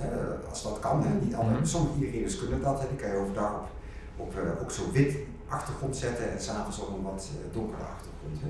als 0.49 0.63
dat 0.63 0.77
kan. 0.79 1.03
Hè. 1.03 1.25
Niet 1.25 1.35
alle, 1.35 1.49
Mhm. 1.51 1.65
Sommige 1.65 2.05
e-readers 2.07 2.39
kunnen 2.39 2.61
dat. 2.61 2.79
Hè. 2.79 2.85
Die 2.87 2.97
kan 2.97 3.09
je 3.09 3.15
overdag 3.17 3.51
op, 3.53 3.67
op 4.17 4.57
ook 4.61 4.71
zo 4.71 4.81
wit 4.93 5.15
achtergrond 5.47 5.97
zetten 5.97 6.31
en 6.31 6.41
s'avonds 6.41 6.79
op 6.79 6.87
een 6.97 7.03
wat 7.03 7.29
donkere 7.53 7.83
achtergrond. 7.83 8.41
Hè. 8.41 8.47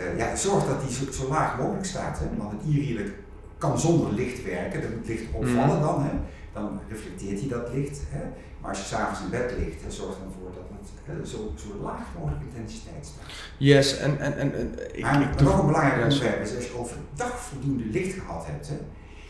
Eh, 0.00 0.18
ja, 0.18 0.36
zorg 0.36 0.64
dat 0.66 0.80
die 0.80 0.92
zo, 0.96 1.12
zo 1.12 1.28
laag 1.28 1.58
mogelijk 1.58 1.84
staat. 1.84 2.18
Hè. 2.18 2.24
Want 2.36 2.52
een 2.52 2.72
e-reader 2.74 3.12
kan 3.58 3.78
zonder 3.80 4.12
licht 4.12 4.44
werken. 4.44 4.82
Er 4.82 4.90
moet 4.96 5.06
licht 5.08 5.24
opvallen 5.32 5.76
Mhm. 5.76 5.80
dan. 5.86 6.02
Hè. 6.02 6.10
Dan 6.52 6.80
reflecteert 6.88 7.40
hij 7.40 7.48
dat 7.48 7.66
licht. 7.74 7.98
Hè. 8.08 8.22
Maar 8.60 8.70
als 8.70 8.78
je 8.78 8.84
s'avonds 8.86 9.20
in 9.20 9.30
bed 9.30 9.52
ligt, 9.58 9.82
hè, 9.84 9.90
zorg 9.90 10.14
dan 10.22 10.32
voor 10.40 10.50
dat 10.54 10.64
het 10.70 10.88
hè, 11.04 11.26
zo, 11.26 11.52
zo 11.56 11.82
laag 11.82 12.04
mogelijk 12.18 12.42
intensiteit 12.54 13.06
staat. 13.06 13.24
Yes, 13.56 13.98
en, 13.98 14.20
en, 14.20 14.38
en, 14.38 14.54
en 14.54 14.78
ik, 14.92 15.02
Maar 15.02 15.20
ik 15.22 15.40
nog 15.40 15.58
een 15.60 15.66
belangrijk 15.66 15.96
Ja, 15.96 16.02
onderwerp 16.02 16.42
is, 16.42 16.56
als 16.56 16.64
je 16.66 16.78
overdag 16.78 17.38
voldoende 17.38 17.84
licht 17.84 18.18
gehad 18.18 18.46
hebt, 18.46 18.68
hè, 18.68 18.74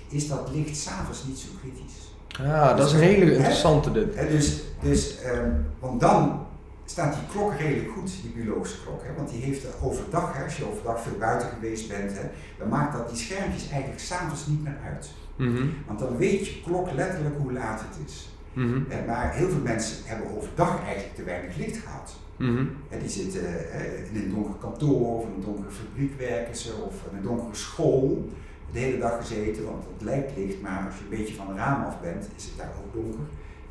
is 0.09 0.29
dat 0.29 0.51
licht 0.55 0.77
s'avonds 0.77 1.25
niet 1.27 1.39
zo 1.39 1.49
kritisch. 1.61 2.15
Ja, 2.29 2.75
dat 2.75 2.87
is 2.87 2.93
een 2.93 3.01
hele 3.01 3.35
interessante 3.35 3.93
dit. 3.93 4.15
Hè, 4.15 4.29
dus, 4.29 4.63
dus, 4.83 5.21
ehm, 5.21 5.51
want 5.79 6.01
dan 6.01 6.47
staat 6.91 7.15
die 7.15 7.23
klok 7.33 7.53
redelijk 7.59 7.91
goed, 7.93 8.11
die 8.23 8.31
biologische 8.43 8.83
klok. 8.83 9.03
Hè, 9.05 9.15
want 9.17 9.31
die 9.31 9.43
heeft 9.43 9.65
er 9.65 9.75
overdag, 9.83 10.37
hè, 10.37 10.45
als 10.45 10.57
je 10.57 10.71
overdag 10.71 11.01
veel 11.03 11.19
buiten 11.19 11.49
geweest 11.49 11.89
bent, 11.89 12.13
hè, 12.13 12.25
dan 12.59 12.69
maakt 12.69 12.93
dat 12.97 13.09
die 13.09 13.19
schermpjes 13.19 13.69
eigenlijk 13.71 14.01
s'avonds 14.01 14.47
niet 14.47 14.63
meer 14.63 14.79
uit. 14.85 15.11
Mhm, 15.37 15.67
Want 15.87 15.99
dan 15.99 16.17
weet 16.17 16.47
je 16.47 16.63
klok 16.63 16.93
letterlijk 16.93 17.37
hoe 17.39 17.53
laat 17.53 17.81
het 17.81 17.97
is. 18.09 18.29
mhm, 18.53 18.81
Hè, 18.89 19.07
maar 19.07 19.35
heel 19.35 19.49
veel 19.49 19.61
mensen 19.73 19.97
hebben 20.05 20.37
overdag 20.37 20.83
eigenlijk 20.85 21.15
te 21.15 21.23
weinig 21.25 21.57
licht 21.57 21.77
gehad. 21.77 22.13
mhm. 22.37 22.65
Hè, 22.89 22.99
die 22.99 23.09
zitten 23.09 23.71
eh, 23.73 23.99
in 24.13 24.17
een 24.23 24.31
donker 24.35 24.55
kantoor 24.61 25.17
of 25.19 25.25
in 25.25 25.33
een 25.35 25.45
donkere 25.45 25.71
fabriek 25.71 26.19
werken 26.19 26.57
ze 26.57 26.73
of 26.89 26.95
in 27.11 27.17
een 27.17 27.23
donkere 27.23 27.55
school. 27.57 28.31
De 28.73 28.79
hele 28.79 28.99
dag 28.99 29.17
gezeten, 29.21 29.65
want 29.65 29.85
het 29.93 30.03
lijkt 30.09 30.37
licht, 30.37 30.61
maar 30.61 30.87
als 30.87 30.95
je 30.97 31.03
een 31.03 31.19
beetje 31.19 31.35
van 31.35 31.47
de 31.47 31.55
raam 31.55 31.85
af 31.85 32.01
bent, 32.01 32.29
is 32.37 32.45
het 32.45 32.57
daar 32.57 32.73
ook 32.85 32.93
donker. 32.95 33.25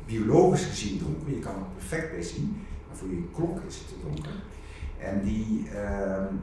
Biologisch 0.06 0.64
gezien 0.64 0.98
donker, 0.98 1.34
je 1.34 1.38
kan 1.38 1.54
er 1.54 1.70
perfect 1.78 2.10
bij 2.10 2.22
zien, 2.22 2.62
voor 2.92 3.08
je 3.08 3.28
klok 3.34 3.60
is 3.68 3.76
het 3.76 3.88
te 3.88 3.94
donker. 4.02 4.32
En, 4.98 5.22
die, 5.22 5.68
ehm, 5.74 6.34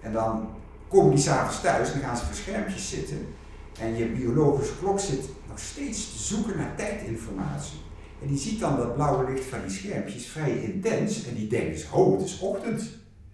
en 0.00 0.12
dan 0.12 0.48
komen 0.88 1.10
die 1.10 1.24
s'avonds 1.24 1.60
thuis 1.60 1.92
en 1.92 2.00
dan 2.00 2.08
gaan 2.08 2.16
ze 2.16 2.24
voor 2.24 2.34
schermpjes 2.34 2.90
zitten. 2.90 3.26
En 3.80 3.96
je 3.96 4.06
biologische 4.06 4.78
klok 4.78 5.00
zit 5.00 5.28
nog 5.48 5.58
steeds 5.58 6.12
te 6.12 6.18
zoeken 6.18 6.56
naar 6.56 6.76
tijdinformatie. 6.76 7.78
En 8.22 8.28
die 8.28 8.38
ziet 8.38 8.60
dan 8.60 8.76
dat 8.76 8.94
blauwe 8.94 9.32
licht 9.32 9.44
van 9.44 9.58
die 9.66 9.76
schermpjes 9.76 10.26
vrij 10.26 10.62
intens 10.62 11.26
en 11.26 11.34
die 11.34 11.48
denkt 11.48 11.72
dus, 11.72 11.90
oh 11.90 12.18
het 12.18 12.26
is 12.26 12.38
ochtend. 12.38 12.88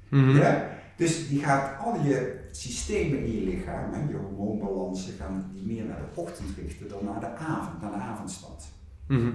Mhm. 0.08 0.36
Ja? 0.36 0.68
Dus 0.96 1.28
die 1.28 1.40
gaat 1.40 1.80
al 1.84 1.94
je 2.04 2.40
systemen 2.50 3.18
in 3.18 3.32
je 3.32 3.40
lichaam, 3.40 4.08
je 4.08 4.16
hormoonbalansen, 4.16 5.14
gaan 5.18 5.50
die 5.52 5.66
meer 5.66 5.84
naar 5.84 5.98
de 5.98 6.20
ochtend 6.20 6.48
richten 6.56 6.88
dan 6.88 7.04
naar 7.04 7.20
de 7.20 7.26
avond, 7.26 7.80
naar 7.80 7.90
de 7.90 7.96
avondstand. 7.96 8.64
Mhm. 9.06 9.30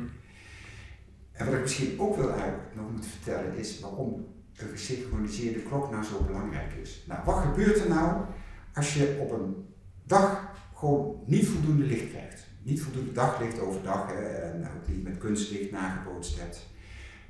En 1.38 1.46
wat 1.46 1.54
ik 1.54 1.62
misschien 1.62 2.00
ook 2.00 2.16
wel 2.18 2.30
eigenlijk 2.32 2.76
nog 2.76 2.92
moet 2.92 3.06
vertellen 3.06 3.58
is 3.58 3.80
waarom 3.80 4.26
een 4.56 4.68
gesynchroniseerde 4.68 5.60
klok 5.60 5.92
nou 5.92 6.04
zo 6.04 6.24
belangrijk 6.24 6.74
is. 6.74 7.04
Nou, 7.08 7.20
wat 7.26 7.38
gebeurt 7.38 7.80
er 7.80 7.90
nou 7.90 8.26
als 8.74 8.94
je 8.94 9.18
op 9.22 9.32
een 9.32 9.66
dag 10.04 10.52
gewoon 10.76 11.24
niet 11.26 11.48
voldoende 11.48 11.86
licht 11.86 12.10
krijgt? 12.10 12.46
Niet 12.62 12.82
voldoende 12.82 13.12
daglicht 13.12 13.60
overdag 13.60 14.08
hè, 14.08 14.24
en 14.24 14.68
ook 14.78 14.88
niet 14.88 15.04
met 15.04 15.18
kunstlicht 15.18 15.72
nagebootst 15.72 16.40
hebt. 16.40 16.68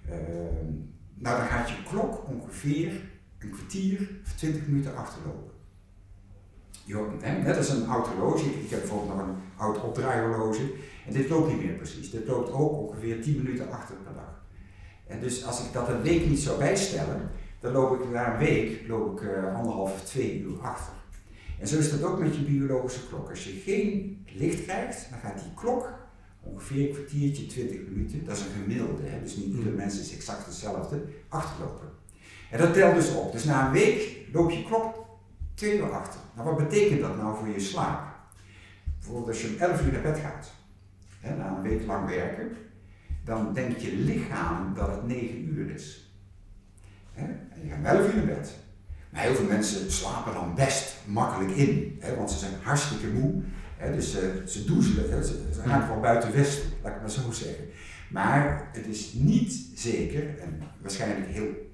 Ehm, 0.09 0.73
nou, 1.13 1.37
dan 1.37 1.47
gaat 1.47 1.69
je 1.69 1.83
klok 1.89 2.27
ongeveer 2.27 3.01
een 3.39 3.49
kwartier 3.49 4.09
of 4.25 4.33
twintig 4.33 4.67
minuten 4.67 4.95
achterlopen. 4.95 5.51
Je 6.83 7.17
hè, 7.21 7.41
net 7.41 7.57
als 7.57 7.69
een 7.69 7.87
oud 7.87 8.07
horloge, 8.07 8.45
ik 8.45 8.69
heb 8.69 8.79
bijvoorbeeld 8.79 9.17
nog 9.17 9.27
een 9.27 9.35
oud 9.55 9.83
opdraaihorloge 9.83 10.73
en 11.07 11.13
dit 11.13 11.29
loopt 11.29 11.47
niet 11.47 11.63
meer 11.63 11.73
precies. 11.73 12.11
Dit 12.11 12.27
loopt 12.27 12.51
ook 12.51 12.71
ongeveer 12.71 13.21
10 13.21 13.37
minuten 13.43 13.71
achter 13.71 13.95
per 13.95 14.13
dag. 14.13 14.41
En 15.07 15.19
dus 15.19 15.45
als 15.45 15.65
ik 15.65 15.73
dat 15.73 15.89
een 15.89 16.01
week 16.01 16.25
niet 16.25 16.39
zou 16.39 16.57
bijstellen, 16.57 17.29
dan 17.59 17.71
loop 17.71 18.01
ik 18.01 18.09
na 18.11 18.31
een 18.31 18.39
week 18.39 18.87
loop 18.87 19.21
ik, 19.21 19.27
eh, 19.27 19.55
anderhalf 19.55 19.93
of 19.93 20.01
twee 20.01 20.41
uur 20.41 20.59
achter. 20.61 20.93
En 21.59 21.67
zo 21.67 21.77
is 21.77 21.91
dat 21.91 22.03
ook 22.03 22.19
met 22.19 22.35
je 22.35 22.41
biologische 22.41 23.07
klok. 23.07 23.29
Als 23.29 23.43
je 23.43 23.51
geen 23.65 24.17
licht 24.33 24.63
krijgt, 24.63 25.07
dan 25.09 25.19
gaat 25.19 25.39
die 25.43 25.53
klok 25.55 25.93
ongeveer 26.41 26.87
een 26.87 26.93
kwartiertje, 26.93 27.45
20 27.45 27.79
minuten, 27.89 28.25
dat 28.25 28.37
is 28.37 28.43
een 28.43 28.61
gemiddelde, 28.61 29.03
hè? 29.03 29.21
dus 29.21 29.35
niet 29.35 29.55
ieder 29.55 29.73
mens 29.73 29.99
is 29.99 30.15
exact 30.15 30.45
hetzelfde, 30.45 31.01
achterlopen. 31.27 31.89
En 32.51 32.59
dat 32.59 32.73
telt 32.73 32.95
dus 32.95 33.13
op. 33.13 33.31
Dus 33.31 33.43
na 33.43 33.65
een 33.65 33.71
week 33.71 34.17
loop 34.33 34.51
je 34.51 34.63
klok 34.63 35.05
twee 35.53 35.77
uur 35.77 35.91
achter. 35.91 36.19
Nou, 36.35 36.49
wat 36.49 36.57
betekent 36.57 37.01
dat 37.01 37.17
nou 37.17 37.37
voor 37.37 37.47
je 37.47 37.59
slaap? 37.59 38.15
Bijvoorbeeld 38.97 39.27
als 39.27 39.41
je 39.41 39.47
om 39.47 39.57
11 39.57 39.85
uur 39.85 39.91
naar 39.91 40.01
bed 40.01 40.17
gaat, 40.17 40.51
na 41.21 41.55
een 41.55 41.61
week 41.61 41.85
lang 41.85 42.09
werken, 42.09 42.57
dan 43.23 43.53
denkt 43.53 43.81
je 43.81 43.95
lichaam 43.95 44.73
dat 44.75 44.87
het 44.87 45.07
9 45.07 45.53
uur 45.53 45.73
is. 45.73 46.11
Hè? 47.13 47.25
En 47.25 47.61
je 47.63 47.69
gaat 47.69 47.77
om 47.77 47.85
11 47.85 48.13
uur 48.13 48.25
bed. 48.25 48.55
Maar 49.09 49.21
heel 49.21 49.35
veel 49.35 49.45
mensen 49.45 49.91
slapen 49.91 50.33
dan 50.33 50.55
best 50.55 50.95
makkelijk 51.05 51.51
in, 51.51 51.97
hè, 51.99 52.15
want 52.15 52.31
ze 52.31 52.37
zijn 52.37 52.53
hartstikke 52.61 53.07
moe. 53.07 53.41
Hè, 53.77 53.95
dus 53.95 54.15
eh, 54.15 54.29
ze 54.45 54.65
doezelen, 54.65 55.09
hè, 55.09 55.23
ze, 55.23 55.49
ze 55.53 55.87
wel 55.87 55.99
buiten 55.99 56.33
westen, 56.33 56.69
laat 56.83 56.95
ik 56.95 57.01
maar 57.01 57.09
zo 57.09 57.31
zeggen. 57.31 57.65
Maar 58.09 58.69
het 58.73 58.87
is 58.87 59.13
niet 59.13 59.69
zeker, 59.75 60.39
en 60.39 60.61
waarschijnlijk 60.81 61.27
heel, 61.27 61.71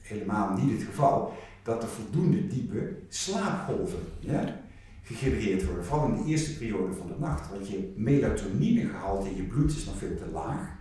helemaal 0.00 0.56
niet 0.56 0.78
het 0.78 0.88
geval, 0.88 1.34
dat 1.62 1.82
er 1.82 1.88
voldoende 1.88 2.46
diepe 2.46 2.96
slaapgolven 3.08 3.98
ja, 4.18 4.60
gegenereerd 5.04 5.64
worden. 5.66 5.84
Vooral 5.84 6.08
in 6.08 6.22
de 6.22 6.30
eerste 6.30 6.58
periode 6.58 6.92
van 6.94 7.06
de 7.06 7.14
nacht. 7.18 7.50
Want 7.50 7.68
je 7.68 7.92
melatoninegehalte 7.96 9.28
in 9.30 9.36
je 9.36 9.42
bloed 9.42 9.70
is 9.76 9.84
nog 9.84 9.96
veel 9.98 10.16
te 10.16 10.30
laag. 10.32 10.72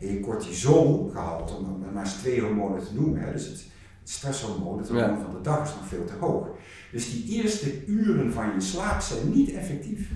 En 0.00 0.12
je 0.12 0.20
cortisolgehalte, 0.20 1.54
om 1.54 1.78
maar 1.80 1.92
maar 1.92 2.02
eens 2.04 2.14
twee 2.14 2.40
hormonen 2.40 2.84
te 2.84 2.94
noemen, 2.94 3.20
hè, 3.20 3.32
dus 3.32 3.46
het 3.46 3.66
stresshormoon, 4.04 4.78
het 4.78 4.88
hormoon 4.88 5.18
Ja. 5.18 5.24
van 5.24 5.34
de 5.34 5.40
dag, 5.40 5.68
is 5.68 5.74
nog 5.74 5.86
veel 5.88 6.04
te 6.04 6.12
hoog. 6.20 6.48
Dus 6.92 7.10
die 7.12 7.42
eerste 7.42 7.86
uren 7.86 8.32
van 8.32 8.52
je 8.54 8.60
slaap 8.60 9.00
zijn 9.00 9.32
niet 9.32 9.52
effectief. 9.52 10.10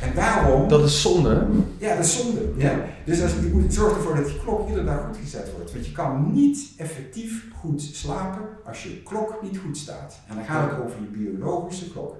En 0.00 0.12
daarom, 0.14 0.68
Dat 0.68 0.84
is 0.84 1.02
zonde. 1.02 1.46
ja, 1.78 1.94
dat 1.96 2.04
is 2.04 2.16
zonde. 2.16 2.40
Ja. 2.56 2.84
Dus 3.04 3.22
als, 3.22 3.32
je 3.32 3.50
moet 3.52 3.74
zorg 3.74 3.96
ervoor 3.96 4.16
dat 4.16 4.24
die 4.26 4.40
klok 4.44 4.68
iedere 4.68 4.84
dag 4.86 5.04
goed 5.06 5.16
gezet 5.16 5.52
wordt. 5.56 5.72
Want 5.72 5.86
je 5.86 5.92
kan 5.92 6.32
niet 6.32 6.72
effectief 6.76 7.44
goed 7.60 7.82
slapen 7.82 8.42
als 8.66 8.82
je 8.82 9.02
klok 9.02 9.42
niet 9.42 9.58
goed 9.58 9.76
staat. 9.76 10.20
En 10.28 10.34
dan 10.34 10.44
gaat 10.44 10.70
het 10.70 10.80
over 10.80 10.96
je 11.00 11.18
biologische 11.18 11.90
klok. 11.90 12.16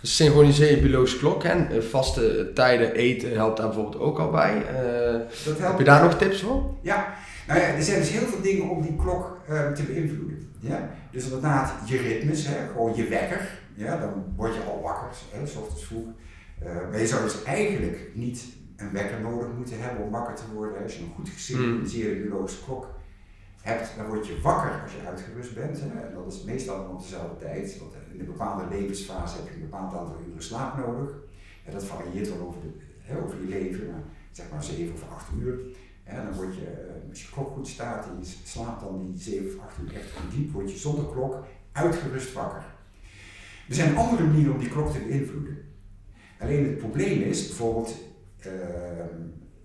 Dus 0.00 0.16
synchroniseer 0.16 0.70
je 0.70 0.80
biologische 0.82 1.18
klok 1.18 1.44
en 1.44 1.70
eh, 1.70 1.80
vaste 1.80 2.50
tijden 2.54 2.94
eten 2.94 3.32
helpt 3.34 3.56
daar 3.56 3.66
bijvoorbeeld 3.66 4.02
ook 4.02 4.18
al 4.18 4.30
bij. 4.30 4.62
Eh, 4.66 5.20
Dat 5.44 5.58
heb 5.58 5.78
je 5.78 5.84
daar 5.84 6.02
nog 6.02 6.18
tips 6.18 6.40
voor? 6.40 6.74
Ja, 6.80 7.14
nou 7.46 7.60
ja, 7.60 7.66
er 7.66 7.82
zijn 7.82 7.98
dus 7.98 8.10
heel 8.10 8.26
veel 8.26 8.42
dingen 8.42 8.70
om 8.70 8.82
die 8.82 8.96
klok 8.96 9.36
eh, 9.48 9.72
te 9.72 9.82
beïnvloeden. 9.82 10.50
Ja? 10.60 10.90
Dus 11.10 11.24
inderdaad, 11.24 11.72
je 11.84 11.96
ritmes, 11.96 12.46
hè, 12.46 12.54
gewoon 12.72 12.92
je 12.96 13.08
wekker, 13.08 13.48
ja, 13.74 13.96
dan 13.96 14.10
word 14.36 14.54
je 14.54 14.60
al 14.60 14.80
wakker, 14.82 15.08
hè, 15.30 15.46
s 15.46 15.56
ochtends 15.56 15.84
vroeg. 15.84 16.06
Eh, 16.64 16.74
maar 16.90 17.00
je 17.00 17.06
zou 17.06 17.22
dus 17.22 17.42
eigenlijk 17.42 18.10
niet 18.14 18.44
een 18.76 18.92
wekker 18.92 19.20
nodig 19.20 19.48
moeten 19.56 19.80
hebben 19.80 20.04
om 20.04 20.10
wakker 20.10 20.34
te 20.34 20.52
worden. 20.54 20.82
Als 20.82 20.96
je 20.96 21.02
een 21.02 21.14
goed 21.14 21.28
gesynchroniseerde 21.28 22.20
biologische 22.20 22.64
klok 22.64 22.86
hebt, 23.60 23.92
dan 23.96 24.06
word 24.06 24.26
je 24.26 24.40
wakker 24.40 24.82
als 24.82 24.92
je 24.92 25.08
uitgerust 25.08 25.54
bent. 25.54 25.80
Hè. 25.80 26.00
En 26.00 26.14
dat 26.14 26.32
is 26.32 26.44
meestal 26.44 26.88
om 26.88 26.98
dezelfde 26.98 27.36
tijd, 27.38 27.78
want 27.78 27.92
in 28.12 28.20
een 28.20 28.26
bepaalde 28.26 28.76
levensfase 28.76 29.36
heb 29.36 29.48
je 29.48 29.54
een 29.54 29.70
bepaald 29.70 29.94
aantal 29.94 30.16
uren 30.28 30.42
slaap 30.42 30.76
nodig. 30.86 31.10
En 31.64 31.72
dat 31.72 31.84
varieert 31.84 32.28
wel 32.28 32.46
over, 32.46 32.60
de, 32.60 32.68
hè, 33.00 33.22
over 33.22 33.40
je 33.40 33.48
leven, 33.48 33.86
maar 33.86 34.02
zeg 34.30 34.50
maar 34.50 34.64
7 34.64 34.94
of 34.94 35.10
8 35.10 35.26
uur. 35.38 35.60
En 36.04 36.24
dan 36.24 36.34
word 36.34 36.54
je, 36.54 36.66
eh, 36.66 37.08
als 37.08 37.22
je 37.22 37.32
klok 37.32 37.50
goed 37.50 37.68
staat 37.68 38.06
en 38.06 38.16
je 38.20 38.34
slaapt 38.44 38.80
dan 38.80 38.98
die 38.98 39.18
7 39.18 39.46
of 39.46 39.64
8 39.64 39.78
uur 39.82 39.94
echt 39.94 40.12
goed 40.12 40.30
diep, 40.30 40.52
word 40.52 40.70
je 40.70 40.78
zonder 40.78 41.06
klok 41.12 41.44
uitgerust 41.72 42.32
wakker. 42.32 42.64
Er 43.68 43.74
zijn 43.74 43.96
andere 43.96 44.24
manieren 44.24 44.52
om 44.52 44.58
die 44.58 44.68
klok 44.68 44.90
te 44.90 44.98
beïnvloeden. 44.98 45.71
Alleen 46.42 46.64
het 46.64 46.78
probleem 46.78 47.20
is 47.22 47.46
bijvoorbeeld 47.46 47.94
ehm, 48.38 49.18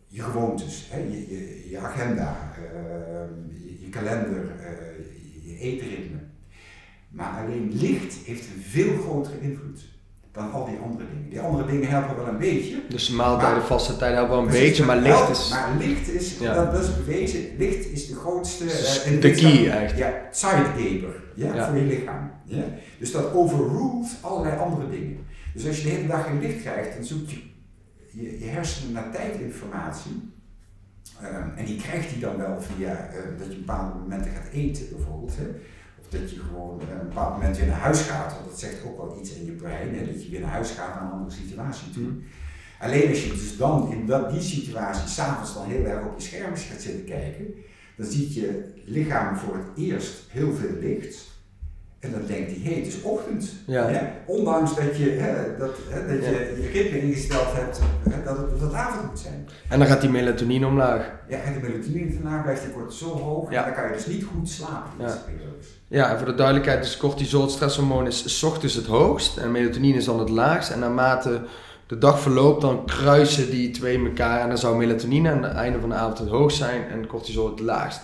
je 0.08 0.22
gewoontes, 0.22 0.88
hè, 0.92 1.00
je, 1.00 1.30
je, 1.30 1.70
je 1.70 1.78
agenda, 1.78 2.54
ehm, 2.56 3.34
je, 3.66 3.82
je 3.84 3.90
kalender, 3.90 4.52
eh, 4.60 4.72
je, 5.44 5.58
eetritme. 5.60 6.18
Maar 7.10 7.44
alleen 7.46 7.72
licht 7.74 8.16
heeft 8.26 8.46
een 8.56 8.62
veel 8.62 8.98
grotere 8.98 9.42
invloed. 9.42 9.96
dan 10.32 10.52
al 10.52 10.66
die 10.66 10.78
andere 10.78 11.06
dingen. 11.14 11.30
Die 11.30 11.40
andere 11.40 11.66
dingen 11.72 11.90
helpen 11.90 12.16
wel 12.16 12.28
een 12.28 12.38
beetje. 12.38 12.76
Dus 12.90 13.10
maaltijden, 13.10 13.64
vaste 13.64 13.98
tijden 13.98 14.18
helpen 14.18 14.36
wel 14.36 14.44
een 14.44 14.50
Precies, 14.50 14.68
beetje, 14.68 14.86
maar 14.86 14.98
licht 14.98 15.30
is 15.30 15.50
Maar 15.50 15.76
licht 15.80 16.08
is, 16.14 16.38
Ja. 16.40 16.66
dat, 16.72 16.84
is 16.84 16.96
bewezen, 16.98 17.40
licht 17.58 17.86
is 17.86 18.08
de 18.08 18.16
grootste... 18.16 18.66
is 18.66 19.04
eh, 19.04 19.12
in 19.12 19.20
de 19.20 19.32
key 19.32 19.70
echt. 19.70 19.98
Ja, 19.98 20.14
sidegaber 20.32 21.24
ja, 21.36 21.56
Ja. 21.56 21.68
voor 21.68 21.78
je 21.78 21.84
lichaam. 21.84 22.32
Ja? 22.46 22.64
Dus 23.00 23.12
dat 23.12 23.34
overrules 23.34 24.18
allerlei 24.22 24.58
andere 24.60 24.90
dingen. 24.90 25.18
Dus 25.58 25.68
als 25.68 25.78
je 25.78 25.84
de 25.84 25.90
hele 25.90 26.08
dag 26.08 26.26
geen 26.26 26.40
licht 26.40 26.62
krijgt, 26.62 26.96
dan 26.96 27.06
zoekt 27.06 27.32
je 27.32 27.42
je, 28.12 28.46
hersenen 28.46 28.94
naar 28.94 29.12
tijdinformatie. 29.12 30.32
Ehm, 31.22 31.50
en 31.56 31.66
die 31.66 31.82
krijgt 31.82 32.10
hij 32.10 32.20
dan 32.20 32.38
wel 32.38 32.62
via 32.62 33.10
eh, 33.10 33.40
dat 33.40 33.52
je 33.52 33.58
bepaalde 33.58 34.00
momenten 34.00 34.32
gaat 34.32 34.52
eten 34.52 34.86
bijvoorbeeld. 34.90 35.38
Hè? 35.38 35.48
Of 36.00 36.08
dat 36.10 36.32
je 36.32 36.40
gewoon 36.40 36.80
eh, 36.82 36.86
op 36.86 37.02
een 37.02 37.08
bepaald 37.08 37.34
moment 37.34 37.58
weer 37.58 37.68
naar 37.68 37.80
huis 37.80 38.02
gaat, 38.02 38.34
want 38.34 38.46
dat 38.46 38.60
zegt 38.60 38.84
ook 38.86 38.98
wel 38.98 39.20
iets 39.20 39.34
in 39.34 39.46
je 39.46 39.52
brein, 39.52 39.96
hè? 39.96 40.06
dat 40.06 40.24
je 40.24 40.30
weer 40.30 40.40
naar 40.40 40.50
huis 40.50 40.72
gaat 40.72 40.96
naar 40.96 41.04
een 41.04 41.12
andere 41.12 41.32
situatie 41.32 41.90
toe. 41.90 42.12
Alleen 42.80 43.10
als 43.10 43.24
je 43.24 43.30
dus 43.30 43.58
dan 43.58 43.92
in 43.92 44.06
dat, 44.06 44.32
die 44.32 44.42
situatie 44.42 45.08
s'avonds 45.08 45.54
dan 45.54 45.66
heel 45.66 45.86
erg 45.86 46.06
op 46.06 46.20
je 46.20 46.26
schermpjes 46.26 46.66
gaat 46.66 46.82
zitten 46.82 47.06
kijken, 47.06 47.54
dan 47.96 48.06
ziet 48.06 48.34
je 48.34 48.74
lichaam 48.86 49.38
voor 49.38 49.56
het 49.56 49.78
eerst 49.78 50.26
heel 50.30 50.54
veel 50.54 50.80
licht. 50.80 51.27
En 52.08 52.14
dan 52.14 52.28
denkt 52.28 52.52
hij, 52.52 52.60
hé, 52.64 52.76
het 52.80 52.88
is 52.88 53.02
ochtend. 53.02 53.54
Ja. 53.66 53.88
Hè? 53.88 54.00
Ondanks 54.26 54.76
dat 54.76 54.98
je, 54.98 55.10
hè, 55.10 55.58
dat, 55.58 55.72
hè, 55.90 56.08
dat 56.08 56.26
je 56.26 56.62
je 56.62 56.70
ritme 56.74 57.02
ingesteld 57.02 57.54
hebt 57.54 57.80
hè, 58.10 58.24
dat 58.24 58.38
het, 58.38 58.60
dat 58.60 58.74
avond 58.74 59.10
moet 59.10 59.20
zijn. 59.20 59.50
En 59.70 59.80
dan 59.80 59.88
gaat 59.88 60.02
die 60.02 60.10
melatonine 60.10 60.66
omlaag. 60.68 61.12
Ja, 61.28 61.38
en 61.38 61.54
de 61.54 61.60
melatonine 61.60 62.14
daarna 62.14 62.42
blijft 62.42 62.62
je 62.64 62.72
cortisol 62.74 63.18
hoog 63.18 63.52
Ja. 63.52 63.58
en 63.60 63.66
dan 63.66 63.82
kan 63.82 63.92
je 63.92 63.96
dus 63.96 64.06
niet 64.06 64.24
goed 64.24 64.50
slapen 64.50 64.92
Ja. 65.00 65.18
Ja, 65.88 66.12
en 66.12 66.18
voor 66.18 66.28
de 66.28 66.36
duidelijkheid, 66.36 66.82
dus 66.82 66.98
cortisol, 66.98 67.42
het 67.42 67.52
stresshormoon, 67.52 68.08
is 68.08 68.38
's 68.38 68.44
ochtends 68.44 68.76
het 68.76 68.86
hoogst 68.86 69.38
en 69.38 69.52
melatonine 69.52 69.98
is 69.98 70.06
dan 70.06 70.20
het 70.20 70.30
laagst. 70.30 70.72
En 70.72 70.80
naarmate 70.80 71.42
de 71.88 71.98
dag 71.98 72.20
verloopt, 72.20 72.62
dan 72.62 72.86
kruisen 72.86 73.50
die 73.50 73.72
twee 73.72 74.06
elkaar 74.06 74.42
en 74.42 74.48
dan 74.48 74.58
zou 74.58 74.78
melatonine 74.78 75.32
aan 75.32 75.44
het 75.44 75.54
einde 75.54 75.80
van 75.80 75.90
de 75.90 75.96
avond 75.96 76.18
het 76.18 76.30
hoogst 76.30 76.58
zijn 76.58 76.90
en 76.90 77.08
cortisol 77.08 77.50
het 77.50 77.60
laagst. 77.60 78.02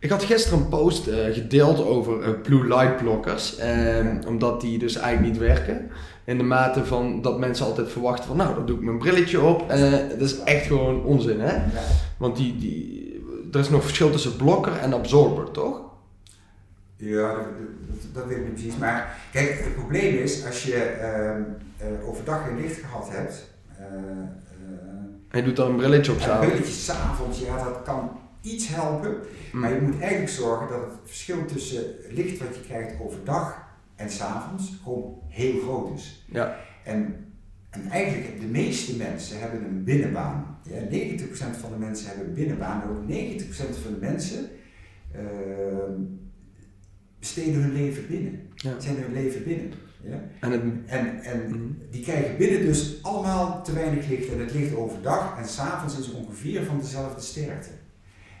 Ik 0.00 0.10
had 0.10 0.22
gisteren 0.24 0.58
een 0.58 0.68
post 0.68 1.06
eh, 1.06 1.34
gedeeld 1.34 1.84
over 1.84 2.22
eh, 2.22 2.40
blue 2.42 2.66
light 2.66 2.96
blockers, 2.96 3.56
eh, 3.56 4.06
omdat 4.26 4.60
die 4.60 4.78
dus 4.78 4.96
eigenlijk 4.96 5.32
niet 5.32 5.42
werken. 5.42 5.90
In 6.24 6.38
de 6.38 6.44
mate 6.44 6.84
van 6.84 7.22
dat 7.22 7.38
mensen 7.38 7.66
altijd 7.66 7.90
verwachten 7.90 8.24
van, 8.24 8.36
nou, 8.36 8.54
dan 8.54 8.66
doe 8.66 8.76
ik 8.76 8.82
mijn 8.82 8.98
brilletje 8.98 9.40
op. 9.40 9.70
Eh, 9.70 9.90
dat 9.90 10.20
is 10.20 10.38
echt 10.38 10.66
gewoon 10.66 11.04
onzin, 11.04 11.40
hè? 11.40 11.62
Want 12.16 12.36
die, 12.36 12.58
die, 12.58 13.24
er 13.52 13.58
is 13.58 13.68
nog 13.68 13.82
verschil 13.82 14.10
tussen 14.10 14.36
blokker 14.36 14.78
en 14.78 14.92
absorber, 14.92 15.50
toch? 15.50 15.80
Ja, 16.96 17.34
dat, 17.34 17.44
dat, 17.86 18.14
dat 18.14 18.26
weet 18.26 18.36
ik 18.36 18.44
niet 18.44 18.52
precies. 18.52 18.76
Maar 18.76 19.16
kijk, 19.32 19.60
het 19.64 19.74
probleem 19.74 20.14
is 20.14 20.46
als 20.46 20.62
je 20.62 20.76
ehm, 20.76 21.42
eh, 21.76 22.08
overdag 22.08 22.44
geen 22.44 22.60
licht 22.60 22.80
gehad 22.80 23.08
hebt. 23.10 23.48
En 25.28 25.38
je 25.38 25.42
doet 25.42 25.56
dan 25.56 25.70
een 25.70 25.76
brilletje 25.76 26.12
op 26.12 26.20
s'avonds. 26.20 26.46
belletjes 26.46 26.84
s'avonds, 26.84 27.40
ja, 27.40 27.64
dat 27.64 27.82
kan 27.84 28.10
iets 28.40 28.68
helpen. 28.68 29.16
Mm. 29.52 29.60
Maar 29.60 29.74
je 29.74 29.80
moet 29.80 30.00
eigenlijk 30.00 30.30
zorgen 30.30 30.68
dat 30.68 30.80
het 30.80 30.98
verschil 31.04 31.44
tussen 31.46 31.84
licht 32.10 32.38
wat 32.38 32.54
je 32.54 32.60
krijgt 32.62 33.00
overdag 33.00 33.68
en 33.96 34.10
s'avonds 34.10 34.78
gewoon 34.82 35.18
heel 35.28 35.60
groot 35.60 35.94
is. 35.98 36.24
Ja. 36.32 36.56
En, 36.84 37.24
en 37.70 37.88
eigenlijk 37.90 38.40
de 38.40 38.46
meeste 38.46 38.96
mensen 38.96 39.40
hebben 39.40 39.64
een 39.64 39.84
binnenbaan. 39.84 40.58
Ja, 40.62 40.80
90% 40.80 41.22
van 41.60 41.70
de 41.70 41.78
mensen 41.78 42.06
hebben 42.08 42.26
een 42.26 42.34
binnenbaan. 42.34 42.82
En 42.82 42.88
ook 42.88 43.08
90% 43.40 43.44
van 43.82 43.92
de 43.92 43.98
mensen 44.00 44.48
ehm, 45.12 46.00
besteden 47.18 47.62
hun 47.62 47.72
leven 47.72 48.06
binnen. 48.06 48.40
Ja. 48.54 48.80
Zijn 48.80 48.96
hun 48.96 49.12
leven 49.12 49.44
binnen. 49.44 49.72
Ja? 50.02 50.22
En 50.40 50.50
het, 50.50 50.62
En, 50.86 51.22
en 51.22 51.48
Mhm. 51.50 51.58
die 51.90 52.02
krijgen 52.02 52.36
binnen 52.36 52.60
dus 52.60 53.02
allemaal 53.02 53.62
te 53.62 53.72
weinig 53.72 54.08
licht. 54.08 54.32
En 54.32 54.38
het 54.40 54.52
licht 54.54 54.74
overdag 54.74 55.38
en 55.38 55.48
s'avonds 55.48 55.98
is 55.98 56.10
ongeveer 56.12 56.64
van 56.64 56.78
dezelfde 56.80 57.20
sterkte. 57.20 57.68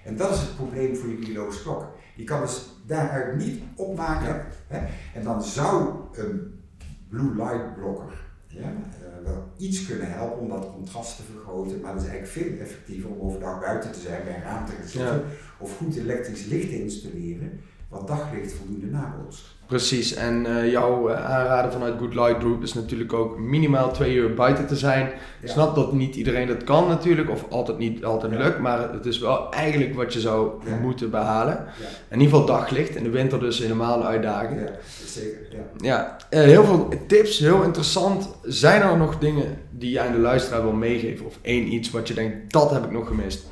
En 0.04 0.16
dat 0.16 0.30
is 0.34 0.40
het 0.40 0.56
probleem 0.56 0.96
voor 0.96 1.08
je 1.08 1.16
biologische 1.16 1.62
klok. 1.62 1.86
Je 2.16 2.24
kan 2.24 2.40
dus 2.40 2.68
daaruit 2.86 3.36
niet 3.36 3.62
opmaken. 3.76 4.46
Hè? 4.66 4.86
En 5.14 5.24
dan 5.24 5.42
zou 5.42 5.94
een 6.12 6.60
blue 7.08 7.34
light 7.34 7.74
blocker 7.74 8.28
ja, 8.46 8.62
eh, 8.62 9.24
wel 9.24 9.48
iets 9.56 9.86
kunnen 9.86 10.12
helpen 10.12 10.38
om 10.38 10.48
dat 10.48 10.72
contrast 10.72 11.16
te 11.16 11.22
vergroten. 11.22 11.80
Maar 11.80 11.94
dat 11.94 12.02
is 12.02 12.08
eigenlijk 12.08 12.48
veel 12.48 12.58
effectiever 12.60 13.10
om 13.10 13.20
overdag 13.20 13.60
buiten 13.60 13.92
te 13.92 14.00
zijn, 14.00 14.24
bij 14.24 14.34
een 14.34 14.42
raam 14.42 14.66
te 14.66 14.72
gaan 14.72 14.88
zitten. 14.88 15.14
Ja. 15.14 15.22
Of 15.58 15.76
goed 15.76 15.96
elektrisch 15.96 16.44
licht 16.44 16.68
te 16.68 16.82
installeren, 16.82 17.60
wat 17.90 18.06
daglicht 18.08 18.52
voldoende 18.52 18.86
nabootst. 18.86 19.42
precies. 19.66 20.14
En 20.14 20.46
eh, 20.46 20.70
jouw 20.70 21.08
eh, 21.08 21.24
aanraden 21.24 21.72
vanuit 21.72 21.98
Good 21.98 22.14
Light 22.14 22.38
Group 22.38 22.62
is 22.62 22.74
natuurlijk 22.74 23.12
ook 23.12 23.38
minimaal 23.38 23.92
twee 23.92 24.14
uur 24.14 24.34
buiten 24.34 24.66
te 24.66 24.76
zijn. 24.76 25.10
Ja. 25.42 25.48
snap 25.48 25.74
dat 25.74 25.92
niet 25.92 26.16
iedereen 26.16 26.46
dat 26.46 26.64
kan 26.64 26.88
natuurlijk, 26.88 27.30
of 27.30 27.44
altijd 27.50 27.78
niet 27.78 28.04
altijd 28.04 28.32
Ja. 28.32 28.38
lukt, 28.38 28.58
maar 28.58 28.92
het 28.92 29.06
is 29.06 29.18
wel 29.18 29.52
eigenlijk 29.52 29.94
wat 29.94 30.12
je 30.12 30.20
zou 30.20 30.50
Ja. 30.68 30.76
moeten 30.76 31.10
behalen. 31.10 31.64
In 32.08 32.20
ieder 32.20 32.36
geval 32.38 32.46
daglicht, 32.56 32.94
in 32.94 33.02
de 33.02 33.10
winter 33.10 33.40
dus 33.40 33.58
helemaal 33.58 34.00
een 34.00 34.06
uitdaging. 34.06 34.60
ja 34.60 34.70
zeker. 35.06 35.38
Ja. 35.50 35.58
Ja, 35.76 36.16
eh, 36.30 36.42
heel 36.42 36.64
veel 36.64 36.88
tips, 37.06 37.38
heel 37.38 37.62
interessant. 37.62 38.28
Zijn 38.42 38.82
er 38.82 38.96
nog 38.96 39.18
dingen 39.18 39.58
die 39.70 39.90
je 39.90 40.00
aan 40.00 40.12
de 40.12 40.18
luisteraar 40.18 40.62
wil 40.62 40.72
meegeven? 40.72 41.26
Of 41.26 41.38
één 41.42 41.72
iets 41.72 41.90
wat 41.90 42.08
je 42.08 42.14
denkt, 42.14 42.52
dat 42.52 42.70
heb 42.70 42.84
ik 42.84 42.90
nog 42.90 43.06
gemist? 43.06 43.44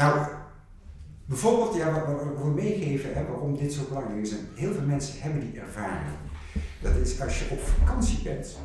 Nou, 0.00 0.26
bijvoorbeeld, 1.24 1.74
ja, 1.74 1.92
wat, 1.92 2.06
wat 2.06 2.32
ik 2.32 2.36
wil 2.36 2.52
meegeven, 2.52 3.14
hè, 3.14 3.26
waarom 3.26 3.56
dit 3.56 3.72
zo 3.72 3.82
belangrijk 3.88 4.20
is. 4.20 4.30
En 4.30 4.48
heel 4.54 4.72
veel 4.72 4.86
mensen 4.86 5.20
hebben 5.20 5.40
die 5.40 5.60
ervaring. 5.60 6.08
Dat 6.82 6.94
is 6.96 7.20
als 7.20 7.38
je 7.38 7.48
op 7.50 7.60
vakantie 7.60 8.22
bent. 8.22 8.56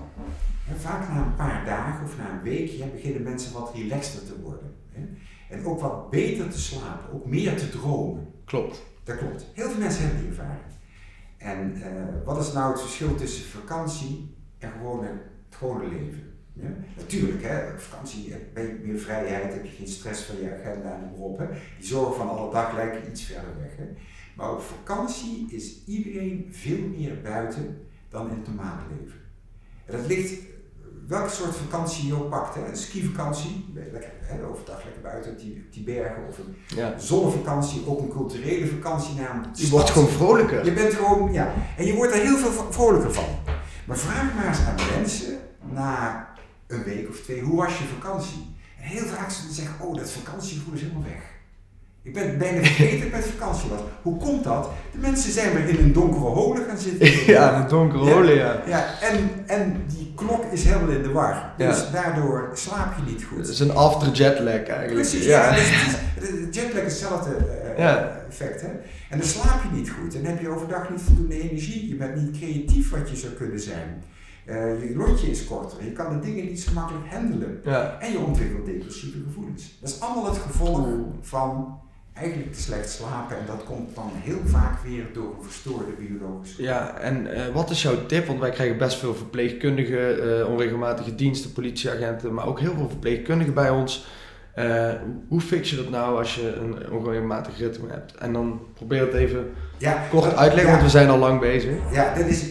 Hè, 0.63 0.75
vaak 0.75 1.09
na 1.09 1.15
een 1.15 1.35
paar 1.35 1.65
dagen 1.65 2.05
of 2.05 2.17
na 2.17 2.31
een 2.31 2.41
week 2.41 2.91
beginnen 2.91 3.23
mensen 3.23 3.53
wat 3.53 3.73
relaxter 3.75 4.25
te 4.25 4.41
worden. 4.41 4.75
Hè, 4.91 5.01
en 5.49 5.65
ook 5.65 5.79
wat 5.79 6.09
beter 6.09 6.49
te 6.49 6.59
slapen, 6.59 7.13
ook 7.13 7.25
meer 7.25 7.57
te 7.57 7.69
dromen. 7.69 8.27
Klopt. 8.45 8.83
Dat 9.03 9.17
klopt. 9.17 9.45
Heel 9.53 9.69
veel 9.69 9.79
mensen 9.79 10.03
hebben 10.03 10.21
die 10.21 10.29
ervaring. 10.29 10.73
En 11.37 11.81
eh, 11.81 12.25
wat 12.25 12.45
is 12.45 12.53
nou 12.53 12.71
het 12.71 12.81
verschil 12.81 13.15
tussen 13.15 13.45
vakantie 13.45 14.35
en 14.57 14.71
gewone, 14.71 15.07
het 15.07 15.55
gewone 15.57 15.87
leven? 15.87 16.34
Ja? 16.61 16.67
Natuurlijk, 16.97 17.43
hè, 17.43 17.71
op 17.71 17.79
vakantie 17.79 18.31
heb 18.31 18.57
je 18.67 18.79
meer 18.83 18.99
vrijheid, 18.99 19.53
heb 19.53 19.63
je 19.65 19.71
geen 19.71 19.87
stress 19.87 20.21
van 20.23 20.35
je 20.41 20.53
agenda 20.53 20.93
en 20.93 20.99
noem 21.01 21.09
maar 21.11 21.19
op. 21.27 21.37
Hè. 21.37 21.45
Die 21.79 21.87
zorgen 21.87 22.15
van 22.15 22.29
alle 22.29 22.51
dag 22.51 22.75
lijken 22.75 23.09
iets 23.11 23.23
verder 23.23 23.49
weg. 23.61 23.75
Hè. 23.77 23.83
Maar 24.35 24.51
op 24.51 24.61
vakantie 24.61 25.45
is 25.49 25.75
iedereen 25.85 26.47
veel 26.51 26.87
meer 26.97 27.21
buiten 27.21 27.81
dan 28.09 28.29
in 28.29 28.35
het 28.37 28.47
normale 28.47 28.81
leven. 28.99 29.19
En 29.85 29.97
dat 29.97 30.07
ligt, 30.07 30.41
welke 31.07 31.29
soort 31.29 31.55
vakantie 31.55 32.07
je 32.07 32.13
ook 32.15 32.29
pakt. 32.29 32.55
Hè. 32.55 32.67
Een 32.67 32.75
skivakantie, 32.77 33.65
lekker, 33.73 34.11
hè, 34.21 34.45
overdag 34.45 34.83
lekker 34.83 35.01
buiten 35.01 35.31
op 35.31 35.39
die, 35.39 35.63
op 35.67 35.73
die 35.73 35.83
bergen. 35.83 36.27
Of 36.29 36.37
een 36.37 36.55
Ja. 36.77 36.97
zonnevakantie, 36.99 37.87
ook 37.87 37.99
een 37.99 38.09
culturele 38.09 38.67
vakantie 38.67 39.15
naar 39.15 39.49
Je 39.53 39.57
stad. 39.57 39.69
wordt 39.69 39.89
gewoon 39.89 40.07
vrolijker. 40.09 40.65
Je 40.65 40.73
bent 40.73 40.93
gewoon, 40.93 41.33
ja. 41.33 41.53
En 41.77 41.85
je 41.85 41.93
wordt 41.93 42.13
er 42.13 42.21
heel 42.21 42.37
veel 42.37 42.71
vrolijker 42.71 43.13
van. 43.13 43.25
Maar 43.87 43.97
vraag 43.97 44.33
maar 44.35 44.47
eens 44.47 44.59
aan 44.61 44.75
mensen 44.97 45.37
na 45.73 46.27
een 46.67 46.83
week 46.83 47.09
of 47.09 47.19
twee, 47.19 47.41
hoe 47.41 47.55
was 47.57 47.77
je 47.77 47.83
vakantie? 47.99 48.55
En 48.81 48.83
heel 48.87 49.05
vaak 49.05 49.31
zullen 49.31 49.53
ze 49.53 49.61
zeggen, 49.61 49.85
oh, 49.85 49.97
dat 49.97 50.11
vakantiegevoel 50.11 50.73
is 50.73 50.81
helemaal 50.81 51.03
weg. 51.03 51.21
Ik 52.01 52.13
ben 52.13 52.37
bijna 52.37 52.57
vergeten 52.63 52.97
dat 52.99 53.07
ik 53.07 53.11
met 53.13 53.25
vakantie 53.37 53.69
was. 53.69 53.79
Hoe 54.01 54.17
komt 54.17 54.43
dat? 54.43 54.69
De 54.91 54.97
mensen 54.97 55.31
zijn 55.31 55.53
weer 55.53 55.69
in 55.69 55.77
een 55.83 55.93
donkere 55.93 56.23
holen 56.25 56.65
gaan 56.65 56.77
zitten. 56.77 57.09
Ja, 57.33 57.61
de 57.61 57.69
donkere 57.69 58.03
Ja. 58.05 58.13
olie, 58.13 58.35
ja. 58.35 58.61
Ja, 58.67 58.99
en, 59.01 59.29
en 59.45 59.83
die 59.87 60.11
klok 60.15 60.43
is 60.51 60.63
helemaal 60.63 60.89
in 60.89 61.01
de 61.03 61.11
war. 61.11 61.53
Dus 61.57 61.79
Ja. 61.79 61.89
daardoor 61.91 62.49
slaap 62.53 62.93
je 62.97 63.11
niet 63.11 63.23
goed. 63.23 63.37
Het 63.37 63.47
is 63.47 63.59
een 63.59 63.71
after 63.75 64.11
jetlag 64.11 64.53
eigenlijk. 64.53 64.93
Precies, 64.93 65.25
ja. 65.25 65.51
de 66.19 66.47
jetlag 66.51 66.83
is 66.83 66.91
hetzelfde 66.99 67.35
eh, 67.35 67.77
Ja. 67.77 68.21
effect. 68.29 68.61
Hè? 68.61 68.67
En 69.09 69.17
dan 69.19 69.27
slaap 69.27 69.61
je 69.63 69.77
niet 69.77 69.89
goed. 69.89 70.15
En 70.15 70.23
dan 70.23 70.31
heb 70.31 70.41
je 70.41 70.49
overdag 70.49 70.89
niet 70.89 71.01
voldoende 71.01 71.41
energie. 71.41 71.87
Je 71.87 71.95
bent 71.95 72.15
niet 72.15 72.37
creatief 72.37 72.89
wat 72.91 73.09
je 73.09 73.15
zou 73.15 73.33
kunnen 73.33 73.59
zijn. 73.59 74.03
Eh, 74.45 74.89
je 74.89 74.95
lontje 74.95 75.27
is 75.29 75.45
korter. 75.45 75.83
Je 75.83 75.91
kan 75.91 76.13
de 76.13 76.25
dingen 76.25 76.45
niet 76.45 76.59
zo 76.61 76.71
makkelijk 76.73 77.07
handelen. 77.07 77.61
Ja. 77.63 77.97
En 77.99 78.11
je 78.11 78.17
ontwikkelt 78.19 78.65
depressieve 78.65 79.17
gevoelens. 79.27 79.77
Dat 79.81 79.89
is 79.89 79.99
allemaal 79.99 80.25
het 80.25 80.37
gevolg 80.37 80.87
van 81.21 81.79
eigenlijk 82.13 82.53
te 82.53 82.61
slecht 82.61 82.89
slapen. 82.89 83.37
En 83.39 83.45
dat 83.47 83.63
komt 83.63 83.95
dan 83.95 84.11
heel 84.13 84.39
vaak 84.45 84.83
weer 84.83 85.05
door 85.13 85.35
een 85.37 85.43
verstoorde 85.43 85.91
biologische 85.99 86.61
Ja, 86.63 86.97
en 86.97 87.33
eh, 87.33 87.53
wat 87.53 87.69
is 87.69 87.81
jouw 87.81 88.05
tip? 88.05 88.27
Want 88.27 88.39
wij 88.39 88.49
krijgen 88.49 88.77
best 88.77 88.97
veel 88.97 89.15
verpleegkundigen, 89.15 90.39
eh, 90.39 90.49
onregelmatige 90.49 91.15
diensten, 91.15 91.51
politieagenten, 91.53 92.33
maar 92.33 92.47
ook 92.47 92.59
heel 92.59 92.73
veel 92.77 92.89
verpleegkundigen 92.89 93.53
bij 93.53 93.69
ons. 93.69 94.07
Hoe 95.27 95.41
fix 95.41 95.69
je 95.69 95.75
dat 95.75 95.89
nou 95.89 96.17
als 96.17 96.35
je 96.35 96.53
een 96.53 96.91
onregelmatig 96.91 97.57
ritme 97.57 97.89
hebt? 97.89 98.15
En 98.15 98.33
dan 98.33 98.59
probeer 98.73 99.01
het 99.01 99.13
even 99.13 99.45
Ja, 99.77 100.03
kort 100.09 100.23
dat- 100.23 100.35
uitleggen, 100.35 100.65
ja. 100.71 100.71
want 100.77 100.81
we 100.91 100.97
zijn 100.97 101.09
al 101.09 101.17
lang 101.17 101.39
bezig. 101.39 101.75
Ja, 101.91 102.13
dat 102.15 102.25
is 102.25 102.45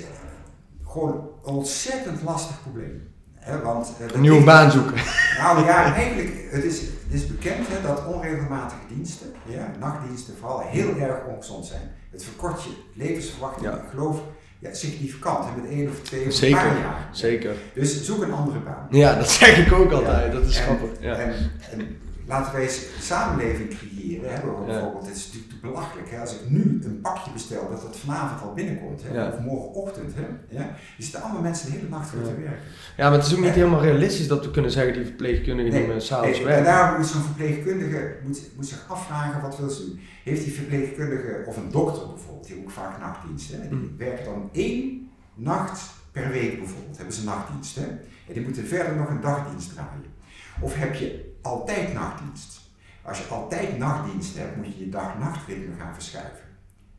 gewoon 0.87 1.29
ontzettend 1.45 2.23
lastig 2.23 2.63
probleem. 2.63 3.13
Hè, 3.35 3.61
want, 3.61 3.93
uh, 4.01 4.07
een 4.15 4.21
nieuwe 4.21 4.45
baan 4.45 4.71
zoeken. 4.71 4.95
Nou 5.39 5.65
ja, 5.65 5.95
eigenlijk, 5.95 6.49
het 6.51 6.65
is, 6.65 6.81
het 6.81 7.13
is 7.13 7.27
bekend 7.27 7.69
hè, 7.69 7.83
dat 7.83 8.07
onregelmatige 8.07 8.81
diensten, 8.89 9.27
ja, 9.47 9.71
nachtdiensten 9.81 10.35
vooral, 10.41 10.61
heel 10.61 10.97
erg 10.97 11.25
ongezond 11.27 11.67
zijn. 11.67 11.91
Het 12.11 12.25
verkort 12.25 12.63
je 12.63 12.71
levensverwachting, 12.95 13.67
ik 13.67 13.81
geloof, 13.91 14.21
ja, 14.59 14.75
significant, 14.75 15.45
hè, 15.45 15.61
met 15.61 15.71
één 15.71 15.89
of 15.89 16.01
twee 16.01 16.27
of 16.27 16.33
zeker, 16.33 16.59
een 16.59 16.69
paar 16.69 16.79
jaar. 16.79 17.09
Zeker. 17.13 17.57
Dus 17.75 18.05
zoek 18.05 18.23
een 18.23 18.33
andere 18.33 18.59
baan. 18.59 18.87
Ja, 18.91 19.15
dat 19.15 19.31
zeg 19.31 19.67
ik 19.67 19.73
ook 19.73 19.93
altijd, 19.93 20.33
dat 20.33 20.45
is 20.45 20.59
grappig. 20.59 20.91
Ja. 21.01 21.15
En, 21.15 21.51
en, 21.71 21.99
laten 22.27 22.53
wij 22.53 22.63
eens 22.63 22.77
een 22.97 23.03
samenleving 23.03 23.69
creëren. 23.79 24.35
Hè? 24.35 24.41
Bijvoorbeeld, 24.41 25.07
het 25.07 25.17
is 25.17 25.27
natuurlijk 25.27 25.61
belachelijk. 25.61 26.11
Hè? 26.11 26.21
Als 26.21 26.35
ik 26.35 26.41
nu 26.49 26.81
een 26.85 27.01
pakje 27.01 27.31
bestel, 27.33 27.69
dat 27.71 27.83
dat 27.83 27.97
vanavond 27.97 28.43
al 28.43 28.55
binnenkomt. 28.55 29.03
Hè? 29.05 29.29
Of 29.29 29.39
morgenochtend. 29.39 30.15
Hè? 30.15 30.27
Ja? 30.49 30.61
Er 30.61 30.79
zitten 30.99 31.23
allemaal 31.23 31.43
mensen 31.43 31.71
de 31.71 31.77
hele 31.77 31.89
nacht 31.89 32.09
voor 32.09 32.23
te 32.23 32.35
werken. 32.35 32.59
Ja, 32.97 33.09
maar 33.09 33.19
het 33.19 33.27
is 33.27 33.35
ook 33.35 33.41
niet 33.41 33.51
helemaal 33.51 33.83
realistisch 33.83 34.29
dat 34.29 34.45
we 34.45 34.51
kunnen 34.51 34.71
zeggen 34.71 34.93
die 34.93 35.05
verpleegkundige 35.05 35.69
nee, 35.69 35.87
die 35.87 36.01
s'avonds 36.01 36.39
nee, 36.39 36.47
werken. 36.47 36.67
En 36.67 36.73
daar 36.73 36.99
moet 36.99 37.07
zo'n 37.07 37.23
verpleegkundige 37.23 38.17
moet, 38.25 38.41
moet 38.57 38.67
zich 38.67 38.85
afvragen 38.89 39.43
wat 39.43 39.59
wil 39.59 39.71
ze 39.71 39.87
doen. 39.87 40.01
Heeft 40.25 40.45
die 40.45 40.53
verpleegkundige, 40.53 41.45
of 41.47 41.57
een 41.57 41.71
dokter 41.71 42.09
bijvoorbeeld, 42.09 42.47
die 42.47 42.59
ook 42.59 42.71
vaak 42.71 42.99
nachtdienst. 42.99 43.53
Hè? 43.53 43.69
Die 43.69 43.79
mm. 43.79 43.95
werken 43.99 44.25
dan 44.25 44.49
één 44.53 45.11
nacht 45.35 45.81
per 46.13 46.31
week 46.31 46.59
bijvoorbeeld, 46.59 46.97
hebben 46.97 47.15
ze 47.15 47.25
nachtdienst. 47.25 47.77
Hè? 47.77 47.87
En 48.27 48.33
die 48.33 48.43
moeten 48.43 48.67
verder 48.67 48.97
nog 48.97 49.09
een 49.09 49.21
dagdienst 49.21 49.73
draaien. 49.73 50.13
Of 50.61 50.75
heb 50.75 50.95
je 50.95 51.34
altijd 51.45 51.93
nachtdienst? 51.95 52.61
Als 53.03 53.19
je 53.19 53.25
altijd 53.25 53.79
nachtdienst 53.79 54.39
hebt, 54.39 54.57
moet 54.57 54.67
je 54.67 54.85
je 54.85 54.91
dag-nachtritme 54.91 55.75
gaan 55.79 55.95
verschuiven. 55.95 56.45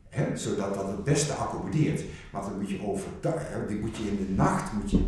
He, 0.08 0.36
zodat 0.36 0.74
dat 0.74 0.86
het 0.86 1.04
beste 1.04 1.32
accommodeert. 1.32 2.02
Want 2.32 2.44
dan 2.44 2.58
moet 2.58 2.70
je 2.70 2.86
overdag, 2.86 3.42
die 3.68 3.78
moet 3.78 3.96
je 3.96 4.02
in 4.02 4.16
de 4.16 4.32
nacht, 4.34 4.72
moet 4.72 4.90
je 4.90 4.98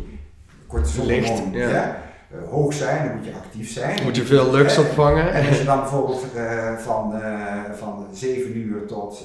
cortisolhormoon 0.67 1.51
ja. 1.51 1.69
ja 1.69 2.01
uh, 2.35 2.49
hoog 2.49 2.73
zijn, 2.73 3.07
dan 3.07 3.15
moet 3.17 3.25
je 3.25 3.33
actief 3.33 3.71
zijn. 3.71 4.03
Moet 4.03 4.15
je 4.15 4.25
veel 4.25 4.51
lux 4.51 4.77
opvangen. 4.77 5.33
En 5.33 5.47
als 5.47 5.57
je 5.57 5.63
dan 5.63 5.79
bijvoorbeeld 5.79 6.25
uh, 6.35 6.77
van, 6.77 7.15
uh, 7.15 7.63
van 7.73 8.07
7 8.13 8.57
uur 8.57 8.85
tot 8.85 9.23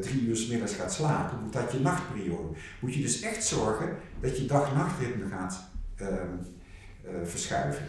3 0.00 0.20
uur 0.20 0.36
s 0.36 0.48
middags 0.48 0.74
gaat 0.74 0.92
slapen, 0.92 1.38
moet 1.42 1.52
dat 1.52 1.72
je 1.72 1.80
nachtperiode. 1.80 2.48
Moet 2.80 2.94
je 2.94 3.02
dus 3.02 3.20
echt 3.20 3.44
zorgen 3.44 3.88
dat 4.20 4.38
je 4.38 4.46
dag-nachtritme 4.46 5.24
gaat 5.30 5.60
ehm, 7.06 7.26
verschuiven. 7.26 7.84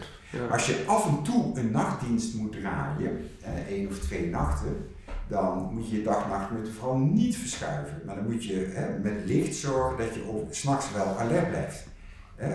Als 0.50 0.66
je 0.66 0.84
af 0.86 1.06
en 1.06 1.22
toe 1.22 1.58
een 1.58 1.70
nachtdienst 1.70 2.34
moet 2.34 2.52
draaien, 2.52 3.30
eh, 3.42 3.66
één 3.68 3.88
of 3.88 3.98
twee 3.98 4.30
nachten, 4.30 4.88
dan 5.28 5.74
moet 5.74 5.90
je 5.90 5.96
je 5.96 6.02
dag-nachtritme 6.02 6.72
vooral 6.72 6.98
niet 6.98 7.36
verschuiven. 7.36 8.00
Maar 8.06 8.14
dan 8.14 8.24
moet 8.24 8.44
je 8.44 8.70
hè, 8.72 8.98
met 8.98 9.24
licht 9.24 9.54
zorgen 9.54 9.98
dat 9.98 10.14
je 10.14 10.46
s'nachts 10.50 10.92
wel 10.92 11.18
alert 11.18 11.48
blijft. 11.48 11.86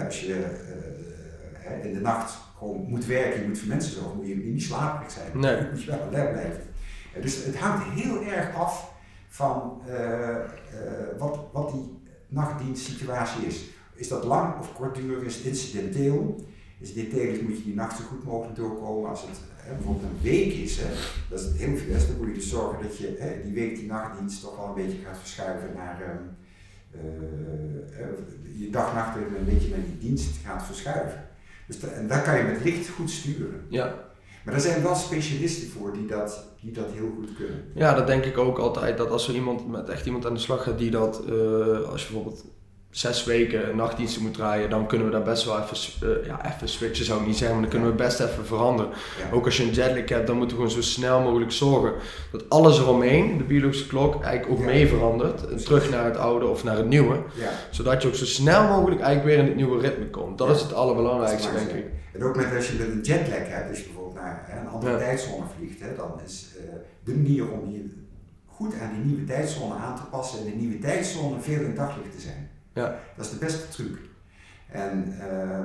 als 0.05 0.21
je 0.21 0.61
uh, 1.67 1.85
in 1.85 1.93
de 1.93 1.99
nacht 1.99 2.33
gewoon 2.57 2.85
moet 2.89 3.05
werken, 3.05 3.41
je 3.41 3.47
moet 3.47 3.59
voor 3.59 3.67
mensen 3.67 3.93
zorgen, 3.93 4.15
moet 4.15 4.27
je 4.27 4.35
niet 4.35 4.63
slaperig 4.63 5.11
zijn. 5.11 5.39
Nee. 5.39 5.55
Dan 5.55 5.69
moet 5.69 5.83
je 5.83 5.91
wel 5.91 6.01
alert 6.01 6.31
blijven. 6.31 6.63
dus 7.21 7.45
het 7.45 7.57
hangt 7.57 7.85
heel 7.89 8.23
erg 8.23 8.55
af 8.55 8.93
van 9.27 9.81
uh, 9.87 10.37
wat, 11.17 11.39
wat 11.51 11.71
die 11.71 12.01
nachtdienstsituatie 12.27 13.45
is. 13.45 13.63
Is 13.93 14.07
dat 14.07 14.23
lang 14.23 14.59
of 14.59 14.73
kortdurig? 14.73 15.23
Is 15.23 15.35
het 15.35 15.45
incidenteel? 15.45 16.45
Dus 16.83 16.93
dit 16.93 17.41
moet 17.41 17.57
je 17.57 17.63
die 17.63 17.75
nacht 17.75 17.97
zo 17.97 18.03
goed 18.03 18.23
mogelijk 18.23 18.55
doorkomen. 18.55 19.09
Als 19.09 19.21
het 19.21 19.39
hè, 19.55 19.73
bijvoorbeeld 19.73 20.11
een 20.11 20.21
week 20.21 20.53
is, 20.53 20.79
hè, 20.79 20.89
dat 21.29 21.39
is 21.39 21.45
het 21.45 21.55
heel 21.55 21.77
veel. 21.77 22.07
Dan 22.07 22.17
moet 22.17 22.27
je 22.27 22.33
dus 22.33 22.49
zorgen 22.49 22.83
dat 22.83 22.97
je 22.97 23.15
hè, 23.19 23.43
die 23.43 23.53
week 23.53 23.75
die 23.75 23.87
nachtdienst 23.87 24.41
toch 24.41 24.57
wel 24.57 24.67
een 24.67 24.85
beetje 24.85 24.97
gaat 25.05 25.17
verschuiven 25.17 25.69
naar 25.75 26.01
um, 26.01 26.35
uh, 26.95 28.59
je 28.59 28.69
dag 28.69 29.15
een 29.15 29.45
beetje 29.45 29.69
naar 29.69 29.85
die 29.85 30.07
dienst 30.07 30.37
gaat 30.45 30.65
verschuiven. 30.65 31.27
Dus 31.67 31.79
en 31.79 32.07
daar 32.07 32.21
kan 32.21 32.37
je 32.37 32.43
met 32.43 32.63
licht 32.63 32.89
goed 32.89 33.09
sturen. 33.09 33.61
Ja. 33.69 34.11
Maar 34.45 34.53
er 34.53 34.61
zijn 34.61 34.83
wel 34.83 34.95
specialisten 34.95 35.69
voor 35.69 35.93
die 35.93 36.05
dat, 36.05 36.45
die 36.61 36.71
dat 36.71 36.91
heel 36.91 37.11
goed 37.15 37.35
kunnen. 37.35 37.63
Ja, 37.75 37.93
dat 37.93 38.07
denk 38.07 38.25
ik 38.25 38.37
ook 38.37 38.57
altijd. 38.57 38.97
Dat 38.97 39.09
als 39.09 39.27
er 39.27 39.35
iemand 39.35 39.67
met 39.69 39.89
echt 39.89 40.05
iemand 40.05 40.25
aan 40.25 40.33
de 40.33 40.39
slag 40.39 40.63
gaat 40.63 40.77
die 40.77 40.91
dat, 40.91 41.23
uh, 41.29 41.89
als 41.89 42.07
je 42.07 42.13
bijvoorbeeld 42.13 42.45
zes 42.93 43.23
weken 43.23 43.75
nachtdiensten 43.75 44.21
moet 44.21 44.33
draaien, 44.33 44.69
dan 44.69 44.87
kunnen 44.87 45.07
we 45.07 45.13
daar 45.13 45.23
best 45.23 45.45
wel 45.45 45.59
even, 45.59 46.07
uh, 46.07 46.25
ja, 46.25 46.53
even 46.53 46.69
switchen, 46.69 47.05
zou 47.05 47.19
ik 47.19 47.27
niet 47.27 47.37
zeggen, 47.37 47.59
maar 47.59 47.69
dan 47.69 47.79
kunnen 47.79 47.97
we 47.97 48.03
best 48.03 48.19
even 48.19 48.45
veranderen. 48.45 48.91
Ook 49.31 49.45
als 49.45 49.57
je 49.57 49.63
een 49.63 49.73
jetlag 49.73 50.09
hebt, 50.09 50.27
dan 50.27 50.37
moeten 50.37 50.57
we 50.57 50.63
gewoon 50.63 50.83
zo 50.83 50.89
snel 50.89 51.21
mogelijk 51.21 51.51
zorgen 51.51 51.93
dat 52.31 52.49
alles 52.49 52.79
eromheen, 52.79 53.37
de 53.37 53.43
biologische 53.43 53.87
klok, 53.87 54.23
eigenlijk 54.23 54.59
ook 54.59 54.65
mee 54.65 54.87
verandert. 54.87 55.65
Terug 55.65 55.89
naar 55.89 56.05
het 56.05 56.17
oude 56.17 56.45
of 56.45 56.63
naar 56.63 56.77
het 56.77 56.87
nieuwe. 56.87 57.21
Zodat 57.69 58.01
je 58.01 58.07
ook 58.07 58.15
zo 58.15 58.25
snel 58.25 58.67
mogelijk 58.67 59.01
eigenlijk 59.01 59.35
weer 59.35 59.37
in 59.37 59.45
het 59.45 59.55
nieuwe 59.55 59.79
ritme 59.79 60.09
komt. 60.09 60.37
Dat 60.37 60.55
is 60.55 60.61
het 60.61 60.73
allerbelangrijkste, 60.73 61.51
denk 61.51 61.69
ik. 61.69 61.85
En 62.13 62.23
ook 62.23 62.35
met 62.35 62.55
als 62.55 62.67
je 62.67 62.85
een 62.85 63.01
jetlag 63.01 63.47
hebt, 63.47 63.69
dus 63.69 63.77
je 63.77 63.85
bijvoorbeeld 63.85 64.15
naar 64.15 64.59
een 64.61 64.67
andere 64.67 64.97
tijdzone 64.97 65.45
vliegt, 65.57 65.79
hè, 65.79 65.95
dan 65.95 66.11
is 66.25 66.47
uh, 66.57 66.73
de 67.03 67.15
manier 67.15 67.51
om 67.51 67.71
je 67.71 68.01
goed 68.45 68.73
aan 68.81 68.91
die 68.95 69.05
nieuwe 69.05 69.23
tijdzone 69.23 69.73
aan 69.73 69.95
te 69.95 70.01
passen 70.11 70.39
en 70.39 70.45
de 70.45 70.51
nieuwe 70.51 70.79
tijdzone 70.79 71.39
veel 71.39 71.61
in 71.61 71.75
daglicht 71.75 72.11
te 72.11 72.21
zijn. 72.21 72.49
Ja. 72.73 72.99
Dat 73.15 73.25
is 73.25 73.31
de 73.31 73.37
beste 73.37 73.67
truc. 73.67 73.97
En, 74.71 75.15
uh, 75.19 75.57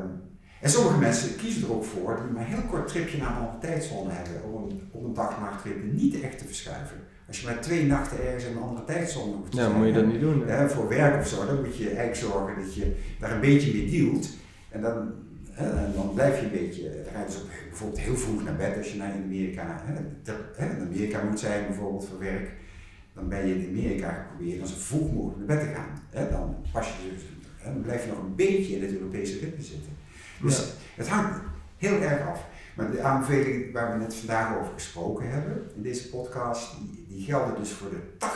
en 0.61 0.71
sommige 0.71 0.99
mensen 0.99 1.37
kiezen 1.37 1.63
er 1.63 1.75
ook 1.75 1.85
voor 1.85 2.21
die 2.23 2.33
maar 2.33 2.43
een 2.43 2.49
heel 2.49 2.69
kort 2.71 2.89
tripje 2.89 3.19
naar 3.19 3.31
een 3.31 3.37
andere 3.37 3.59
tijdzone 3.59 4.11
hebben 4.13 4.53
om 4.53 4.63
een, 4.63 4.89
om 4.93 5.05
een 5.05 5.15
dag-nachtritme 5.15 5.93
niet 5.93 6.21
echt 6.21 6.39
te 6.39 6.45
verschuiven. 6.45 6.97
Als 7.27 7.41
je 7.41 7.47
maar 7.47 7.61
twee 7.61 7.87
nachten 7.87 8.27
ergens 8.27 8.45
in 8.45 8.57
een 8.57 8.63
andere 8.63 8.85
tijdzone 8.85 9.35
hoeft 9.35 9.51
te 9.51 9.57
ja, 9.57 9.69
moet 9.69 9.87
je 9.87 9.93
dat 9.93 10.07
niet 10.07 10.21
doen. 10.21 10.49
Hè, 10.49 10.69
voor 10.69 10.89
werk 10.89 11.21
of 11.21 11.29
zo, 11.29 11.47
dan 11.47 11.65
moet 11.65 11.77
je 11.77 11.87
eigenlijk 11.87 12.17
zorgen 12.17 12.65
dat 12.65 12.75
je 12.75 12.97
daar 13.19 13.33
een 13.33 13.41
beetje 13.41 13.75
mee 13.75 13.91
dealt. 13.91 14.29
En 14.69 14.81
dan, 14.81 15.13
en 15.55 15.93
dan 15.95 16.15
blijf 16.15 16.39
je 16.39 16.45
een 16.45 16.67
beetje, 16.67 16.83
dan 16.83 17.13
ga 17.13 17.19
je 17.19 17.27
dus 17.27 17.43
bijvoorbeeld 17.69 18.01
heel 18.01 18.17
vroeg 18.17 18.45
naar 18.45 18.57
bed 18.57 18.77
als 18.77 18.93
je 18.93 18.99
naar 18.99 19.13
Amerika, 19.13 19.83
hè, 20.57 20.75
in 20.75 20.81
Amerika 20.81 21.23
moet 21.23 21.41
zijn 21.41 21.67
bijvoorbeeld 21.67 22.09
voor 22.09 22.19
werk 22.19 22.51
dan 23.19 23.29
ben 23.29 23.47
je 23.47 23.55
in 23.55 23.69
Amerika 23.69 24.12
geprobeerd 24.12 24.61
om 24.61 24.66
zo 24.66 24.75
vroeg 24.79 25.12
mogelijk 25.12 25.39
naar 25.39 25.57
bed 25.57 25.66
te 25.66 25.75
gaan. 25.75 26.03
Hè, 26.11 26.31
dan, 26.31 26.57
pas 26.73 26.87
je 26.87 27.11
dus, 27.11 27.23
dan 27.64 27.83
blijf 27.83 28.05
je 28.05 28.11
nog 28.11 28.19
een 28.19 28.35
beetje 28.35 28.77
in 28.77 28.83
het 28.83 28.93
Europese 28.93 29.39
ritme 29.39 29.62
zitten. 29.62 29.93
Dus 30.41 30.73
het 30.95 31.09
hangt 31.09 31.41
heel 31.77 32.01
erg 32.01 32.27
af. 32.27 32.47
Maar 32.77 32.91
de 32.91 33.03
aanbevelingen 33.03 33.73
waar 33.73 33.93
we 33.93 33.99
net 33.99 34.14
vandaag 34.14 34.59
over 34.59 34.73
gesproken 34.73 35.31
hebben 35.31 35.71
in 35.75 35.83
deze 35.83 36.09
podcast, 36.09 36.77
die, 36.79 37.07
die 37.09 37.25
gelden 37.25 37.57
dus 37.57 37.71
voor 37.71 37.91
de 37.91 38.27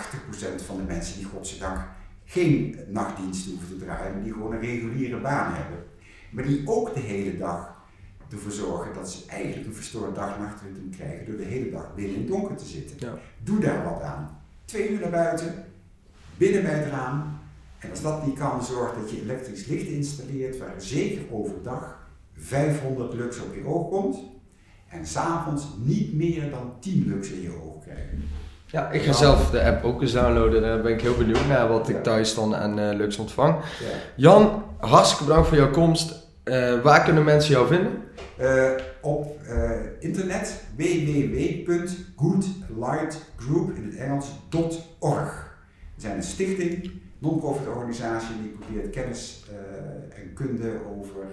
80% 0.60 0.64
van 0.66 0.76
de 0.76 0.82
mensen 0.82 1.16
die 1.16 1.26
godzijdank 1.26 1.80
geen 2.24 2.78
nachtdienst 2.88 3.46
hoeven 3.46 3.68
te 3.68 3.84
draaien, 3.84 4.12
maar 4.12 4.22
die 4.22 4.32
gewoon 4.32 4.52
een 4.52 4.60
reguliere 4.60 5.20
baan 5.20 5.54
hebben. 5.54 5.78
Maar 6.30 6.44
die 6.44 6.62
ook 6.68 6.94
de 6.94 7.00
hele 7.00 7.38
dag 7.38 7.80
ervoor 8.30 8.52
zorgen 8.52 8.94
dat 8.94 9.10
ze 9.10 9.26
eigenlijk 9.28 9.66
een 9.66 9.74
verstoord 9.74 10.14
dag-nachtritme 10.14 10.88
krijgen 10.96 11.26
door 11.26 11.36
de 11.36 11.44
hele 11.44 11.70
dag 11.70 11.94
binnen 11.94 12.14
in 12.14 12.20
het 12.20 12.30
donker 12.30 12.56
te 12.56 12.64
zitten. 12.64 12.96
Ja. 12.98 13.18
Doe 13.42 13.60
daar 13.60 13.84
wat 13.84 14.02
aan 14.02 14.41
twee 14.72 14.90
uur 14.90 15.00
naar 15.00 15.10
buiten, 15.10 15.64
binnen 16.36 16.62
bij 16.62 16.72
het 16.72 16.92
raam. 16.92 17.40
En 17.78 17.90
als 17.90 18.02
dat 18.02 18.26
niet 18.26 18.38
kan, 18.38 18.64
zorg 18.64 18.94
dat 19.00 19.10
je 19.10 19.22
elektrisch 19.22 19.66
licht 19.66 19.86
installeert, 19.86 20.58
waar 20.58 20.74
zeker 20.78 21.22
overdag 21.30 21.96
500 22.36 23.14
lux 23.14 23.38
op 23.40 23.54
je 23.54 23.66
oog 23.66 23.88
komt. 23.88 24.18
En 24.88 25.06
s'avonds 25.06 25.64
niet 25.78 26.14
meer 26.14 26.50
dan 26.50 26.72
10 26.80 27.04
lux 27.08 27.30
in 27.30 27.40
je 27.40 27.50
oog 27.62 27.82
krijgen. 27.82 28.28
Ja, 28.66 28.90
ik 28.90 29.02
ga 29.02 29.12
zelf 29.12 29.50
de 29.50 29.62
app 29.62 29.84
ook 29.84 30.02
eens 30.02 30.12
downloaden. 30.12 30.62
Daar 30.62 30.82
ben 30.82 30.92
ik 30.92 31.00
heel 31.00 31.16
benieuwd 31.16 31.46
naar 31.48 31.68
wat 31.68 31.88
ik 31.88 32.02
thuis 32.02 32.34
dan 32.34 32.56
aan 32.56 32.78
uh, 32.78 32.92
lux 32.92 33.16
ontvang. 33.16 33.54
Ja. 33.54 33.86
Jan, 34.16 34.64
hartstikke 34.78 35.24
bedankt 35.24 35.48
voor 35.48 35.56
jouw 35.56 35.70
komst. 35.70 36.26
Uh, 36.44 36.80
waar 36.80 37.04
kunnen 37.04 37.24
mensen 37.24 37.52
jou 37.52 37.66
vinden? 37.66 38.02
Uh, 38.40 38.70
op 39.02 39.40
uh, 39.48 39.70
internet 39.98 40.64
www.goodlightgroup 40.76 43.76
in 43.76 43.84
het 43.84 43.96
Engels.org. 43.96 45.56
We 45.94 46.00
zijn 46.00 46.16
een 46.16 46.22
stichting, 46.22 46.90
non-profit 47.18 47.68
organisatie 47.68 48.34
die 48.42 48.50
probeert 48.50 48.90
kennis 48.90 49.44
en 50.08 50.32
kunde 50.34 50.72
over 50.98 51.26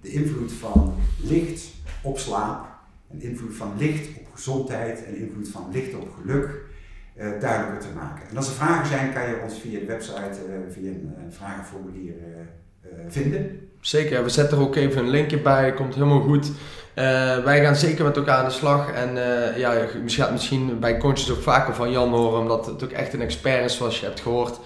de 0.00 0.08
invloed 0.08 0.52
van 0.52 0.94
licht 1.22 1.72
op 2.02 2.18
slaap, 2.18 2.66
en 3.10 3.22
invloed 3.22 3.54
van 3.54 3.72
licht 3.78 4.18
op 4.18 4.26
gezondheid 4.32 5.04
en 5.04 5.16
invloed 5.16 5.48
van 5.48 5.68
licht 5.72 5.94
op 5.94 6.08
geluk 6.20 6.62
duidelijker 7.16 7.88
te 7.88 7.94
maken. 7.94 8.28
En 8.28 8.36
als 8.36 8.48
er 8.48 8.54
vragen 8.54 8.86
zijn, 8.86 9.12
kan 9.12 9.28
je 9.28 9.40
ons 9.42 9.60
via 9.60 9.78
de 9.78 9.86
website, 9.86 10.38
via 10.70 10.90
een 10.90 11.32
vragenformulier 11.32 12.14
vinden. 13.08 13.68
Zeker, 13.80 14.22
we 14.22 14.28
zetten 14.28 14.58
er 14.58 14.64
ook 14.64 14.76
even 14.76 15.02
een 15.02 15.10
linkje 15.10 15.40
bij, 15.40 15.74
komt 15.74 15.94
helemaal 15.94 16.20
goed. 16.20 16.50
Uh, 16.94 17.38
wij 17.44 17.62
gaan 17.62 17.76
zeker 17.76 18.04
met 18.04 18.16
elkaar 18.16 18.36
aan 18.38 18.44
de 18.44 18.50
slag. 18.50 18.92
En 18.92 19.16
uh, 19.16 19.58
ja, 19.58 19.72
je 19.72 20.02
gaat 20.06 20.32
misschien 20.32 20.78
bij 20.80 20.98
coaches 20.98 21.30
ook 21.30 21.42
vaker 21.42 21.74
van 21.74 21.90
Jan 21.90 22.10
horen, 22.10 22.40
omdat 22.40 22.66
het 22.66 22.84
ook 22.84 22.90
echt 22.90 23.12
een 23.12 23.22
expert 23.22 23.64
is, 23.64 23.76
zoals 23.76 24.00
je 24.00 24.06
hebt 24.06 24.20
gehoord. 24.20 24.58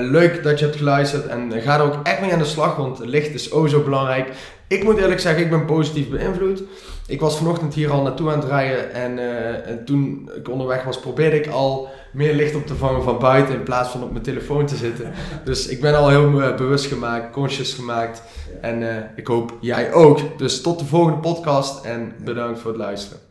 leuk 0.00 0.42
dat 0.42 0.58
je 0.58 0.64
hebt 0.64 0.76
geluisterd 0.76 1.26
en 1.26 1.52
ga 1.62 1.74
er 1.74 1.82
ook 1.82 1.96
echt 2.02 2.20
mee 2.20 2.32
aan 2.32 2.38
de 2.38 2.44
slag, 2.44 2.76
want 2.76 2.98
licht 2.98 3.34
is 3.34 3.50
oh 3.50 3.68
zo 3.68 3.82
belangrijk. 3.82 4.28
Ik 4.66 4.84
moet 4.84 4.98
eerlijk 4.98 5.20
zeggen, 5.20 5.42
ik 5.42 5.50
ben 5.50 5.64
positief 5.64 6.08
beïnvloed. 6.08 6.62
Ik 7.06 7.20
was 7.20 7.36
vanochtend 7.36 7.74
hier 7.74 7.90
al 7.90 8.02
naartoe 8.02 8.30
aan 8.30 8.38
het 8.38 8.48
rijden 8.48 8.92
en, 8.92 9.18
en 9.66 9.84
toen 9.84 10.30
ik 10.36 10.48
onderweg 10.48 10.84
was, 10.84 11.00
probeerde 11.00 11.36
ik 11.36 11.46
al 11.46 11.88
meer 12.12 12.34
licht 12.34 12.54
op 12.54 12.66
te 12.66 12.74
vangen 12.74 13.02
van 13.02 13.18
buiten 13.18 13.54
in 13.54 13.62
plaats 13.62 13.88
van 13.88 14.02
op 14.02 14.10
mijn 14.10 14.22
telefoon 14.22 14.66
te 14.66 14.76
zitten. 14.76 15.12
Dus 15.44 15.66
ik 15.66 15.80
ben 15.80 15.94
al 15.94 16.08
heel 16.08 16.30
bewust 16.30 16.86
gemaakt, 16.86 17.32
conscious 17.32 17.72
gemaakt. 17.72 18.22
En 18.60 19.10
ik 19.16 19.26
hoop 19.26 19.56
jij 19.60 19.92
ook. 19.92 20.38
Dus 20.38 20.60
tot 20.60 20.78
de 20.78 20.84
volgende 20.84 21.18
podcast 21.18 21.84
en 21.84 22.12
bedankt 22.24 22.60
voor 22.60 22.70
het 22.70 22.80
luisteren. 22.80 23.23